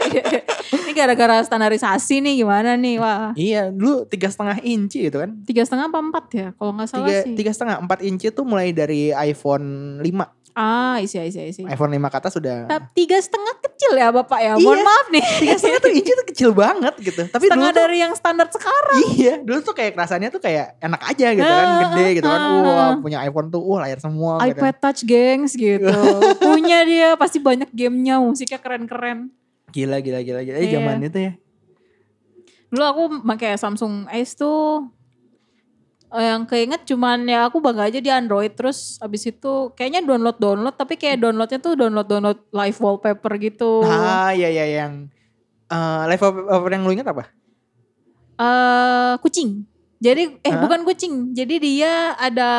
ini 0.71 0.91
gara-gara 0.95 1.43
standarisasi 1.43 2.23
nih 2.23 2.43
gimana 2.43 2.79
nih 2.79 2.95
wah 2.95 3.35
iya, 3.35 3.67
dulu 3.67 4.07
tiga 4.07 4.31
setengah 4.31 4.63
inci 4.63 5.11
gitu 5.11 5.19
kan. 5.19 5.43
tiga 5.43 5.67
setengah 5.67 5.91
apa 5.91 5.99
empat 5.99 6.25
ya 6.31 6.47
kalau 6.55 6.71
nggak 6.79 6.87
salah 6.87 7.07
Tiga 7.11 7.19
sih 7.27 7.35
tiga 7.35 7.51
setengah 7.51 7.77
empat 7.83 7.99
inci 8.07 8.31
tuh 8.31 8.47
mulai 8.47 8.71
dari 8.71 9.11
iPhone 9.11 9.99
5 9.99 10.40
ah 10.53 10.97
isi 10.97 11.17
isi 11.17 11.41
isi 11.47 11.61
iPhone 11.63 11.89
5 11.89 12.01
ke 12.03 12.17
atas 12.17 12.33
sudah 12.33 12.57
tiga 12.91 13.15
setengah 13.15 13.55
kecil 13.59 13.91
ya 13.93 14.09
bapak 14.09 14.39
ya 14.39 14.53
mohon 14.55 14.75
Iya. 14.75 14.83
maaf 14.83 15.05
nih 15.07 15.23
tiga 15.37 15.55
setengah 15.55 15.79
tuh 15.79 15.91
inci 15.91 16.11
tuh 16.11 16.27
kecil 16.27 16.49
banget 16.51 16.93
gitu. 16.97 17.21
Tapi 17.25 17.43
dulu 17.43 17.51
setengah 17.51 17.69
tuh 17.69 17.79
dari 17.81 17.97
yang 17.97 18.13
standar 18.13 18.47
sekarang 18.47 18.99
Iya, 19.13 19.33
dulu 19.39 19.59
tuh 19.61 19.73
kayak 19.73 19.93
rasanya 19.93 20.27
tuh 20.27 20.39
kayak 20.39 20.77
enak 20.77 21.01
aja 21.03 21.27
gitu 21.31 21.45
kan, 21.45 21.65
Ah, 21.65 21.79
gede 21.87 22.05
gitu 22.13 22.27
kan. 22.27 22.39
ah, 22.39 22.51
Wah, 22.57 22.75
ah. 22.77 22.91
punya 22.97 23.17
iPhone 23.21 23.47
tuh, 23.47 23.61
wah 23.61 23.79
layar 23.81 23.97
semua 23.97 24.39
gitu. 24.39 24.55
iPad 24.55 24.75
Touch 24.77 25.01
gengs 25.01 25.53
gitu 25.53 25.89
punya 26.45 26.83
dia 26.83 27.09
pasti 27.15 27.37
banyak 27.37 27.69
gamenya 27.69 28.17
musiknya 28.17 28.57
keren-keren 28.57 29.31
Gila, 29.69 29.97
gila, 29.99 30.19
gila, 30.19 30.41
gila. 30.41 30.57
Eh, 30.57 30.67
Iya. 30.67 30.73
zaman 30.77 30.99
itu 31.01 31.19
ya. 31.21 31.33
dulu 32.67 32.83
aku 32.85 33.01
pakai 33.25 33.55
Samsung 33.55 34.07
Ace 34.07 34.33
tuh 34.33 34.87
eh, 34.87 35.00
yang 36.11 36.43
keinget 36.43 36.83
cuman 36.83 37.23
ya 37.23 37.47
aku 37.47 37.63
bangga 37.63 37.87
aja 37.87 38.03
di 38.03 38.11
Android 38.11 38.51
terus 38.51 38.99
abis 38.99 39.31
itu 39.31 39.71
kayaknya 39.71 40.03
download 40.03 40.35
download 40.35 40.75
tapi 40.75 40.99
kayak 40.99 41.23
downloadnya 41.23 41.63
tuh 41.63 41.79
download 41.79 42.03
download 42.03 42.39
live 42.51 42.77
wallpaper 42.83 43.31
gitu 43.39 43.79
Ah, 43.83 44.35
iya, 44.35 44.51
iya, 44.51 44.65
yang 44.83 45.07
eh 45.67 46.01
live 46.11 46.19
wallpaper 46.19 46.67
yang 46.69 46.83
lu 46.83 46.91
inget 46.91 47.07
apa? 47.07 47.31
eh 48.35 49.13
kucing 49.21 49.63
jadi 50.01 50.35
eh 50.41 50.51
Hah? 50.51 50.59
bukan 50.59 50.81
kucing 50.83 51.31
jadi 51.31 51.55
dia 51.61 51.93
ada 52.17 52.51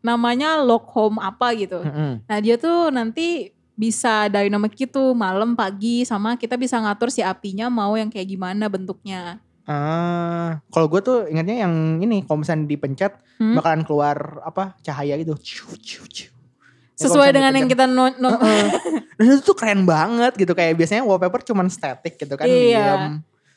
namanya 0.00 0.58
lock 0.58 0.88
home 0.90 1.20
apa 1.20 1.52
gitu 1.54 1.84
Mm-mm. 1.84 2.24
nah 2.24 2.38
dia 2.40 2.56
tuh 2.56 2.88
nanti 2.88 3.52
bisa 3.76 4.28
dynamic 4.28 4.76
gitu 4.76 5.12
malam 5.12 5.52
pagi 5.52 6.04
sama 6.04 6.36
kita 6.36 6.56
bisa 6.56 6.80
ngatur 6.80 7.08
si 7.08 7.20
apinya 7.20 7.68
mau 7.68 7.96
yang 7.96 8.08
kayak 8.08 8.28
gimana 8.28 8.68
bentuknya 8.68 9.40
Ah, 9.70 10.58
kalau 10.68 10.86
gue 10.86 10.98
tuh 10.98 11.18
ingatnya 11.24 11.62
yang 11.62 11.74
ini, 11.98 12.26
kalau 12.26 12.42
misalnya 12.42 12.66
dipencet 12.66 13.14
Hmm? 13.38 13.54
bakalan 13.54 13.82
keluar 13.82 14.16
apa 14.42 14.74
cahaya 14.80 15.14
gitu. 15.14 15.38
Ciu, 15.38 15.70
ciu, 15.78 16.02
ciu. 16.04 16.28
Ya, 16.28 16.98
sesuai 17.00 17.30
dengan 17.30 17.54
yang 17.54 17.64
dipencet. 17.64 17.86
kita 17.86 17.96
no- 18.12 18.18
no-. 18.20 18.36
Dan 19.16 19.24
itu 19.24 19.40
tuh 19.40 19.54
keren 19.54 19.86
banget 19.86 20.34
gitu 20.34 20.52
kayak 20.52 20.74
biasanya 20.74 21.00
wallpaper 21.00 21.40
cuman 21.42 21.70
static 21.70 22.18
gitu 22.18 22.34
kan 22.34 22.44
Iya. 22.44 22.82
diam. 22.82 23.02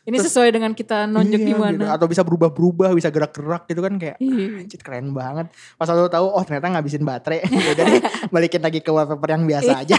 Ini 0.03 0.15
Terus- 0.15 0.29
sesuai 0.29 0.51
dengan 0.51 0.71
kita 0.71 1.03
nonjok 1.05 1.35
Iya, 1.37 1.47
di 1.47 1.53
mana. 1.53 1.71
gitu. 1.73 1.85
Atau 1.89 2.07
bisa 2.07 2.21
berubah-berubah, 2.21 2.91
bisa 2.91 3.07
gerak-gerak 3.07 3.63
gitu 3.65 3.81
kan 3.81 3.93
kayak 3.97 4.17
Iya. 4.19 4.47
anjir 4.61 4.79
keren 4.79 5.11
banget. 5.11 5.47
Pas 5.73 5.87
lu 5.89 6.07
tahu 6.07 6.27
oh 6.29 6.43
ternyata 6.43 6.69
ngabisin 6.69 7.01
baterai. 7.01 7.41
Udah 7.73 7.83
deh 7.89 7.99
balikin 8.29 8.61
lagi 8.61 8.79
ke 8.79 8.87
wallpaper 8.87 9.29
yang 9.31 9.43
biasa 9.43 9.81
aja. 9.81 9.97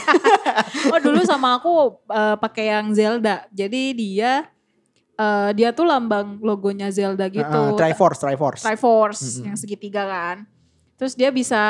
Oh 0.87 1.01
dulu 1.03 1.21
sama 1.25 1.59
aku 1.59 1.73
eh, 2.07 2.37
pakai 2.39 2.65
yang 2.71 2.93
Zelda. 2.93 3.45
Jadi 3.51 3.93
dia 3.93 4.45
eh, 5.19 5.51
dia 5.55 5.71
tuh 5.75 5.87
lambang 5.87 6.39
logonya 6.41 6.91
Zelda 6.95 7.27
gitu. 7.27 7.43
Heeh, 7.43 7.77
Triforce, 7.79 8.21
Triforce. 8.23 8.63
Triforce 8.63 9.23
Mm-mm. 9.23 9.45
yang 9.51 9.57
segitiga 9.59 10.03
kan. 10.07 10.37
Terus 10.95 11.19
dia 11.19 11.35
bisa 11.35 11.63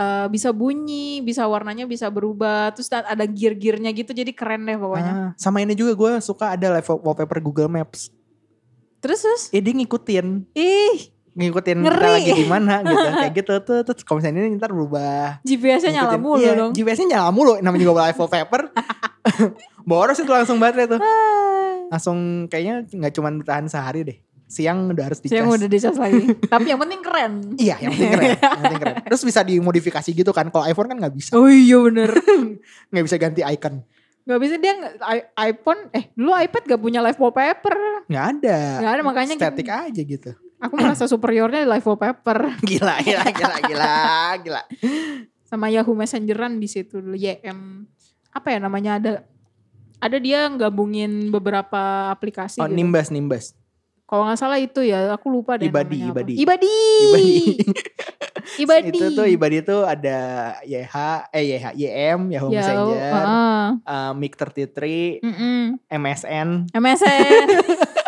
eh, 0.00 0.26
bisa 0.32 0.48
bunyi, 0.50 1.20
bisa 1.20 1.44
warnanya 1.44 1.84
bisa 1.84 2.08
berubah. 2.08 2.72
Terus 2.72 2.88
ada 2.88 3.24
gear-gearnya 3.28 3.92
gitu 3.92 4.16
jadi 4.16 4.32
keren 4.32 4.64
deh 4.64 4.80
pokoknya. 4.80 5.12
Ah, 5.12 5.30
sama 5.36 5.60
ini 5.60 5.76
juga 5.76 5.92
gue 5.92 6.12
suka 6.24 6.56
ada 6.56 6.72
live 6.80 6.88
wallpaper 7.04 7.38
Google 7.44 7.68
Maps. 7.68 8.08
Terus 9.02 9.20
terus 9.20 9.42
Eh 9.50 9.60
dia 9.60 9.74
ngikutin, 9.76 10.46
ih 10.56 11.11
ngikutin 11.32 11.78
Ngeri. 11.80 11.96
kita 11.96 12.08
lagi 12.12 12.32
di 12.36 12.46
mana 12.46 12.74
gitu. 12.84 13.08
Kayak 13.22 13.34
gitu 13.36 13.54
tuh. 13.64 13.78
Terus 13.88 14.00
kalau 14.04 14.18
misalnya 14.20 14.40
ini 14.44 14.58
ntar 14.60 14.70
berubah. 14.72 15.40
GPS-nya 15.44 15.90
nyala 16.02 16.16
mulu 16.20 16.44
iya, 16.44 16.52
dong. 16.56 16.72
GPS-nya 16.76 17.06
nyala 17.18 17.30
mulu. 17.32 17.52
Namanya 17.60 17.82
juga 17.82 18.08
live 18.08 18.18
wallpaper. 18.20 18.62
Boros 19.88 20.18
itu 20.20 20.30
langsung 20.30 20.60
baterai 20.60 20.86
tuh. 20.86 21.00
Langsung 21.88 22.48
kayaknya 22.48 22.84
nggak 22.84 23.12
cuma 23.16 23.28
bertahan 23.32 23.66
sehari 23.68 24.00
deh. 24.04 24.18
Siang 24.52 24.92
udah 24.92 25.04
harus 25.08 25.18
dicas. 25.24 25.40
Saya 25.40 25.48
udah 25.48 25.68
dicas 25.68 25.96
lagi. 25.96 26.28
Tapi 26.44 26.66
yang 26.68 26.80
penting 26.84 27.00
keren. 27.00 27.32
Iya, 27.56 27.80
yang 27.80 27.92
penting 27.96 28.12
keren. 28.12 28.30
yang 28.36 28.60
penting 28.60 28.80
keren. 28.84 28.96
Terus 29.08 29.22
bisa 29.24 29.40
dimodifikasi 29.40 30.10
gitu 30.12 30.30
kan. 30.36 30.52
Kalau 30.52 30.68
iPhone 30.68 30.92
kan 30.92 30.96
nggak 31.00 31.14
bisa. 31.16 31.32
Oh 31.40 31.48
iya 31.48 31.80
bener. 31.80 32.12
Nggak 32.92 33.04
bisa 33.08 33.16
ganti 33.16 33.40
icon. 33.40 33.80
Gak 34.22 34.38
bisa 34.38 34.54
dia 34.54 34.78
iPhone 35.34 35.90
eh 35.90 36.14
dulu 36.14 36.30
iPad 36.30 36.62
gak 36.62 36.78
punya 36.78 37.02
live 37.02 37.18
wallpaper. 37.18 38.06
Nggak 38.06 38.26
ada. 38.38 38.58
Gak 38.78 38.92
ada 38.94 39.02
makanya 39.02 39.34
Static 39.34 39.66
aja 39.66 40.02
gitu. 40.06 40.30
Aku 40.62 40.74
merasa 40.74 41.04
superiornya 41.04 41.62
di 41.62 41.68
live 41.68 41.82
wallpaper 41.84 42.38
Gila, 42.70 42.94
gila, 43.00 43.24
gila, 43.28 43.56
gila, 43.60 43.94
gila. 44.38 44.62
sama 45.42 45.66
Yahoo 45.68 45.92
Messengeran 45.92 46.56
di 46.56 46.66
situ 46.66 46.98
dulu 46.98 47.12
YM 47.12 47.84
apa 48.30 48.48
ya 48.48 48.58
namanya 48.58 48.96
ada 48.96 49.12
ada 49.98 50.16
dia 50.16 50.46
gabungin 50.48 51.28
beberapa 51.28 51.78
aplikasi 52.08 52.58
Oh, 52.58 52.66
gitu. 52.66 52.74
Nimbus, 52.74 53.10
Nimbus. 53.10 53.44
Kalau 54.02 54.28
nggak 54.28 54.34
salah 54.36 54.58
itu 54.58 54.82
ya, 54.82 55.08
aku 55.08 55.30
lupa 55.30 55.56
deh 55.56 55.68
Ibadi, 55.68 55.96
namanya 55.96 56.10
apa. 56.10 56.20
Ibadi. 56.20 56.34
Ibadi. 56.36 56.74
Ibadi. 57.00 57.32
Ibadi. 58.66 58.88
itu 58.92 59.04
tuh 59.14 59.24
Ibadi 59.24 59.58
tuh 59.62 59.86
ada 59.86 60.18
YH, 60.66 60.94
eh 61.30 61.42
YH, 61.48 61.64
YM, 61.72 62.20
Yahoo 62.28 62.50
Ya, 62.50 62.60
Messenger, 62.60 62.98
heeh. 62.98 63.64
uh, 63.86 64.12
Mic 64.12 64.34
33, 64.34 65.22
Mm-mm. 65.22 65.62
MSN. 65.88 66.48
MSN 66.72 67.46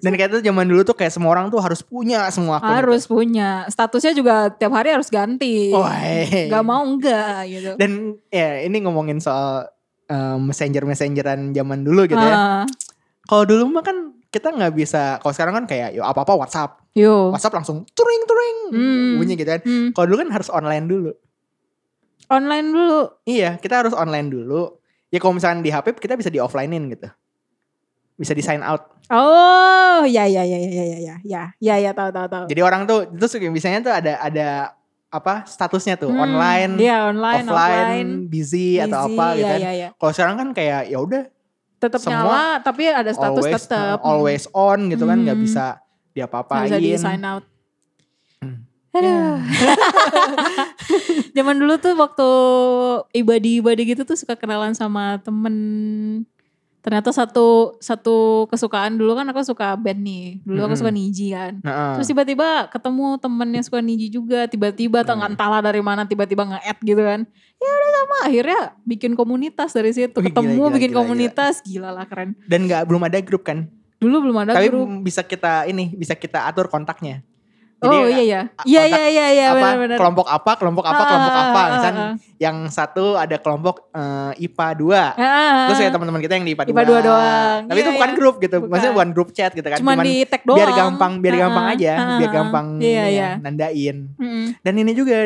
Dan 0.00 0.12
kayak 0.14 0.30
itu 0.32 0.40
zaman 0.42 0.66
dulu 0.66 0.82
tuh 0.82 0.94
kayak 0.94 1.12
semua 1.12 1.30
orang 1.32 1.48
tuh 1.48 1.58
harus 1.58 1.80
punya 1.80 2.26
semua 2.30 2.58
akun. 2.58 2.70
harus 2.70 3.02
punya. 3.04 3.64
Statusnya 3.66 4.12
juga 4.12 4.48
tiap 4.50 4.72
hari 4.72 4.92
harus 4.92 5.08
ganti. 5.08 5.70
Oh, 5.70 5.84
hey. 5.84 6.48
Gak 6.48 6.64
mau 6.64 6.82
enggak 6.82 7.46
gitu. 7.46 7.70
Dan 7.76 8.16
ya 8.28 8.62
ini 8.62 8.80
ngomongin 8.80 9.18
soal 9.18 9.68
uh, 10.06 10.36
messenger-messengeran 10.36 11.52
zaman 11.52 11.82
dulu 11.82 12.06
gitu 12.06 12.18
ya. 12.18 12.64
Kalau 13.24 13.44
dulu 13.44 13.70
mah 13.70 13.84
kan 13.84 13.96
kita 14.30 14.54
nggak 14.54 14.74
bisa, 14.74 15.18
kalau 15.18 15.34
sekarang 15.34 15.54
kan 15.58 15.64
kayak 15.66 15.90
yo 15.90 16.06
apa-apa 16.06 16.38
WhatsApp. 16.38 16.78
yo. 16.94 17.34
WhatsApp 17.34 17.54
langsung 17.54 17.82
turing 17.94 18.22
turing 18.24 18.58
Hmm. 18.70 19.18
bunyi 19.18 19.34
gitu 19.34 19.50
kan. 19.50 19.62
Hmm. 19.66 19.90
Kalau 19.90 20.06
dulu 20.06 20.18
kan 20.22 20.30
harus 20.30 20.46
online 20.46 20.86
dulu. 20.86 21.10
Online 22.30 22.66
dulu. 22.70 23.00
Iya, 23.26 23.58
kita 23.58 23.82
harus 23.82 23.90
online 23.90 24.30
dulu. 24.30 24.78
Ya 25.10 25.18
kalau 25.18 25.34
misalnya 25.34 25.66
di 25.66 25.70
HP 25.74 25.98
kita 25.98 26.14
bisa 26.14 26.30
di 26.30 26.38
offline-in 26.38 26.94
gitu. 26.94 27.10
Bisa 28.20 28.32
di 28.32 28.44
sign 28.44 28.60
out. 28.60 28.84
Oh, 29.08 30.04
ya 30.04 30.22
ya 30.22 30.44
ya 30.44 30.54
ya 30.54 30.70
ya 30.70 30.84
ya 30.84 30.98
ya 31.00 31.14
ya 31.24 31.42
ya 31.56 31.74
ya 31.80 31.90
tahu 31.90 32.12
tahu 32.12 32.26
tahu. 32.28 32.44
Jadi 32.46 32.60
orang 32.60 32.84
tuh 32.84 33.08
itu 33.08 33.26
suka- 33.26 33.48
biasanya 33.48 33.80
tuh 33.80 33.90
ada 33.90 34.12
ada 34.20 34.48
apa 35.10 35.42
statusnya 35.42 35.96
tuh 35.96 36.06
Hmm, 36.06 36.22
online, 36.22 36.78
Iya 36.78 37.10
online, 37.10 37.42
offline, 37.42 37.50
offline. 37.50 38.10
busy, 38.30 38.78
atau 38.78 38.98
Busy, 39.02 39.10
apa 39.10 39.26
gitu 39.32 39.42
ya, 39.42 39.50
kan. 39.50 39.58
ya, 39.58 39.72
ya. 39.74 39.88
Kalau 39.92 40.12
sekarang 40.12 40.36
kan 40.36 40.48
kayak 40.52 40.80
ya 40.86 40.98
udah 41.00 41.22
Tetap 41.80 42.00
nyala 42.04 42.60
tapi 42.60 42.84
ada 42.86 43.08
status 43.08 43.40
always 43.40 43.56
tetap. 43.58 43.96
always 44.04 44.44
on 44.52 44.86
gitu 44.86 45.02
kan 45.02 45.18
nggak 45.18 45.34
Hmm. 45.34 45.42
bisa 45.42 45.80
diapa-apain. 46.12 46.68
bisa 46.68 46.76
di 46.76 46.92
sign 46.94 47.24
out. 47.24 47.42
Hmm. 48.38 48.68
Aduh. 48.92 49.40
Zaman 51.32 51.56
dulu 51.56 51.74
tuh 51.76 51.94
waktu 51.96 52.28
ibadi-ibadi 53.14 53.82
gitu 53.88 54.02
tuh 54.04 54.14
suka 54.14 54.34
kenalan 54.34 54.70
sama 54.72 55.18
temen. 55.18 55.56
Ternyata 56.80 57.12
satu 57.12 57.76
satu 57.76 58.48
kesukaan 58.48 58.96
dulu 58.96 59.12
kan 59.12 59.28
aku 59.28 59.44
suka 59.44 59.76
band 59.76 60.00
nih. 60.00 60.40
Dulu 60.40 60.60
aku 60.64 60.76
suka 60.76 60.88
Niji 60.88 61.36
kan. 61.36 61.60
Heeh. 61.60 61.92
Terus 62.00 62.08
tiba-tiba 62.08 62.72
ketemu 62.72 63.20
temen 63.20 63.48
yang 63.52 63.64
suka 63.64 63.78
Niji 63.78 64.08
juga. 64.08 64.48
Tiba-tiba 64.48 65.04
Hmm. 65.04 65.28
entahlah 65.28 65.60
dari 65.60 65.84
mana 65.84 66.08
tiba-tiba 66.08 66.48
nge-add 66.48 66.78
gitu 66.80 67.02
kan. 67.04 67.28
Ya 67.60 67.68
udah 67.68 67.90
sama 67.92 68.16
akhirnya 68.24 68.60
bikin 68.82 69.12
komunitas 69.12 69.76
dari 69.76 69.92
situ. 69.92 70.16
Wih, 70.16 70.32
Ketemu 70.32 70.48
gila, 70.50 70.64
gila, 70.64 70.74
bikin 70.74 70.90
gila, 70.90 70.98
komunitas. 70.98 71.54
Gila 71.60 71.90
lah 71.92 72.08
keren. 72.08 72.32
Dan 72.48 72.64
nggak 72.64 72.88
belum 72.88 73.02
ada 73.04 73.20
grup 73.20 73.44
kan. 73.44 73.68
Dulu 74.00 74.16
belum 74.24 74.36
ada 74.40 74.56
Tapi 74.56 74.72
grup. 74.72 74.88
bisa 75.04 75.20
kita 75.20 75.68
ini 75.68 75.92
bisa 75.92 76.16
kita 76.16 76.48
atur 76.48 76.72
kontaknya. 76.72 77.20
Oh 77.82 78.04
iya 78.04 78.20
iya. 78.20 78.40
Iya 78.62 78.80
kontak 78.82 78.92
iya 78.92 79.04
iya 79.06 79.26
iya 79.30 79.44
apa 79.48 79.58
benar-benar. 79.58 79.96
kelompok 79.96 80.26
apa 80.26 80.52
kelompok 80.54 80.84
apa 80.84 80.96
Ah, 80.96 81.06
kelompok 81.06 81.32
ah, 81.32 81.40
apa 81.42 81.58
ah, 81.58 81.66
misalnya 81.70 82.02
ah. 82.02 82.12
yang 82.38 82.56
satu 82.66 83.04
ada 83.14 83.36
kelompok 83.36 83.88
eh, 83.90 84.32
IPA 84.42 84.68
2 84.74 84.90
Ah, 84.90 85.66
terus 85.66 85.78
kayak 85.78 85.92
teman-teman 85.92 86.20
kita 86.20 86.34
yang 86.34 86.44
di 86.44 86.52
IPA 86.52 86.64
2 86.64 86.70
IPA 86.70 86.82
2 86.84 87.00
doang. 87.02 87.58
tapi 87.64 87.78
itu 87.78 87.82
Iya, 87.82 87.96
bukan 87.96 88.08
iya. 88.08 88.16
grup 88.16 88.36
gitu 88.38 88.56
Bukan. 88.58 88.68
maksudnya 88.68 88.94
bukan 88.94 89.10
grup 89.10 89.28
chat 89.30 89.50
gitu 89.50 89.64
kan 89.64 89.78
Cuman, 89.78 89.96
di 90.00 90.14
tag 90.24 90.42
doang. 90.42 90.58
biar 90.58 90.70
gampang 90.70 91.12
biar 91.18 91.32
Ah, 91.32 91.40
gampang 91.40 91.66
aja 91.70 91.92
ah, 91.94 92.16
biar 92.16 92.28
ah. 92.28 92.34
gampang 92.34 92.66
Iya 92.78 92.90
ya, 92.90 93.04
iya. 93.06 93.28
nandain 93.38 93.96
Mm-mm. 94.14 94.44
dan 94.58 94.74
ini 94.74 94.92
juga 94.92 95.16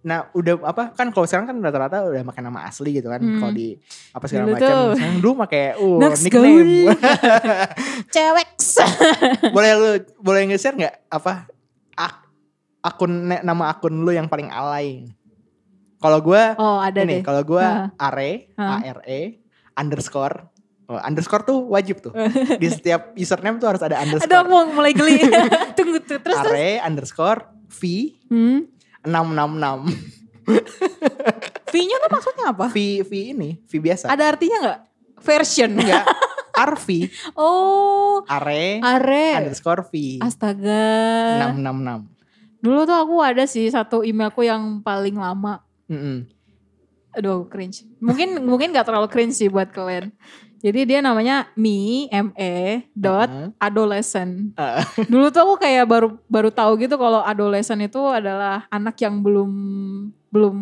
nah 0.00 0.28
udah 0.30 0.60
apa 0.62 0.92
kan 0.92 1.08
kalau 1.08 1.24
sekarang 1.24 1.48
kan 1.48 1.56
rata-rata 1.58 2.04
udah 2.04 2.20
pakai 2.24 2.42
nama 2.42 2.60
asli 2.62 2.92
gitu 2.92 3.08
kan 3.08 3.16
Hmm. 3.16 3.40
kalau 3.40 3.52
di 3.52 3.72
apa 4.12 4.24
segala 4.28 4.44
Dulu 4.44 4.52
macam 4.52 4.68
sekarang 4.92 5.16
dulu 5.16 5.32
pakai 5.40 5.62
uh 5.74 5.96
Next 5.98 6.20
nickname 6.22 6.92
Cewek. 8.14 8.48
boleh 9.48 9.70
lu 9.72 9.90
boleh 10.18 10.40
nge-share 10.46 10.76
nggak 10.76 10.94
apa 11.08 11.48
akun 12.84 13.12
nama 13.40 13.72
akun 13.72 14.04
lu 14.04 14.12
yang 14.12 14.28
paling 14.28 14.52
alay 14.52 15.08
kalau 15.96 16.20
gue 16.20 16.42
Oh 16.60 16.76
ada 16.78 17.00
ini 17.00 17.24
kalau 17.24 17.40
gue 17.40 17.64
are 17.96 18.30
Ah. 18.60 18.78
a 18.84 18.92
r 18.92 19.00
e 19.08 19.40
underscore 19.74 20.52
Oh, 20.84 21.00
underscore 21.00 21.48
tuh 21.48 21.64
wajib 21.64 22.04
tuh. 22.04 22.12
Di 22.60 22.68
setiap 22.68 23.16
username 23.16 23.56
tuh 23.56 23.72
harus 23.72 23.80
ada 23.80 24.04
underscore. 24.04 24.36
aku 24.36 24.52
mau 24.52 24.68
mulai 24.68 24.92
geli. 24.92 25.16
Tunggu 25.80 25.96
tuh. 26.04 26.20
Terus 26.20 26.36
terus. 26.44 26.52
Are 26.52 26.84
underscore 26.84 27.40
V 27.72 28.12
Hmm. 28.28 28.68
666. 29.00 30.44
V-nya 31.72 31.96
tuh 31.98 32.10
maksudnya 32.12 32.44
apa? 32.52 32.68
V 32.68 33.00
V 33.00 33.12
ini, 33.32 33.56
V 33.64 33.72
biasa. 33.80 34.12
Ada 34.12 34.36
artinya 34.36 34.56
nggak? 34.60 34.78
Version. 35.24 35.70
Enggak. 35.72 36.04
RV, 36.54 36.88
Oh, 37.34 38.22
are 38.30 38.78
are. 38.78 39.26
underscore 39.42 39.82
V 39.90 40.22
Astaga. 40.22 41.50
666. 41.50 42.13
Dulu 42.64 42.88
tuh 42.88 42.96
aku 42.96 43.20
ada 43.20 43.44
sih 43.44 43.68
satu 43.68 44.00
emailku 44.00 44.40
yang 44.40 44.80
paling 44.80 45.14
lama. 45.14 45.60
Mm-mm. 45.84 46.24
Aduh, 47.12 47.44
cringe. 47.46 47.84
Mungkin 48.00 48.40
mungkin 48.50 48.72
gak 48.72 48.88
terlalu 48.88 49.06
cringe 49.06 49.36
sih 49.36 49.52
buat 49.52 49.68
kalian. 49.68 50.10
Jadi 50.64 50.80
dia 50.88 51.04
namanya 51.04 51.52
me, 51.54 52.08
me, 52.08 52.88
dot, 52.96 53.28
Uh-huh. 53.28 53.52
adolescent. 53.60 54.56
Uh, 54.56 54.80
Dulu 55.12 55.28
tuh 55.28 55.44
aku 55.44 55.54
kayak 55.60 55.84
baru 55.84 56.16
baru 56.24 56.48
tahu 56.48 56.80
gitu 56.80 56.96
kalau 56.96 57.20
adolescent 57.20 57.84
itu 57.84 58.00
adalah 58.00 58.64
anak 58.72 58.96
yang 58.96 59.20
belum 59.20 59.52
belum 60.32 60.56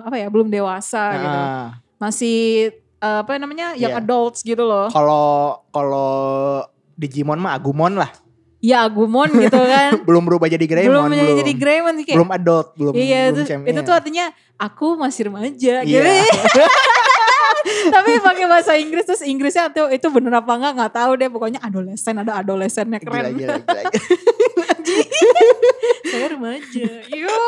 apa 0.00 0.16
ya, 0.16 0.32
belum 0.32 0.48
dewasa 0.48 1.04
gitu. 1.20 1.36
ah. 1.36 1.68
Masih 2.00 2.72
eh, 2.96 3.18
apa 3.20 3.36
namanya? 3.36 3.76
yang 3.76 3.92
Iya. 3.92 4.00
adults 4.00 4.40
gitu 4.40 4.64
loh. 4.64 4.88
Kalau 4.88 5.60
kalau 5.68 6.64
Digimon 6.96 7.36
mah 7.36 7.52
Agumon 7.52 8.00
lah. 8.00 8.08
Ya 8.62 8.86
Agumon 8.86 9.26
gitu 9.26 9.58
kan. 9.58 9.98
belum 10.08 10.22
berubah 10.22 10.46
jadi 10.46 10.62
Greymon. 10.62 10.94
belum 10.94 11.04
menjadi 11.10 11.32
jadi 11.42 11.52
Greymon 11.58 11.94
sih 11.98 12.04
kayak. 12.06 12.18
belum 12.22 12.30
adult, 12.30 12.66
belum 12.78 12.92
Iya, 12.94 13.34
belum 13.34 13.42
itu, 13.42 13.70
itu 13.74 13.80
tuh 13.82 13.94
artinya 13.98 14.30
aku 14.54 14.94
masih 14.94 15.26
remaja 15.26 15.82
gitu. 15.82 15.98
Iya. 15.98 16.22
Tapi 17.94 18.10
pakai 18.22 18.46
bahasa 18.46 18.78
Inggris 18.78 19.06
terus 19.06 19.22
Inggrisnya 19.22 19.70
tuh 19.74 19.90
itu 19.90 20.06
bener 20.14 20.38
apa 20.38 20.54
enggak 20.54 20.72
nggak 20.78 20.92
tahu 20.94 21.10
deh 21.18 21.28
pokoknya 21.30 21.58
adolesen 21.62 22.22
ada 22.22 22.38
adolesennya 22.38 22.98
keren. 23.02 23.34
gila, 23.34 23.34
gila, 23.34 23.54
gila. 23.66 23.82
Saya 26.10 26.26
remaja. 26.38 26.90
Yo. 27.10 27.38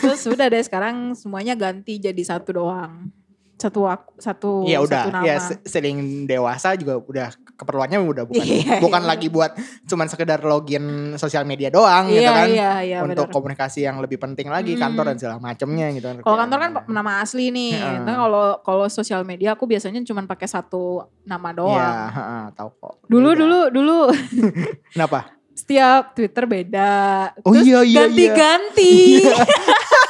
terus 0.00 0.24
udah 0.28 0.46
deh 0.48 0.64
sekarang 0.64 1.12
semuanya 1.12 1.52
ganti 1.52 2.00
jadi 2.00 2.22
satu 2.24 2.64
doang. 2.64 3.12
Satu 3.58 3.84
aku, 3.84 4.14
satu 4.16 4.62
Iya 4.62 4.78
satu 4.78 4.86
udah, 4.86 5.02
nama. 5.10 5.26
ya 5.26 5.36
se- 5.42 5.58
sering 5.62 5.98
dewasa 6.24 6.78
juga 6.78 6.94
udah 6.96 7.26
keperluannya 7.52 7.98
udah 7.98 8.22
bukan 8.24 8.38
Iya, 8.40 8.78
bukan 8.78 9.02
iya. 9.02 9.08
lagi 9.08 9.26
buat 9.26 9.50
cuman 9.82 10.06
sekedar 10.06 10.38
login 10.40 10.84
sosial 11.14 11.42
media 11.42 11.66
doang 11.66 12.06
gitu 12.06 12.22
iya, 12.22 12.30
kan. 12.32 12.46
iya, 12.46 12.72
iya, 12.80 12.98
untuk 13.00 13.26
benar. 13.26 13.34
komunikasi 13.34 13.82
yang 13.82 13.98
lebih 13.98 14.14
penting 14.16 14.46
lagi 14.46 14.72
Hmm. 14.72 14.82
kantor 14.84 15.04
dan 15.04 15.16
segala 15.18 15.36
macamnya 15.38 15.90
gitu 15.90 16.06
kan. 16.06 16.16
Kalau 16.20 16.38
kantor 16.38 16.54
kan 16.56 16.70
kerjaannya. 16.72 16.94
nama 16.94 17.12
asli 17.18 17.44
nih. 17.50 17.72
Heeh. 17.74 17.98
Nah, 18.00 18.16
kalau 18.16 18.44
kalau 18.62 18.86
sosial 18.86 19.22
media 19.22 19.52
aku 19.52 19.66
biasanya 19.66 19.98
cuma 20.02 20.22
pakai 20.22 20.46
satu 20.46 20.82
nama 21.24 21.50
doang. 21.50 21.74
Iya, 21.74 21.90
heeh, 22.08 22.42
tahu 22.54 22.70
kok. 22.72 22.92
Dulu 23.04 23.28
dulu 23.34 23.58
dulu 23.68 23.98
Kenapa? 24.94 25.34
setiap 25.50 26.14
Twitter 26.14 26.46
beda. 26.46 26.90
Oh 27.42 27.50
Terus 27.50 27.66
iya, 27.66 27.82
iya, 27.82 28.02
iya. 28.06 28.32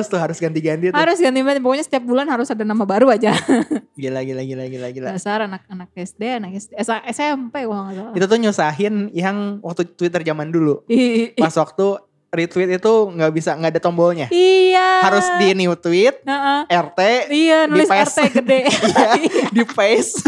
harus 0.00 0.08
tuh 0.08 0.16
harus 0.16 0.38
ganti-ganti 0.40 0.88
tuh. 0.88 0.96
harus 0.96 1.20
ganti-ganti. 1.20 1.60
Pokoknya 1.60 1.84
setiap 1.84 2.04
bulan 2.08 2.26
harus 2.26 2.48
ada 2.48 2.64
nama 2.64 2.88
baru 2.88 3.12
aja. 3.12 3.36
Gila 4.00 4.24
gila 4.24 4.40
gila 4.40 4.64
gila 4.64 4.88
gila. 4.96 5.08
Dasar 5.12 5.44
anak-anak 5.44 5.92
SD, 5.92 6.22
anak 6.40 6.56
SD, 6.56 6.72
SMP 7.12 7.68
nggak 7.68 7.92
salah. 7.92 8.12
Itu 8.16 8.24
tuh 8.24 8.38
nyusahin 8.40 9.12
yang 9.12 9.60
waktu 9.60 9.84
Twitter 9.92 10.24
zaman 10.24 10.48
dulu. 10.48 10.80
Pas 11.42 11.52
waktu 11.52 11.86
retweet 12.30 12.78
itu 12.78 12.92
nggak 13.10 13.32
bisa 13.34 13.58
nggak 13.58 13.76
ada 13.76 13.80
tombolnya. 13.82 14.26
Iya. 14.30 15.02
Harus 15.04 15.26
di 15.42 15.52
new 15.58 15.74
tweet, 15.74 16.22
Heeh. 16.22 16.60
RT, 16.70 17.00
Iya, 17.28 17.58
nulis 17.66 17.90
paste. 17.90 18.22
RT 18.22 18.40
gede. 18.40 18.60
Iya, 19.20 19.44
di 19.50 19.64
paste, 19.66 20.22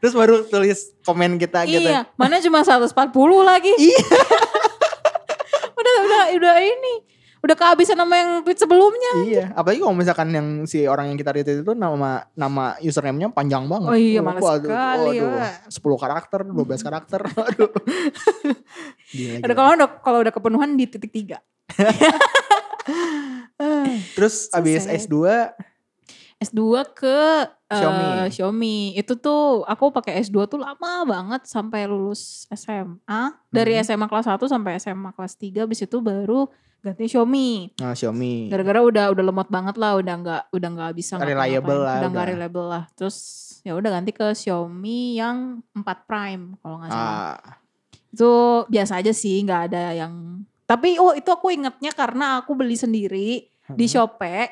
terus 0.00 0.16
baru 0.16 0.48
tulis 0.48 0.96
komen 1.04 1.36
kita 1.36 1.68
gitu. 1.68 1.84
iya, 1.84 2.08
mana 2.16 2.40
cuma 2.40 2.64
140 2.64 2.88
lagi. 3.44 3.72
Iya. 3.76 4.00
udah 5.76 5.94
udah 6.08 6.22
udah 6.40 6.56
ini. 6.58 7.11
Udah 7.42 7.58
kehabisan 7.58 7.98
nama 7.98 8.14
yang 8.14 8.30
tweet 8.46 8.54
sebelumnya. 8.54 9.12
Iya, 9.26 9.44
apalagi 9.52 9.82
kalau 9.82 9.98
misalkan 9.98 10.30
yang 10.30 10.48
si 10.62 10.86
orang 10.86 11.10
yang 11.10 11.18
kita 11.18 11.34
retweet 11.34 11.66
itu 11.66 11.74
nama 11.74 12.22
nama 12.32 12.78
username-nya 12.78 13.34
panjang 13.34 13.66
banget. 13.66 13.90
Oh 13.90 13.98
iya, 13.98 14.22
males 14.22 14.38
waduh, 14.38 14.70
sekali, 14.70 15.18
waduh. 15.18 15.42
Wak. 15.42 15.54
10 15.66 16.02
karakter, 16.06 16.40
12 16.46 16.86
karakter. 16.86 17.20
Aduh. 17.50 17.70
Gila, 19.10 19.42
Ada 19.42 19.50
gila. 19.50 19.54
kalau 19.58 19.70
udah 19.74 19.88
kalau 19.98 20.18
udah 20.22 20.30
kepenuhan 20.30 20.70
di 20.78 20.86
titik 20.86 21.10
tiga. 21.10 21.42
Terus 24.14 24.50
So 24.50 24.58
abis 24.58 24.86
sad. 24.86 25.02
S2 25.06 25.16
S2 26.42 26.58
ke 26.90 27.18
eh, 27.70 27.74
Xiaomi. 27.78 28.06
Xiaomi. 28.34 28.76
Itu 28.98 29.14
tuh 29.14 29.62
aku 29.62 29.94
pakai 29.94 30.18
S2 30.18 30.50
tuh 30.50 30.58
lama 30.58 31.06
banget 31.06 31.46
sampai 31.46 31.86
lulus 31.86 32.50
SMA. 32.50 33.22
Dari 33.46 33.78
Hmm. 33.78 33.82
SMA 33.82 34.06
kelas 34.06 34.26
1 34.26 34.42
sampai 34.46 34.74
SMA 34.78 35.14
kelas 35.14 35.38
3 35.38 35.62
habis 35.62 35.82
itu 35.82 36.02
baru 36.02 36.50
ganti 36.82 37.06
Xiaomi. 37.06 37.78
nah, 37.78 37.94
Xiaomi. 37.94 38.50
Gara-gara 38.50 38.82
udah 38.82 39.04
udah 39.14 39.24
lemot 39.24 39.48
banget 39.48 39.78
lah, 39.78 39.96
udah 40.02 40.14
nggak 40.18 40.42
udah 40.50 40.68
nggak 40.74 40.92
bisa. 40.98 41.14
Reliable 41.22 41.80
lah, 41.80 42.02
udah 42.02 42.08
nggak 42.10 42.26
reliable 42.34 42.66
lah. 42.66 42.84
Terus 42.98 43.16
ya 43.62 43.78
udah 43.78 43.90
ganti 43.94 44.10
ke 44.10 44.34
Xiaomi 44.34 45.22
yang 45.22 45.62
4 45.72 45.86
Prime 46.10 46.58
kalau 46.58 46.82
nggak 46.82 46.90
salah. 46.90 47.38
Ah, 47.38 47.56
Itu 48.12 48.30
biasa 48.66 48.98
aja 48.98 49.14
sih, 49.14 49.40
nggak 49.46 49.62
ada 49.70 49.94
yang 49.94 50.44
tapi 50.72 50.96
oh 50.96 51.12
itu 51.12 51.28
aku 51.28 51.52
ingetnya 51.52 51.92
karena 51.92 52.40
aku 52.40 52.56
beli 52.56 52.80
sendiri 52.80 53.44
di 53.76 53.86
hmm. 53.86 53.92
Shopee. 53.92 54.48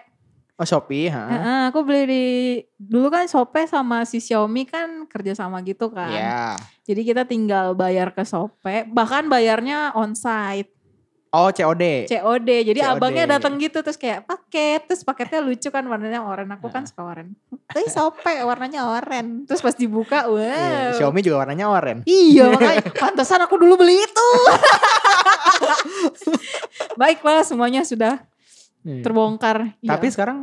Oh 0.61 0.69
Shopee, 0.69 1.09
ha? 1.09 1.25
Heeh, 1.25 1.63
aku 1.73 1.81
beli 1.81 2.03
di 2.05 2.25
dulu 2.77 3.09
kan 3.09 3.25
Shopee 3.25 3.65
sama 3.65 4.05
si 4.05 4.21
Xiaomi 4.21 4.69
kan 4.69 5.09
kerja 5.09 5.33
sama 5.33 5.65
gitu 5.65 5.89
kan. 5.89 6.13
Iya. 6.13 6.61
Jadi 6.85 7.01
kita 7.09 7.25
tinggal 7.25 7.73
bayar 7.73 8.13
ke 8.13 8.21
Shopee, 8.21 8.85
bahkan 8.93 9.33
bayarnya 9.33 9.97
onsite, 9.97 10.69
Oh 11.31 11.47
COD. 11.55 12.11
COD. 12.11 12.51
Jadi 12.75 12.81
COD. 12.83 12.91
abangnya 12.99 13.39
datang 13.39 13.55
gitu 13.63 13.79
terus 13.87 13.95
kayak 13.95 14.27
paket, 14.27 14.83
terus 14.91 15.07
paketnya 15.07 15.39
lucu 15.39 15.71
kan 15.71 15.87
warnanya 15.87 16.27
oranye. 16.27 16.59
Aku 16.59 16.75
kan 16.75 16.83
suka 16.91 17.07
oranye. 17.07 17.39
Tapi 17.71 17.87
Shopee 17.87 18.43
warnanya 18.43 18.91
oranye. 18.91 19.47
Terus 19.47 19.63
pas 19.63 19.79
dibuka, 19.79 20.27
wow. 20.27 20.43
Iya, 20.43 20.99
Xiaomi 20.99 21.23
juga 21.23 21.47
warnanya 21.47 21.71
oranye. 21.71 22.03
Iya 22.03 22.51
makanya 22.55 22.83
pantesan 22.99 23.47
aku 23.47 23.63
dulu 23.63 23.79
beli 23.79 24.03
itu. 24.03 24.29
Baiklah 27.01 27.47
semuanya 27.47 27.87
sudah 27.87 28.27
Iya. 28.81 29.05
terbongkar. 29.05 29.77
Iya. 29.85 29.91
Tapi 29.93 30.07
sekarang 30.09 30.39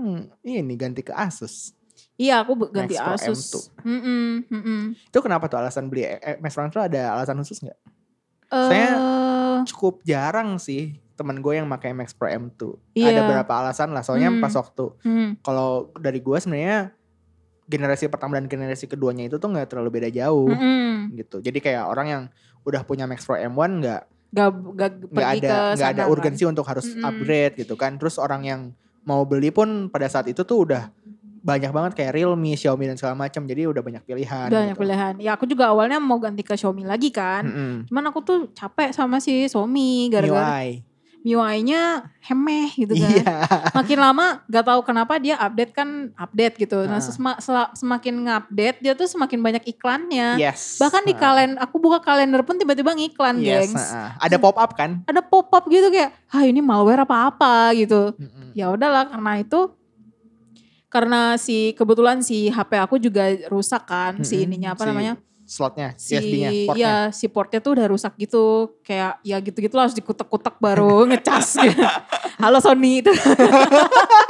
ini 0.45 0.73
ganti 0.77 1.01
ke 1.01 1.09
Asus. 1.11 1.73
Iya 2.17 2.41
aku 2.45 2.69
ganti 2.69 2.97
Max 2.97 3.01
Pro 3.01 3.13
M2. 3.13 3.21
Asus. 3.33 3.69
Mm-mm, 3.81 4.45
mm-mm. 4.49 4.81
Itu 4.93 5.19
kenapa 5.21 5.49
tuh 5.49 5.57
alasan 5.61 5.89
beli 5.89 6.05
eh, 6.05 6.37
Max 6.37 6.53
Pro 6.53 6.65
M2 6.65 6.77
ada 6.89 7.17
alasan 7.17 7.37
khusus 7.41 7.61
nggak? 7.61 7.77
Eh, 8.47 8.67
Saya 8.67 8.89
Cukup 9.65 9.99
jarang 10.01 10.55
sih 10.57 10.95
teman 11.13 11.41
gue 11.41 11.53
yang 11.53 11.65
pakai 11.67 11.91
Max 11.91 12.13
Pro 12.13 12.29
M2. 12.29 12.77
Iya. 12.93 13.09
Ada 13.09 13.21
beberapa 13.25 13.53
alasan 13.57 13.89
lah. 13.89 14.05
Soalnya 14.05 14.29
Hmm. 14.29 14.39
pas 14.39 14.53
waktu 14.53 14.85
hmm, 15.01 15.29
kalau 15.41 15.89
dari 15.97 16.21
gue 16.21 16.37
sebenarnya 16.37 16.93
generasi 17.65 18.07
pertama 18.07 18.37
dan 18.37 18.47
generasi 18.47 18.87
keduanya 18.87 19.25
itu 19.25 19.35
tuh 19.35 19.49
nggak 19.49 19.67
terlalu 19.67 19.99
beda 19.99 20.07
jauh 20.07 20.47
mm-mm. 20.47 21.11
gitu. 21.13 21.43
Jadi 21.43 21.59
kayak 21.59 21.83
orang 21.83 22.07
yang 22.07 22.23
udah 22.63 22.81
punya 22.81 23.03
Max 23.03 23.25
Pro 23.25 23.35
M1 23.35 23.83
nggak 23.83 24.03
Gak, 24.27 24.51
gak 24.75 24.91
nggak 24.91 24.91
pergi 25.09 25.39
ada 25.39 25.55
nggak 25.73 25.89
ada 25.89 26.03
kan. 26.03 26.11
urgensi 26.11 26.43
untuk 26.43 26.63
harus 26.63 26.87
Mm-mm. 26.91 27.03
upgrade 27.03 27.53
gitu 27.57 27.75
kan. 27.75 27.95
Terus 27.95 28.15
orang 28.15 28.43
yang 28.43 28.61
mau 29.03 29.23
beli 29.23 29.49
pun 29.49 29.87
pada 29.87 30.07
saat 30.07 30.27
itu 30.27 30.43
tuh 30.43 30.67
udah 30.67 30.91
banyak 31.47 31.71
banget 31.71 31.91
kayak 31.95 32.11
Realme, 32.11 32.51
Xiaomi 32.53 32.85
dan 32.85 32.99
segala 32.99 33.15
macam. 33.17 33.41
Jadi 33.41 33.63
udah 33.63 33.79
banyak 33.79 34.03
pilihan. 34.03 34.47
Udah 34.51 34.59
banyak 34.61 34.75
gitu. 34.75 34.83
pilihan. 34.83 35.13
Ya 35.17 35.31
aku 35.31 35.47
juga 35.47 35.71
awalnya 35.71 35.95
mau 35.97 36.19
ganti 36.19 36.43
ke 36.43 36.53
Xiaomi 36.53 36.83
lagi 36.83 37.07
kan. 37.07 37.47
Mm-mm. 37.47 37.73
Cuman 37.87 38.03
aku 38.05 38.19
tuh 38.19 38.37
capek 38.51 38.91
sama 38.91 39.17
si 39.17 39.47
Xiaomi 39.47 40.11
gara-gara 40.11 40.59
MIUI. 40.59 40.83
MIUI-nya 41.17 42.07
hemeh 42.21 42.71
gitu 42.73 42.93
kan. 42.93 43.09
Iya. 43.09 43.33
Makin 43.73 43.97
lama 43.97 44.25
gak 44.45 44.63
tahu 44.63 44.79
kenapa 44.81 45.17
dia 45.17 45.35
update 45.35 45.71
kan 45.71 45.87
update 46.15 46.55
gitu. 46.57 46.83
Nah 46.83 46.99
Ah. 46.99 47.03
sesma- 47.03 47.39
semakin 47.73 48.15
ngupdate 48.21 48.79
dia 48.79 48.93
tuh 48.93 49.07
semakin 49.07 49.39
banyak 49.41 49.63
iklannya. 49.67 50.35
Yes. 50.37 50.77
Bahkan 50.77 51.03
di 51.03 51.11
Ah. 51.11 51.19
kalen 51.19 51.51
aku 51.57 51.75
buka 51.77 51.99
kalender 51.99 52.43
pun 52.43 52.55
tiba-tiba 52.55 52.91
ngiklan 52.91 53.39
Yes, 53.39 53.71
gengs. 53.71 53.85
ah. 53.89 54.15
Ada 54.19 54.35
pop 54.37 54.55
up 54.55 54.71
kan? 54.73 55.03
Ada 55.03 55.19
pop 55.19 55.47
up 55.47 55.67
gitu 55.67 55.89
kayak, 55.89 56.15
ah 56.27 56.43
ini 56.43 56.59
malware 56.59 57.03
apa-apa 57.03 57.71
gitu. 57.73 58.13
Mm-mm. 58.15 58.51
ya 58.53 58.67
udahlah 58.69 59.05
karena 59.05 59.37
itu 59.37 59.67
karena 60.87 61.35
si 61.35 61.71
kebetulan 61.73 62.19
si 62.19 62.47
HP 62.47 62.77
aku 62.77 62.95
juga 62.97 63.27
rusak 63.47 63.83
kan 63.83 64.21
si 64.21 64.37
Mm-mm, 64.37 64.43
ininya 64.47 64.69
apa 64.71 64.81
si 64.81 64.87
namanya? 64.87 65.13
Slotnya, 65.47 65.95
si 65.95 66.11
USB-nya, 66.11 66.49
portnya. 66.65 66.75
ya 66.75 66.93
si 67.09 67.25
portnya 67.25 67.59
tuh 67.59 67.71
udah 67.73 67.85
rusak 67.87 68.13
gitu. 68.17 68.67
Kayak 68.81 69.17
ya 69.21 69.37
gitu-gitu 69.37 69.73
harus 69.73 69.93
dikutek-kutek 69.93 70.57
baru 70.57 71.03
ngecas 71.07 71.55
gitu. 71.57 71.81
halo 72.37 72.57
Sony. 72.59 72.99
Itu 72.99 73.11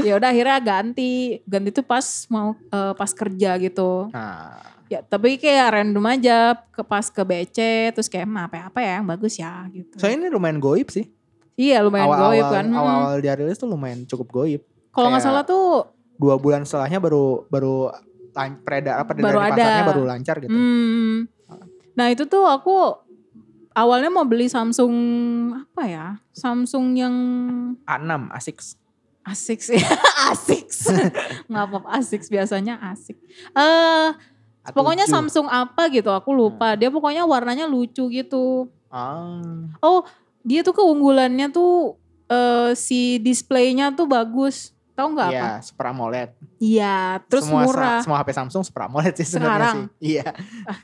ya 0.00 0.12
udah 0.16 0.28
akhirnya 0.28 0.56
ganti. 0.60 1.40
Ganti 1.44 1.68
tuh 1.72 1.82
pas 1.82 2.04
mau 2.28 2.52
eh, 2.52 2.92
pas 2.92 3.10
kerja 3.10 3.50
gitu. 3.56 4.08
Nah, 4.12 4.60
ya 4.90 4.98
tapi 5.00 5.36
kayak 5.36 5.66
random 5.72 6.04
aja 6.04 6.36
ke 6.68 6.82
pas 6.82 7.04
ke 7.06 7.20
BC 7.22 7.58
terus 7.94 8.08
kayak 8.08 8.26
"Hmm, 8.26 8.42
apa 8.42 8.66
apa 8.66 8.78
ya 8.78 9.00
yang 9.00 9.06
bagus 9.08 9.34
ya 9.36 9.64
gitu. 9.70 9.94
Soalnya 9.96 10.16
ini 10.20 10.26
lumayan 10.28 10.58
goib 10.58 10.88
sih. 10.90 11.06
iya 11.54 11.78
lumayan 11.80 12.06
Awal-awal 12.08 12.30
goib 12.30 12.46
kan. 12.50 12.64
awal-awal 12.70 13.14
dia 13.20 13.32
rilis 13.34 13.56
tuh 13.56 13.68
lumayan 13.68 14.04
cukup 14.04 14.28
goib. 14.30 14.62
Kalau 14.90 15.08
nggak 15.10 15.22
salah 15.22 15.42
tuh 15.46 15.86
dua 16.20 16.36
bulan 16.36 16.66
setelahnya 16.66 17.00
baru 17.00 17.46
baru 17.48 17.90
peredar 18.62 19.02
apa 19.02 19.16
Baru 19.16 19.38
dari 19.40 19.50
pasarnya 19.52 19.82
ada. 19.82 19.90
baru 19.90 20.02
lancar 20.06 20.36
gitu. 20.38 20.52
Hmm. 20.52 21.26
Nah 21.96 22.06
itu 22.12 22.24
tuh 22.24 22.46
aku 22.46 22.94
awalnya 23.74 24.10
mau 24.12 24.24
beli 24.24 24.46
Samsung 24.46 24.94
apa 25.54 25.82
ya? 25.86 26.06
Samsung 26.32 26.94
yang 26.96 27.14
A6 27.84 28.12
ASICS. 28.32 28.66
Asics 29.20 29.66
ya, 29.68 29.84
Asics. 30.32 30.88
Nggak 31.50 31.64
apa-apa 31.68 31.88
Asics 32.00 32.32
biasanya 32.32 32.80
asik. 32.80 33.20
Eh 33.52 34.08
A7. 34.64 34.72
pokoknya 34.72 35.04
Samsung 35.08 35.46
apa 35.48 35.92
gitu 35.92 36.08
aku 36.10 36.32
lupa. 36.32 36.74
Dia 36.76 36.88
pokoknya 36.88 37.28
warnanya 37.28 37.68
lucu 37.68 38.08
gitu. 38.08 38.68
Ah. 38.88 39.68
Oh, 39.84 40.02
dia 40.40 40.64
tuh 40.64 40.72
keunggulannya 40.72 41.52
tuh 41.52 42.00
eh 42.30 42.72
si 42.72 43.20
displaynya 43.20 43.92
tuh 43.92 44.08
bagus. 44.08 44.72
Tahu 45.00 45.08
nggak 45.10 45.30
Iya, 45.32 45.40
apa? 45.40 45.64
Super 45.64 45.84
AMOLED. 45.88 46.28
Iya, 46.60 46.96
terus 47.24 47.48
semua, 47.48 47.64
murah. 47.64 48.04
Semua 48.04 48.20
HP 48.20 48.28
Samsung 48.30 48.60
Super 48.60 48.84
AMOLED 48.84 49.16
sih 49.16 49.24
sebenarnya 49.26 49.48
Sekarang? 49.56 49.76
sih. 49.96 50.12
Iya. 50.12 50.28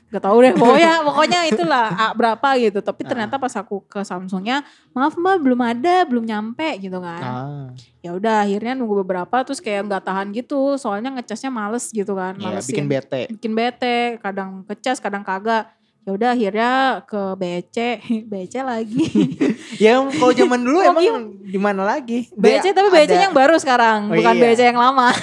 Gak 0.09 0.21
tau 0.21 0.37
deh, 0.41 0.53
pokoknya 0.53 0.93
pokoknya 1.07 1.39
itulah 1.45 1.85
ah, 1.91 2.11
berapa 2.11 2.47
gitu. 2.57 2.81
Tapi 2.81 3.05
Ah. 3.05 3.07
ternyata 3.07 3.37
pas 3.37 3.53
aku 3.53 3.85
ke 3.85 4.01
Samsungnya, 4.01 4.65
maaf 4.91 5.13
mbak 5.13 5.37
belum 5.37 5.61
ada, 5.61 6.01
belum 6.03 6.25
nyampe 6.25 6.81
gitu 6.81 6.97
kan. 6.97 7.21
Ah. 7.21 7.65
Ya 8.01 8.17
udah 8.17 8.41
akhirnya 8.41 8.73
nunggu 8.73 9.05
beberapa 9.05 9.45
terus 9.45 9.61
kayak 9.61 9.85
nggak 9.85 10.01
tahan 10.01 10.33
gitu, 10.33 10.73
soalnya 10.75 11.13
ngecasnya 11.13 11.53
males 11.53 11.93
gitu 11.93 12.11
kan, 12.11 12.33
Iya, 12.35 12.57
malesin. 12.57 12.73
bikin 12.73 12.87
bete. 12.87 13.21
bikin 13.29 13.53
bete, 13.53 13.97
kadang 14.17 14.65
ngecas, 14.65 14.97
kadang 14.97 15.21
kagak. 15.21 15.76
Ya 16.07 16.15
udah 16.15 16.29
akhirnya 16.31 16.71
ke 17.03 17.21
BC, 17.35 17.75
BC 18.31 18.53
lagi. 18.63 19.03
Ya 19.83 19.99
kalau 19.99 20.31
zaman 20.31 20.57
dulu 20.57 20.79
emang 20.79 21.03
di 21.37 21.59
mana 21.59 21.83
lagi? 21.83 22.31
BC 22.31 22.71
tapi 22.71 22.87
BC 22.87 23.11
ada- 23.11 23.23
yang 23.27 23.35
baru 23.35 23.59
sekarang, 23.59 24.07
Oh, 24.07 24.15
bukan 24.15 24.33
iya. 24.33 24.43
BC 24.47 24.59
yang 24.65 24.79
lama. 24.79 25.11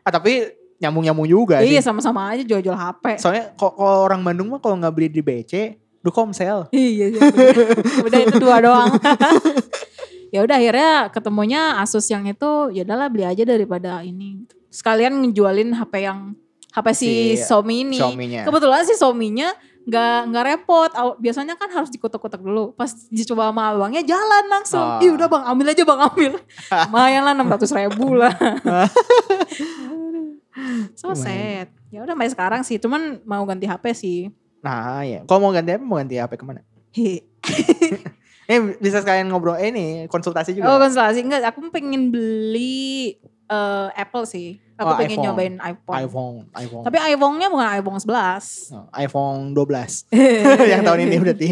Ah, 0.00 0.08
tapi 0.10 0.52
nyambung-nyambung 0.76 1.24
juga 1.24 1.60
iya 1.60 1.80
sih. 1.80 1.84
sama-sama 1.84 2.28
aja 2.28 2.40
jual-jual 2.40 2.72
HP. 2.74 3.16
Soalnya 3.16 3.52
kok 3.52 3.72
kalau 3.72 4.04
orang 4.04 4.20
Bandung 4.20 4.48
mah 4.48 4.60
kalau 4.60 4.76
nggak 4.76 4.92
beli 4.92 5.08
di 5.08 5.20
BC, 5.20 5.52
du 5.98 6.08
komsel. 6.08 6.68
Iya, 6.68 7.08
iya 7.08 7.20
udah 8.00 8.20
itu 8.22 8.36
dua 8.36 8.60
doang. 8.60 8.92
ya 10.28 10.40
udah 10.40 10.56
akhirnya 10.56 10.90
ketemunya 11.08 11.80
Asus 11.80 12.04
yang 12.06 12.24
itu 12.24 12.68
ya 12.70 12.82
udahlah 12.82 13.08
beli 13.08 13.24
aja 13.24 13.44
daripada 13.44 14.00
ini. 14.00 14.44
Sekalian 14.68 15.16
ngejualin 15.22 15.72
HP 15.72 15.92
yang 16.02 16.36
HP 16.72 16.86
si, 16.90 17.08
Si 17.32 17.40
Xiaomi 17.40 17.76
ini. 17.86 17.96
Xiaomi-nya. 17.96 18.42
Kebetulan 18.44 18.82
si 18.82 18.92
Xiaomi-nya 18.92 19.56
nggak 19.84 20.18
nggak 20.32 20.44
repot. 20.44 20.90
Biasanya 21.20 21.54
kan 21.56 21.68
harus 21.72 21.90
dikotak-kotak 21.92 22.40
dulu. 22.40 22.72
Pas 22.74 22.90
dicoba 23.08 23.52
sama 23.52 23.72
abangnya 23.72 24.02
jalan 24.04 24.44
langsung. 24.48 24.82
Ah. 24.82 25.04
Ih 25.04 25.12
udah 25.12 25.28
bang 25.28 25.44
ambil 25.44 25.66
aja 25.72 25.82
bang 25.84 26.00
ambil. 26.00 26.32
Lumayan 26.88 27.22
lah 27.24 27.34
600 27.36 27.80
ribu 27.84 28.06
lah. 28.16 28.34
so 30.98 31.12
Lumayan. 31.12 31.20
sad. 31.20 31.68
Ya 31.92 32.02
udah 32.02 32.16
sampai 32.16 32.30
sekarang 32.32 32.60
sih. 32.66 32.76
Cuman 32.80 33.20
mau 33.28 33.44
ganti 33.44 33.68
HP 33.68 33.84
sih. 33.94 34.32
Nah 34.64 35.04
ya, 35.04 35.20
kalau 35.28 35.48
mau 35.48 35.52
ganti 35.52 35.76
HP 35.76 35.82
mau 35.84 36.00
ganti 36.00 36.16
HP 36.16 36.32
ke 36.40 36.44
mana? 36.44 36.60
Eh 38.44 38.60
bisa 38.76 39.00
sekalian 39.00 39.32
ngobrol 39.32 39.56
eh, 39.56 39.72
ini 39.72 40.04
konsultasi 40.04 40.52
juga. 40.52 40.68
Oh 40.68 40.76
konsultasi 40.76 41.24
enggak, 41.24 41.48
aku 41.48 41.72
pengen 41.72 42.12
beli 42.12 43.16
eh, 43.46 43.88
Apple 43.94 44.24
sih. 44.24 44.58
Aku 44.74 44.90
Oh, 44.90 44.98
pengen 44.98 45.14
iPhone. 45.14 45.24
nyobain 45.24 45.54
iPhone. 45.62 45.96
iPhone, 45.96 46.36
iPhone. 46.52 46.82
Tapi 46.82 46.98
iPhone-nya 46.98 47.46
bukan 47.46 47.68
iPhone 47.72 47.98
11. 48.02 48.74
Oh, 48.74 48.86
iPhone 48.92 49.40
12 49.52 50.10
yang 50.72 50.82
tahun 50.82 51.00
ini 51.04 51.16
berarti. 51.16 51.50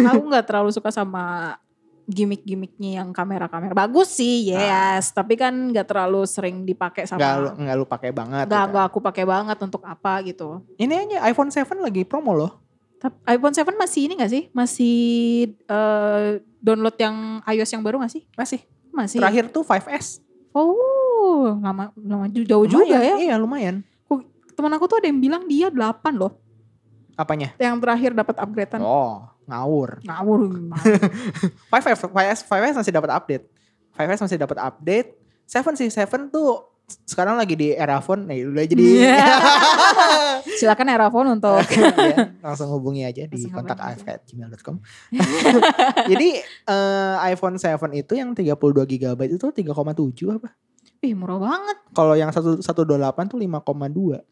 aku 0.00 0.22
nggak 0.24 0.44
terlalu 0.44 0.70
suka 0.70 0.90
sama 0.90 1.54
gimmick-gimmicknya 2.04 3.00
yang 3.00 3.10
kamera-kamera. 3.10 3.72
Bagus 3.72 4.12
sih, 4.12 4.50
yes. 4.50 5.08
Tapi 5.08 5.34
kan 5.34 5.72
nggak 5.72 5.86
terlalu 5.86 6.26
sering 6.26 6.62
dipakai 6.62 7.06
Enggak 7.06 7.34
lu 7.38 7.48
sama. 7.48 7.56
enggak 7.56 7.76
lu 7.76 7.84
pakai 7.86 8.10
banget. 8.10 8.44
Nggak, 8.44 8.60
gitu. 8.60 8.72
nggak 8.74 8.84
aku 8.90 8.98
pakai 9.00 9.24
banget 9.24 9.58
untuk 9.62 9.82
apa 9.84 10.12
gitu. 10.22 10.48
Ini 10.76 10.94
aja 10.98 11.16
iPhone 11.30 11.48
7 11.48 11.64
lagi 11.78 12.02
promo 12.04 12.34
loh. 12.34 12.52
IPhone 13.24 13.52
7 13.52 13.68
masih 13.74 14.00
ini 14.08 14.16
gak 14.16 14.32
sih? 14.32 14.48
Masih 14.50 14.96
eh, 15.62 16.28
download 16.58 16.96
yang 16.96 17.16
iOS 17.44 17.70
yang 17.70 17.84
baru 17.84 18.00
gak 18.00 18.12
sih? 18.12 18.24
Masih. 18.32 18.60
Masih. 18.90 19.18
Terakhir 19.20 19.48
tuh 19.48 19.60
5S. 19.60 20.24
Oh, 20.54 20.72
lama 21.52 21.92
lama 21.94 22.24
ju- 22.28 22.46
jauh 22.46 22.64
juga 22.64 22.84
Lumayan, 22.88 23.04
ya. 23.04 23.14
Iya, 23.20 23.34
lumayan. 23.36 23.76
Temen 24.54 24.70
aku 24.70 24.86
tuh 24.86 25.02
ada 25.02 25.10
yang 25.10 25.18
bilang 25.18 25.42
dia 25.44 25.66
8 25.66 26.14
loh. 26.14 26.38
Apanya? 27.14 27.54
Yang 27.58 27.74
terakhir 27.82 28.10
dapat 28.14 28.36
upgradean. 28.38 28.80
Oh, 28.80 29.26
ngawur. 29.44 29.98
Ngawur. 30.02 30.40
5S, 31.70 32.06
5S, 32.06 32.38
5S 32.46 32.74
masih 32.78 32.92
dapat 32.94 33.10
update. 33.12 33.44
5S 33.94 34.20
masih 34.22 34.38
dapat 34.38 34.58
update. 34.62 35.08
7 35.44 35.74
sih, 35.74 35.90
7 35.90 36.30
tuh 36.30 36.70
sekarang 37.02 37.34
lagi 37.34 37.56
di 37.56 37.72
era 37.72 37.98
phone. 37.98 38.28
Nih, 38.28 38.46
udah 38.46 38.64
jadi 38.64 38.82
Iya. 38.82 39.26
Silakan 40.60 40.88
Erafon 40.92 41.26
untuk 41.34 41.58
Ya, 41.74 42.30
langsung 42.44 42.68
hubungi 42.70 43.02
aja 43.02 43.24
di 43.26 43.48
Langsung 43.48 43.52
kontak 43.58 43.78
afk@gmail.com. 43.80 44.76
Jadi 46.12 46.28
eh, 46.44 47.14
iPhone 47.26 47.56
7 47.56 47.74
itu 47.90 48.12
yang 48.14 48.36
32 48.36 48.54
GB 48.86 49.20
itu 49.34 49.46
3,7 49.50 50.36
apa? 50.36 50.50
Ih 51.04 51.12
murah 51.12 51.36
banget. 51.38 51.76
Kalau 51.92 52.14
yang 52.14 52.28
1 52.28 52.58
128 52.58 52.64
tuh 53.28 53.38
5,2. 53.38 54.24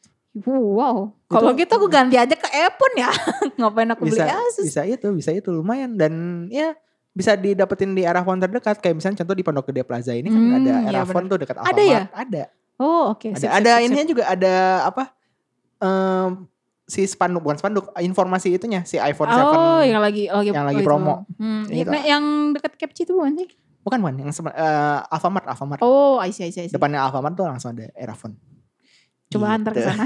Wow. 0.43 1.13
Kalau 1.29 1.53
Itu- 1.53 1.61
gitu 1.61 1.73
aku 1.77 1.87
ganti 1.87 2.17
aja 2.17 2.33
ke 2.33 2.49
iPhone 2.49 2.97
ya. 2.97 3.13
Ngapain 3.61 3.93
aku 3.93 4.09
Bisa 4.09 4.25
beli 4.25 4.33
Asus? 4.33 4.65
bisa 4.65 4.83
itu, 4.83 5.07
bisa 5.13 5.31
itu 5.31 5.49
lumayan 5.49 5.93
dan 5.93 6.13
ya 6.49 6.73
bisa 7.13 7.37
didapetin 7.37 7.93
di 7.93 8.03
arah 8.03 8.25
phone 8.25 8.41
terdekat 8.41 8.81
kayak 8.81 8.97
misalnya 8.97 9.21
contoh 9.21 9.37
di 9.37 9.45
Pondok 9.45 9.69
Gede 9.69 9.85
Plaza 9.85 10.11
ini 10.11 10.27
kan 10.27 10.41
Hmm, 10.41 10.57
ada 10.57 10.73
arah 10.89 11.05
phone 11.05 11.29
tuh 11.29 11.37
dekat 11.37 11.61
Ada 11.61 11.69
Alfamart. 11.69 11.85
ya? 11.85 12.03
Ada. 12.11 12.43
Oh 12.81 13.13
oke. 13.13 13.29
Ada 13.29 13.37
sip, 13.37 13.51
ada 13.53 13.61
sip, 13.61 13.77
sip, 13.77 13.85
ininya 13.85 14.01
sip. 14.01 14.11
juga 14.11 14.25
ada 14.27 14.55
apa? 14.83 15.05
em, 15.79 16.49
si 16.83 17.05
spanduk 17.05 17.43
bukan 17.43 17.59
spanduk 17.59 17.93
informasi 17.95 18.49
itunya 18.51 18.81
si 18.83 18.97
iPhone 18.97 19.29
7 19.29 19.37
Oh 19.37 19.81
yang 19.83 20.01
lagi 20.01 20.27
lagi, 20.27 20.51
yang 20.51 20.65
lagi 20.65 20.79
oh, 20.79 20.81
itu. 20.81 20.89
promo. 20.89 21.15
Hmm, 21.37 21.69
Yang 21.69 21.85
itu. 21.85 21.91
nah, 21.91 22.03
yang 22.03 22.25
dekat 22.53 22.73
Capci 22.79 23.03
itu 23.05 23.13
bukan 23.13 23.33
sih? 23.37 23.49
Bukan 23.83 23.99
bukan 23.99 24.15
yang 24.19 24.31
eh, 24.31 24.99
Alfamart 25.11 25.47
Alfamart 25.47 25.81
Oh, 25.83 26.17
I 26.17 26.31
see, 26.31 26.47
I 26.47 26.51
see, 26.51 26.63
I 26.65 26.69
see. 26.71 26.75
depannya 26.75 27.03
Alfamart 27.03 27.35
tuh 27.35 27.47
langsung 27.47 27.75
ada 27.75 27.91
Erafone. 27.93 28.39
Coba 29.29 29.57
antar 29.57 29.73
ke 29.73 29.81
Gitu. 29.81 29.89
sana. 29.89 30.05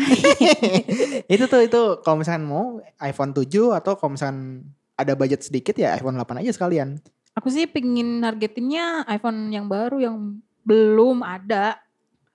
itu 1.34 1.44
tuh 1.44 1.60
itu 1.60 1.80
kalau 2.00 2.16
misalkan 2.16 2.46
mau 2.46 2.78
iPhone 2.98 3.32
7 3.32 3.42
atau 3.74 3.98
kalau 3.98 4.14
misalkan 4.14 4.62
ada 4.94 5.12
budget 5.12 5.42
sedikit 5.42 5.74
ya 5.74 5.92
iPhone 5.94 6.14
8 6.14 6.40
aja 6.40 6.52
sekalian. 6.52 6.96
Aku 7.34 7.50
sih 7.50 7.66
pingin 7.66 8.22
nargetinnya 8.22 9.04
iPhone 9.06 9.50
yang 9.50 9.66
baru 9.66 10.00
yang 10.00 10.16
belum 10.62 11.20
ada. 11.20 11.76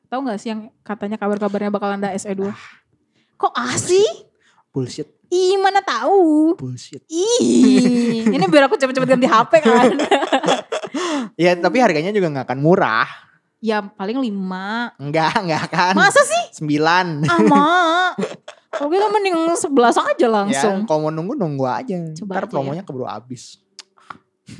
Tahu 0.08 0.20
nggak 0.22 0.38
sih 0.38 0.52
yang 0.52 0.68
katanya 0.84 1.16
kabar-kabarnya 1.16 1.72
bakal 1.72 1.90
ada 1.90 2.12
SE2? 2.12 2.52
Kok 3.34 3.54
asih? 3.56 4.06
Bullshit, 4.72 5.08
Ih, 5.28 5.56
mana 5.60 5.80
tahu. 5.80 6.56
bullshit. 6.56 7.04
Ih, 7.08 8.24
ini 8.26 8.46
biar 8.48 8.68
aku 8.68 8.76
cepet-cepet 8.76 9.08
ganti 9.10 9.28
HP 9.28 9.52
kan. 9.60 9.96
Ya 11.42 11.58
tapi 11.58 11.82
harganya 11.82 12.14
juga 12.14 12.30
nggak 12.30 12.46
akan 12.46 12.60
murah. 12.60 13.10
ya 13.60 13.82
paling 13.82 14.18
5. 14.18 14.98
Enggak, 14.98 15.34
enggak 15.38 15.62
akan. 15.66 15.94
Masa 15.96 16.22
sih? 16.22 16.44
9. 16.62 17.26
Ama. 17.26 17.66
Kalau 18.72 18.88
gitu 18.88 19.06
mending 19.08 19.38
11 19.52 19.70
aja 20.08 20.28
langsung. 20.28 20.76
Ya, 20.82 20.88
kalau 20.88 21.00
mau 21.00 21.12
nunggu 21.12 21.34
nunggu 21.36 21.66
aja. 21.68 21.98
Coba 22.16 22.32
Ntar 22.32 22.42
aja 22.42 22.48
ya. 22.48 22.52
promonya 22.52 22.84
keburu 22.84 23.04
habis. 23.04 23.60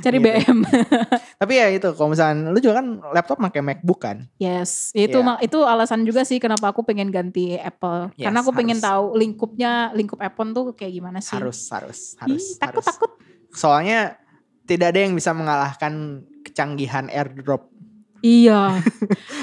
Cari 0.00 0.16
gitu. 0.16 0.24
BM. 0.24 0.58
Tapi 1.40 1.52
ya 1.52 1.66
itu 1.68 1.88
kalau 1.92 2.12
misalkan 2.12 2.46
lu 2.46 2.58
juga 2.58 2.78
kan 2.78 2.86
laptop 3.10 3.40
pakai 3.40 3.60
MacBook 3.60 4.00
kan? 4.00 4.28
Yes, 4.36 4.92
itu 4.92 5.12
Iya. 5.14 5.26
ma- 5.26 5.40
itu 5.40 5.58
alasan 5.58 6.04
juga 6.04 6.22
sih 6.22 6.36
kenapa 6.36 6.68
aku 6.68 6.84
pengen 6.84 7.08
ganti 7.08 7.56
Apple. 7.56 8.12
Yes, 8.14 8.24
Karena 8.24 8.38
aku 8.40 8.52
pengen 8.52 8.78
harus. 8.78 8.86
tahu 8.86 9.04
lingkupnya, 9.14 9.72
lingkup 9.92 10.20
iPhone 10.20 10.52
tuh 10.52 10.72
kayak 10.72 10.92
gimana 10.94 11.18
sih. 11.18 11.34
Harus, 11.34 11.58
harus, 11.68 12.14
Ih, 12.14 12.20
harus. 12.22 12.44
takut 12.56 12.80
harus. 12.80 12.86
takut. 12.86 13.10
Soalnya 13.50 14.20
tidak 14.64 14.92
ada 14.92 15.00
yang 15.00 15.14
bisa 15.14 15.30
mengalahkan 15.30 15.92
kecanggihan 16.42 17.08
AirDrop. 17.08 17.68
Iya. 18.20 18.80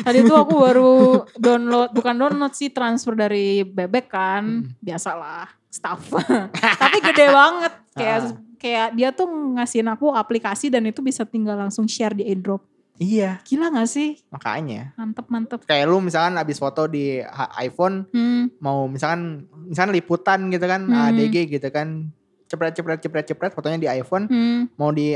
Tadi 0.02 0.26
tuh 0.26 0.38
aku 0.38 0.54
baru 0.58 0.94
download, 1.38 1.94
bukan 1.94 2.16
download 2.18 2.54
sih 2.54 2.74
transfer 2.74 3.14
dari 3.14 3.62
bebek 3.62 4.10
kan, 4.10 4.66
Hmm. 4.66 4.74
biasalah 4.82 5.46
staff. 5.70 6.02
Tapi 6.82 6.98
gede 7.00 7.30
banget, 7.30 7.74
kayak 7.94 8.18
Ah. 8.20 8.34
kayak 8.58 8.88
dia 8.94 9.10
tuh 9.10 9.30
ngasihin 9.30 9.86
aku 9.86 10.10
aplikasi 10.10 10.70
dan 10.70 10.86
itu 10.86 11.02
bisa 11.02 11.22
tinggal 11.24 11.58
langsung 11.58 11.86
share 11.86 12.18
di 12.18 12.26
AirDrop. 12.26 12.66
Iya, 12.98 13.42
Gila 13.42 13.74
gak 13.74 13.90
sih? 13.90 14.18
makanya. 14.30 14.94
Mantep 14.94 15.26
mantep. 15.26 15.60
Kayak 15.66 15.90
lu 15.90 15.98
misalkan 16.02 16.38
abis 16.38 16.58
foto 16.58 16.86
di 16.86 17.18
iPhone 17.58 18.06
Hmm. 18.10 18.50
mau 18.58 18.86
misalkan 18.86 19.46
misalkan 19.66 19.94
liputan 19.94 20.50
gitu 20.50 20.66
kan, 20.66 20.86
Hmm. 20.86 21.10
ADG 21.10 21.50
gitu 21.50 21.70
kan. 21.70 22.10
Cepret 22.52 22.76
cepret 22.76 23.00
cepret 23.00 23.24
cepret 23.24 23.52
fotonya 23.56 23.80
di 23.80 23.88
iPhone 23.88 24.28
Hmm. 24.28 24.68
mau 24.76 24.92
di 24.92 25.16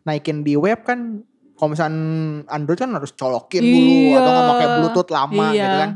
naikin 0.00 0.40
di 0.40 0.54
web 0.54 0.86
kan 0.86 1.20
kalau 1.58 1.74
misalkan 1.74 1.98
Android 2.48 2.78
kan 2.78 2.94
harus 2.94 3.10
colokin 3.12 3.60
dulu 3.60 4.16
atau 4.16 4.30
nggak 4.30 4.46
pakai 4.48 4.64
Iya. 4.64 4.74
Bluetooth 4.78 5.10
lama 5.10 5.44
iya. 5.50 5.60
gitu 5.60 5.76
kan. 5.76 5.90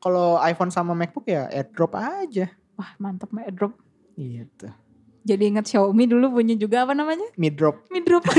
Kalau 0.00 0.26
iPhone 0.40 0.70
sama 0.70 0.92
MacBook 0.94 1.26
ya 1.26 1.50
AirDrop 1.50 1.92
aja. 1.92 2.46
Wah 2.78 2.90
mantep 2.96 3.28
AirDrop. 3.28 3.74
Gitu. 4.16 4.70
Jadi 5.20 5.42
ingat 5.44 5.68
Xiaomi 5.68 6.08
dulu 6.08 6.32
punya 6.32 6.56
juga 6.56 6.88
apa 6.88 6.96
namanya? 6.96 7.28
Mi 7.36 7.52
drop. 7.52 7.84
Mi 7.92 8.00
Drop. 8.00 8.24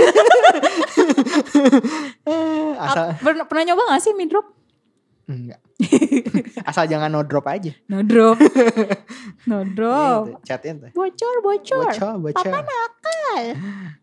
Asal 2.82 3.14
pernah, 3.22 3.46
pernah 3.46 3.64
nyoba 3.70 3.94
gak 3.94 4.02
sih 4.02 4.18
Mi 4.18 4.26
Drop? 4.26 4.50
Enggak. 5.32 5.62
Asal 6.70 6.92
jangan 6.92 7.08
no 7.08 7.24
drop 7.24 7.48
aja. 7.48 7.72
No 7.88 8.04
drop. 8.04 8.38
no 9.50 9.64
drop. 9.64 10.24
Gitu, 10.28 10.40
Chatin 10.44 10.76
tuh. 10.84 10.92
Bocor, 10.92 11.36
bocor. 11.40 11.88
Bocor, 11.88 12.16
bocor. 12.20 12.36
Papa 12.36 12.60
nakal. 12.68 13.44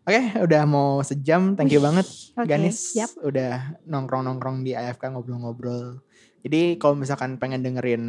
Oke, 0.09 0.21
udah 0.41 0.61
mau 0.65 1.05
sejam. 1.05 1.53
Thank 1.53 1.77
you 1.77 1.81
banget, 1.81 2.09
Oke, 2.33 2.49
Ganis. 2.49 2.97
siap. 2.97 3.13
Udah 3.21 3.77
nongkrong-nongkrong 3.85 4.65
di 4.65 4.73
AFK 4.73 5.13
ngobrol-ngobrol. 5.13 6.01
Jadi 6.39 6.79
kalau 6.79 6.95
misalkan 6.95 7.35
pengen 7.35 7.59
dengerin 7.59 8.03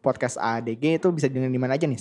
podcast 0.00 0.40
ADG 0.40 0.98
itu 0.98 1.08
bisa 1.12 1.28
dengerin 1.28 1.52
di 1.52 1.60
mana 1.60 1.76
aja 1.76 1.84
nih? 1.84 2.00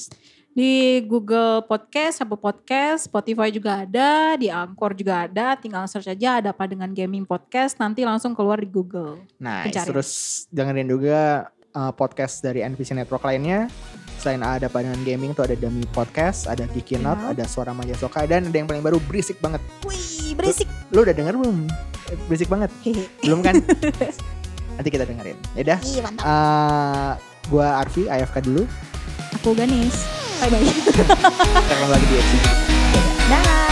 Di 0.52 1.00
Google 1.08 1.64
Podcast, 1.64 2.20
Apple 2.20 2.36
Podcast, 2.36 3.08
Spotify 3.08 3.48
juga 3.56 3.88
ada, 3.88 4.36
di 4.36 4.52
Anchor 4.52 4.92
juga 4.92 5.24
ada. 5.24 5.56
Tinggal 5.56 5.88
search 5.88 6.12
aja 6.12 6.44
ada 6.44 6.52
apa 6.52 6.68
dengan 6.68 6.92
gaming 6.92 7.24
podcast, 7.24 7.80
nanti 7.80 8.04
langsung 8.04 8.36
keluar 8.36 8.60
di 8.60 8.68
Google. 8.68 9.24
Nice. 9.40 9.72
Pencarian. 9.72 9.88
Terus 9.96 10.10
dengerin 10.52 10.88
juga 10.92 11.20
uh, 11.72 11.96
podcast 11.96 12.44
dari 12.44 12.68
NPC 12.68 12.92
Network 13.00 13.24
lainnya. 13.24 13.72
Selain 14.20 14.44
ada 14.44 14.68
apa 14.68 14.84
dengan 14.84 15.00
gaming 15.08 15.32
tuh 15.32 15.48
ada 15.48 15.56
Dami 15.56 15.88
Podcast, 15.96 16.46
ada 16.46 16.68
Geeky 16.68 17.00
Not, 17.00 17.18
Ya. 17.18 17.28
ada 17.32 17.44
Suara 17.48 17.72
Maja 17.72 17.96
Soka 17.96 18.28
dan 18.28 18.52
ada 18.52 18.54
yang 18.54 18.68
paling 18.68 18.84
baru 18.84 19.00
berisik 19.08 19.40
banget. 19.40 19.64
Wih, 19.88 20.36
berisik. 20.36 20.68
Lu 20.92 21.02
udah 21.08 21.16
denger 21.16 21.40
belum? 21.40 21.66
Eh, 22.12 22.20
Berisik 22.28 22.52
banget. 22.52 22.70
Belum 23.24 23.40
kan? 23.40 23.56
Nanti 24.76 24.90
kita 24.92 25.08
dengerin. 25.08 25.40
Ih, 25.56 26.04
mantap. 26.04 26.28
Uh, 26.28 27.12
gua 27.48 27.82
Arfi, 27.82 28.12
AFK 28.12 28.44
dulu. 28.44 28.68
Aku 29.42 29.56
Ganis. 29.56 30.21
Bye-bye. 30.42 30.66
Kita 30.90 31.14
ketemu 31.70 31.86
lagi 31.86 32.06
di 32.10 32.16
episode. 32.18 32.58
Dah. 33.30 33.71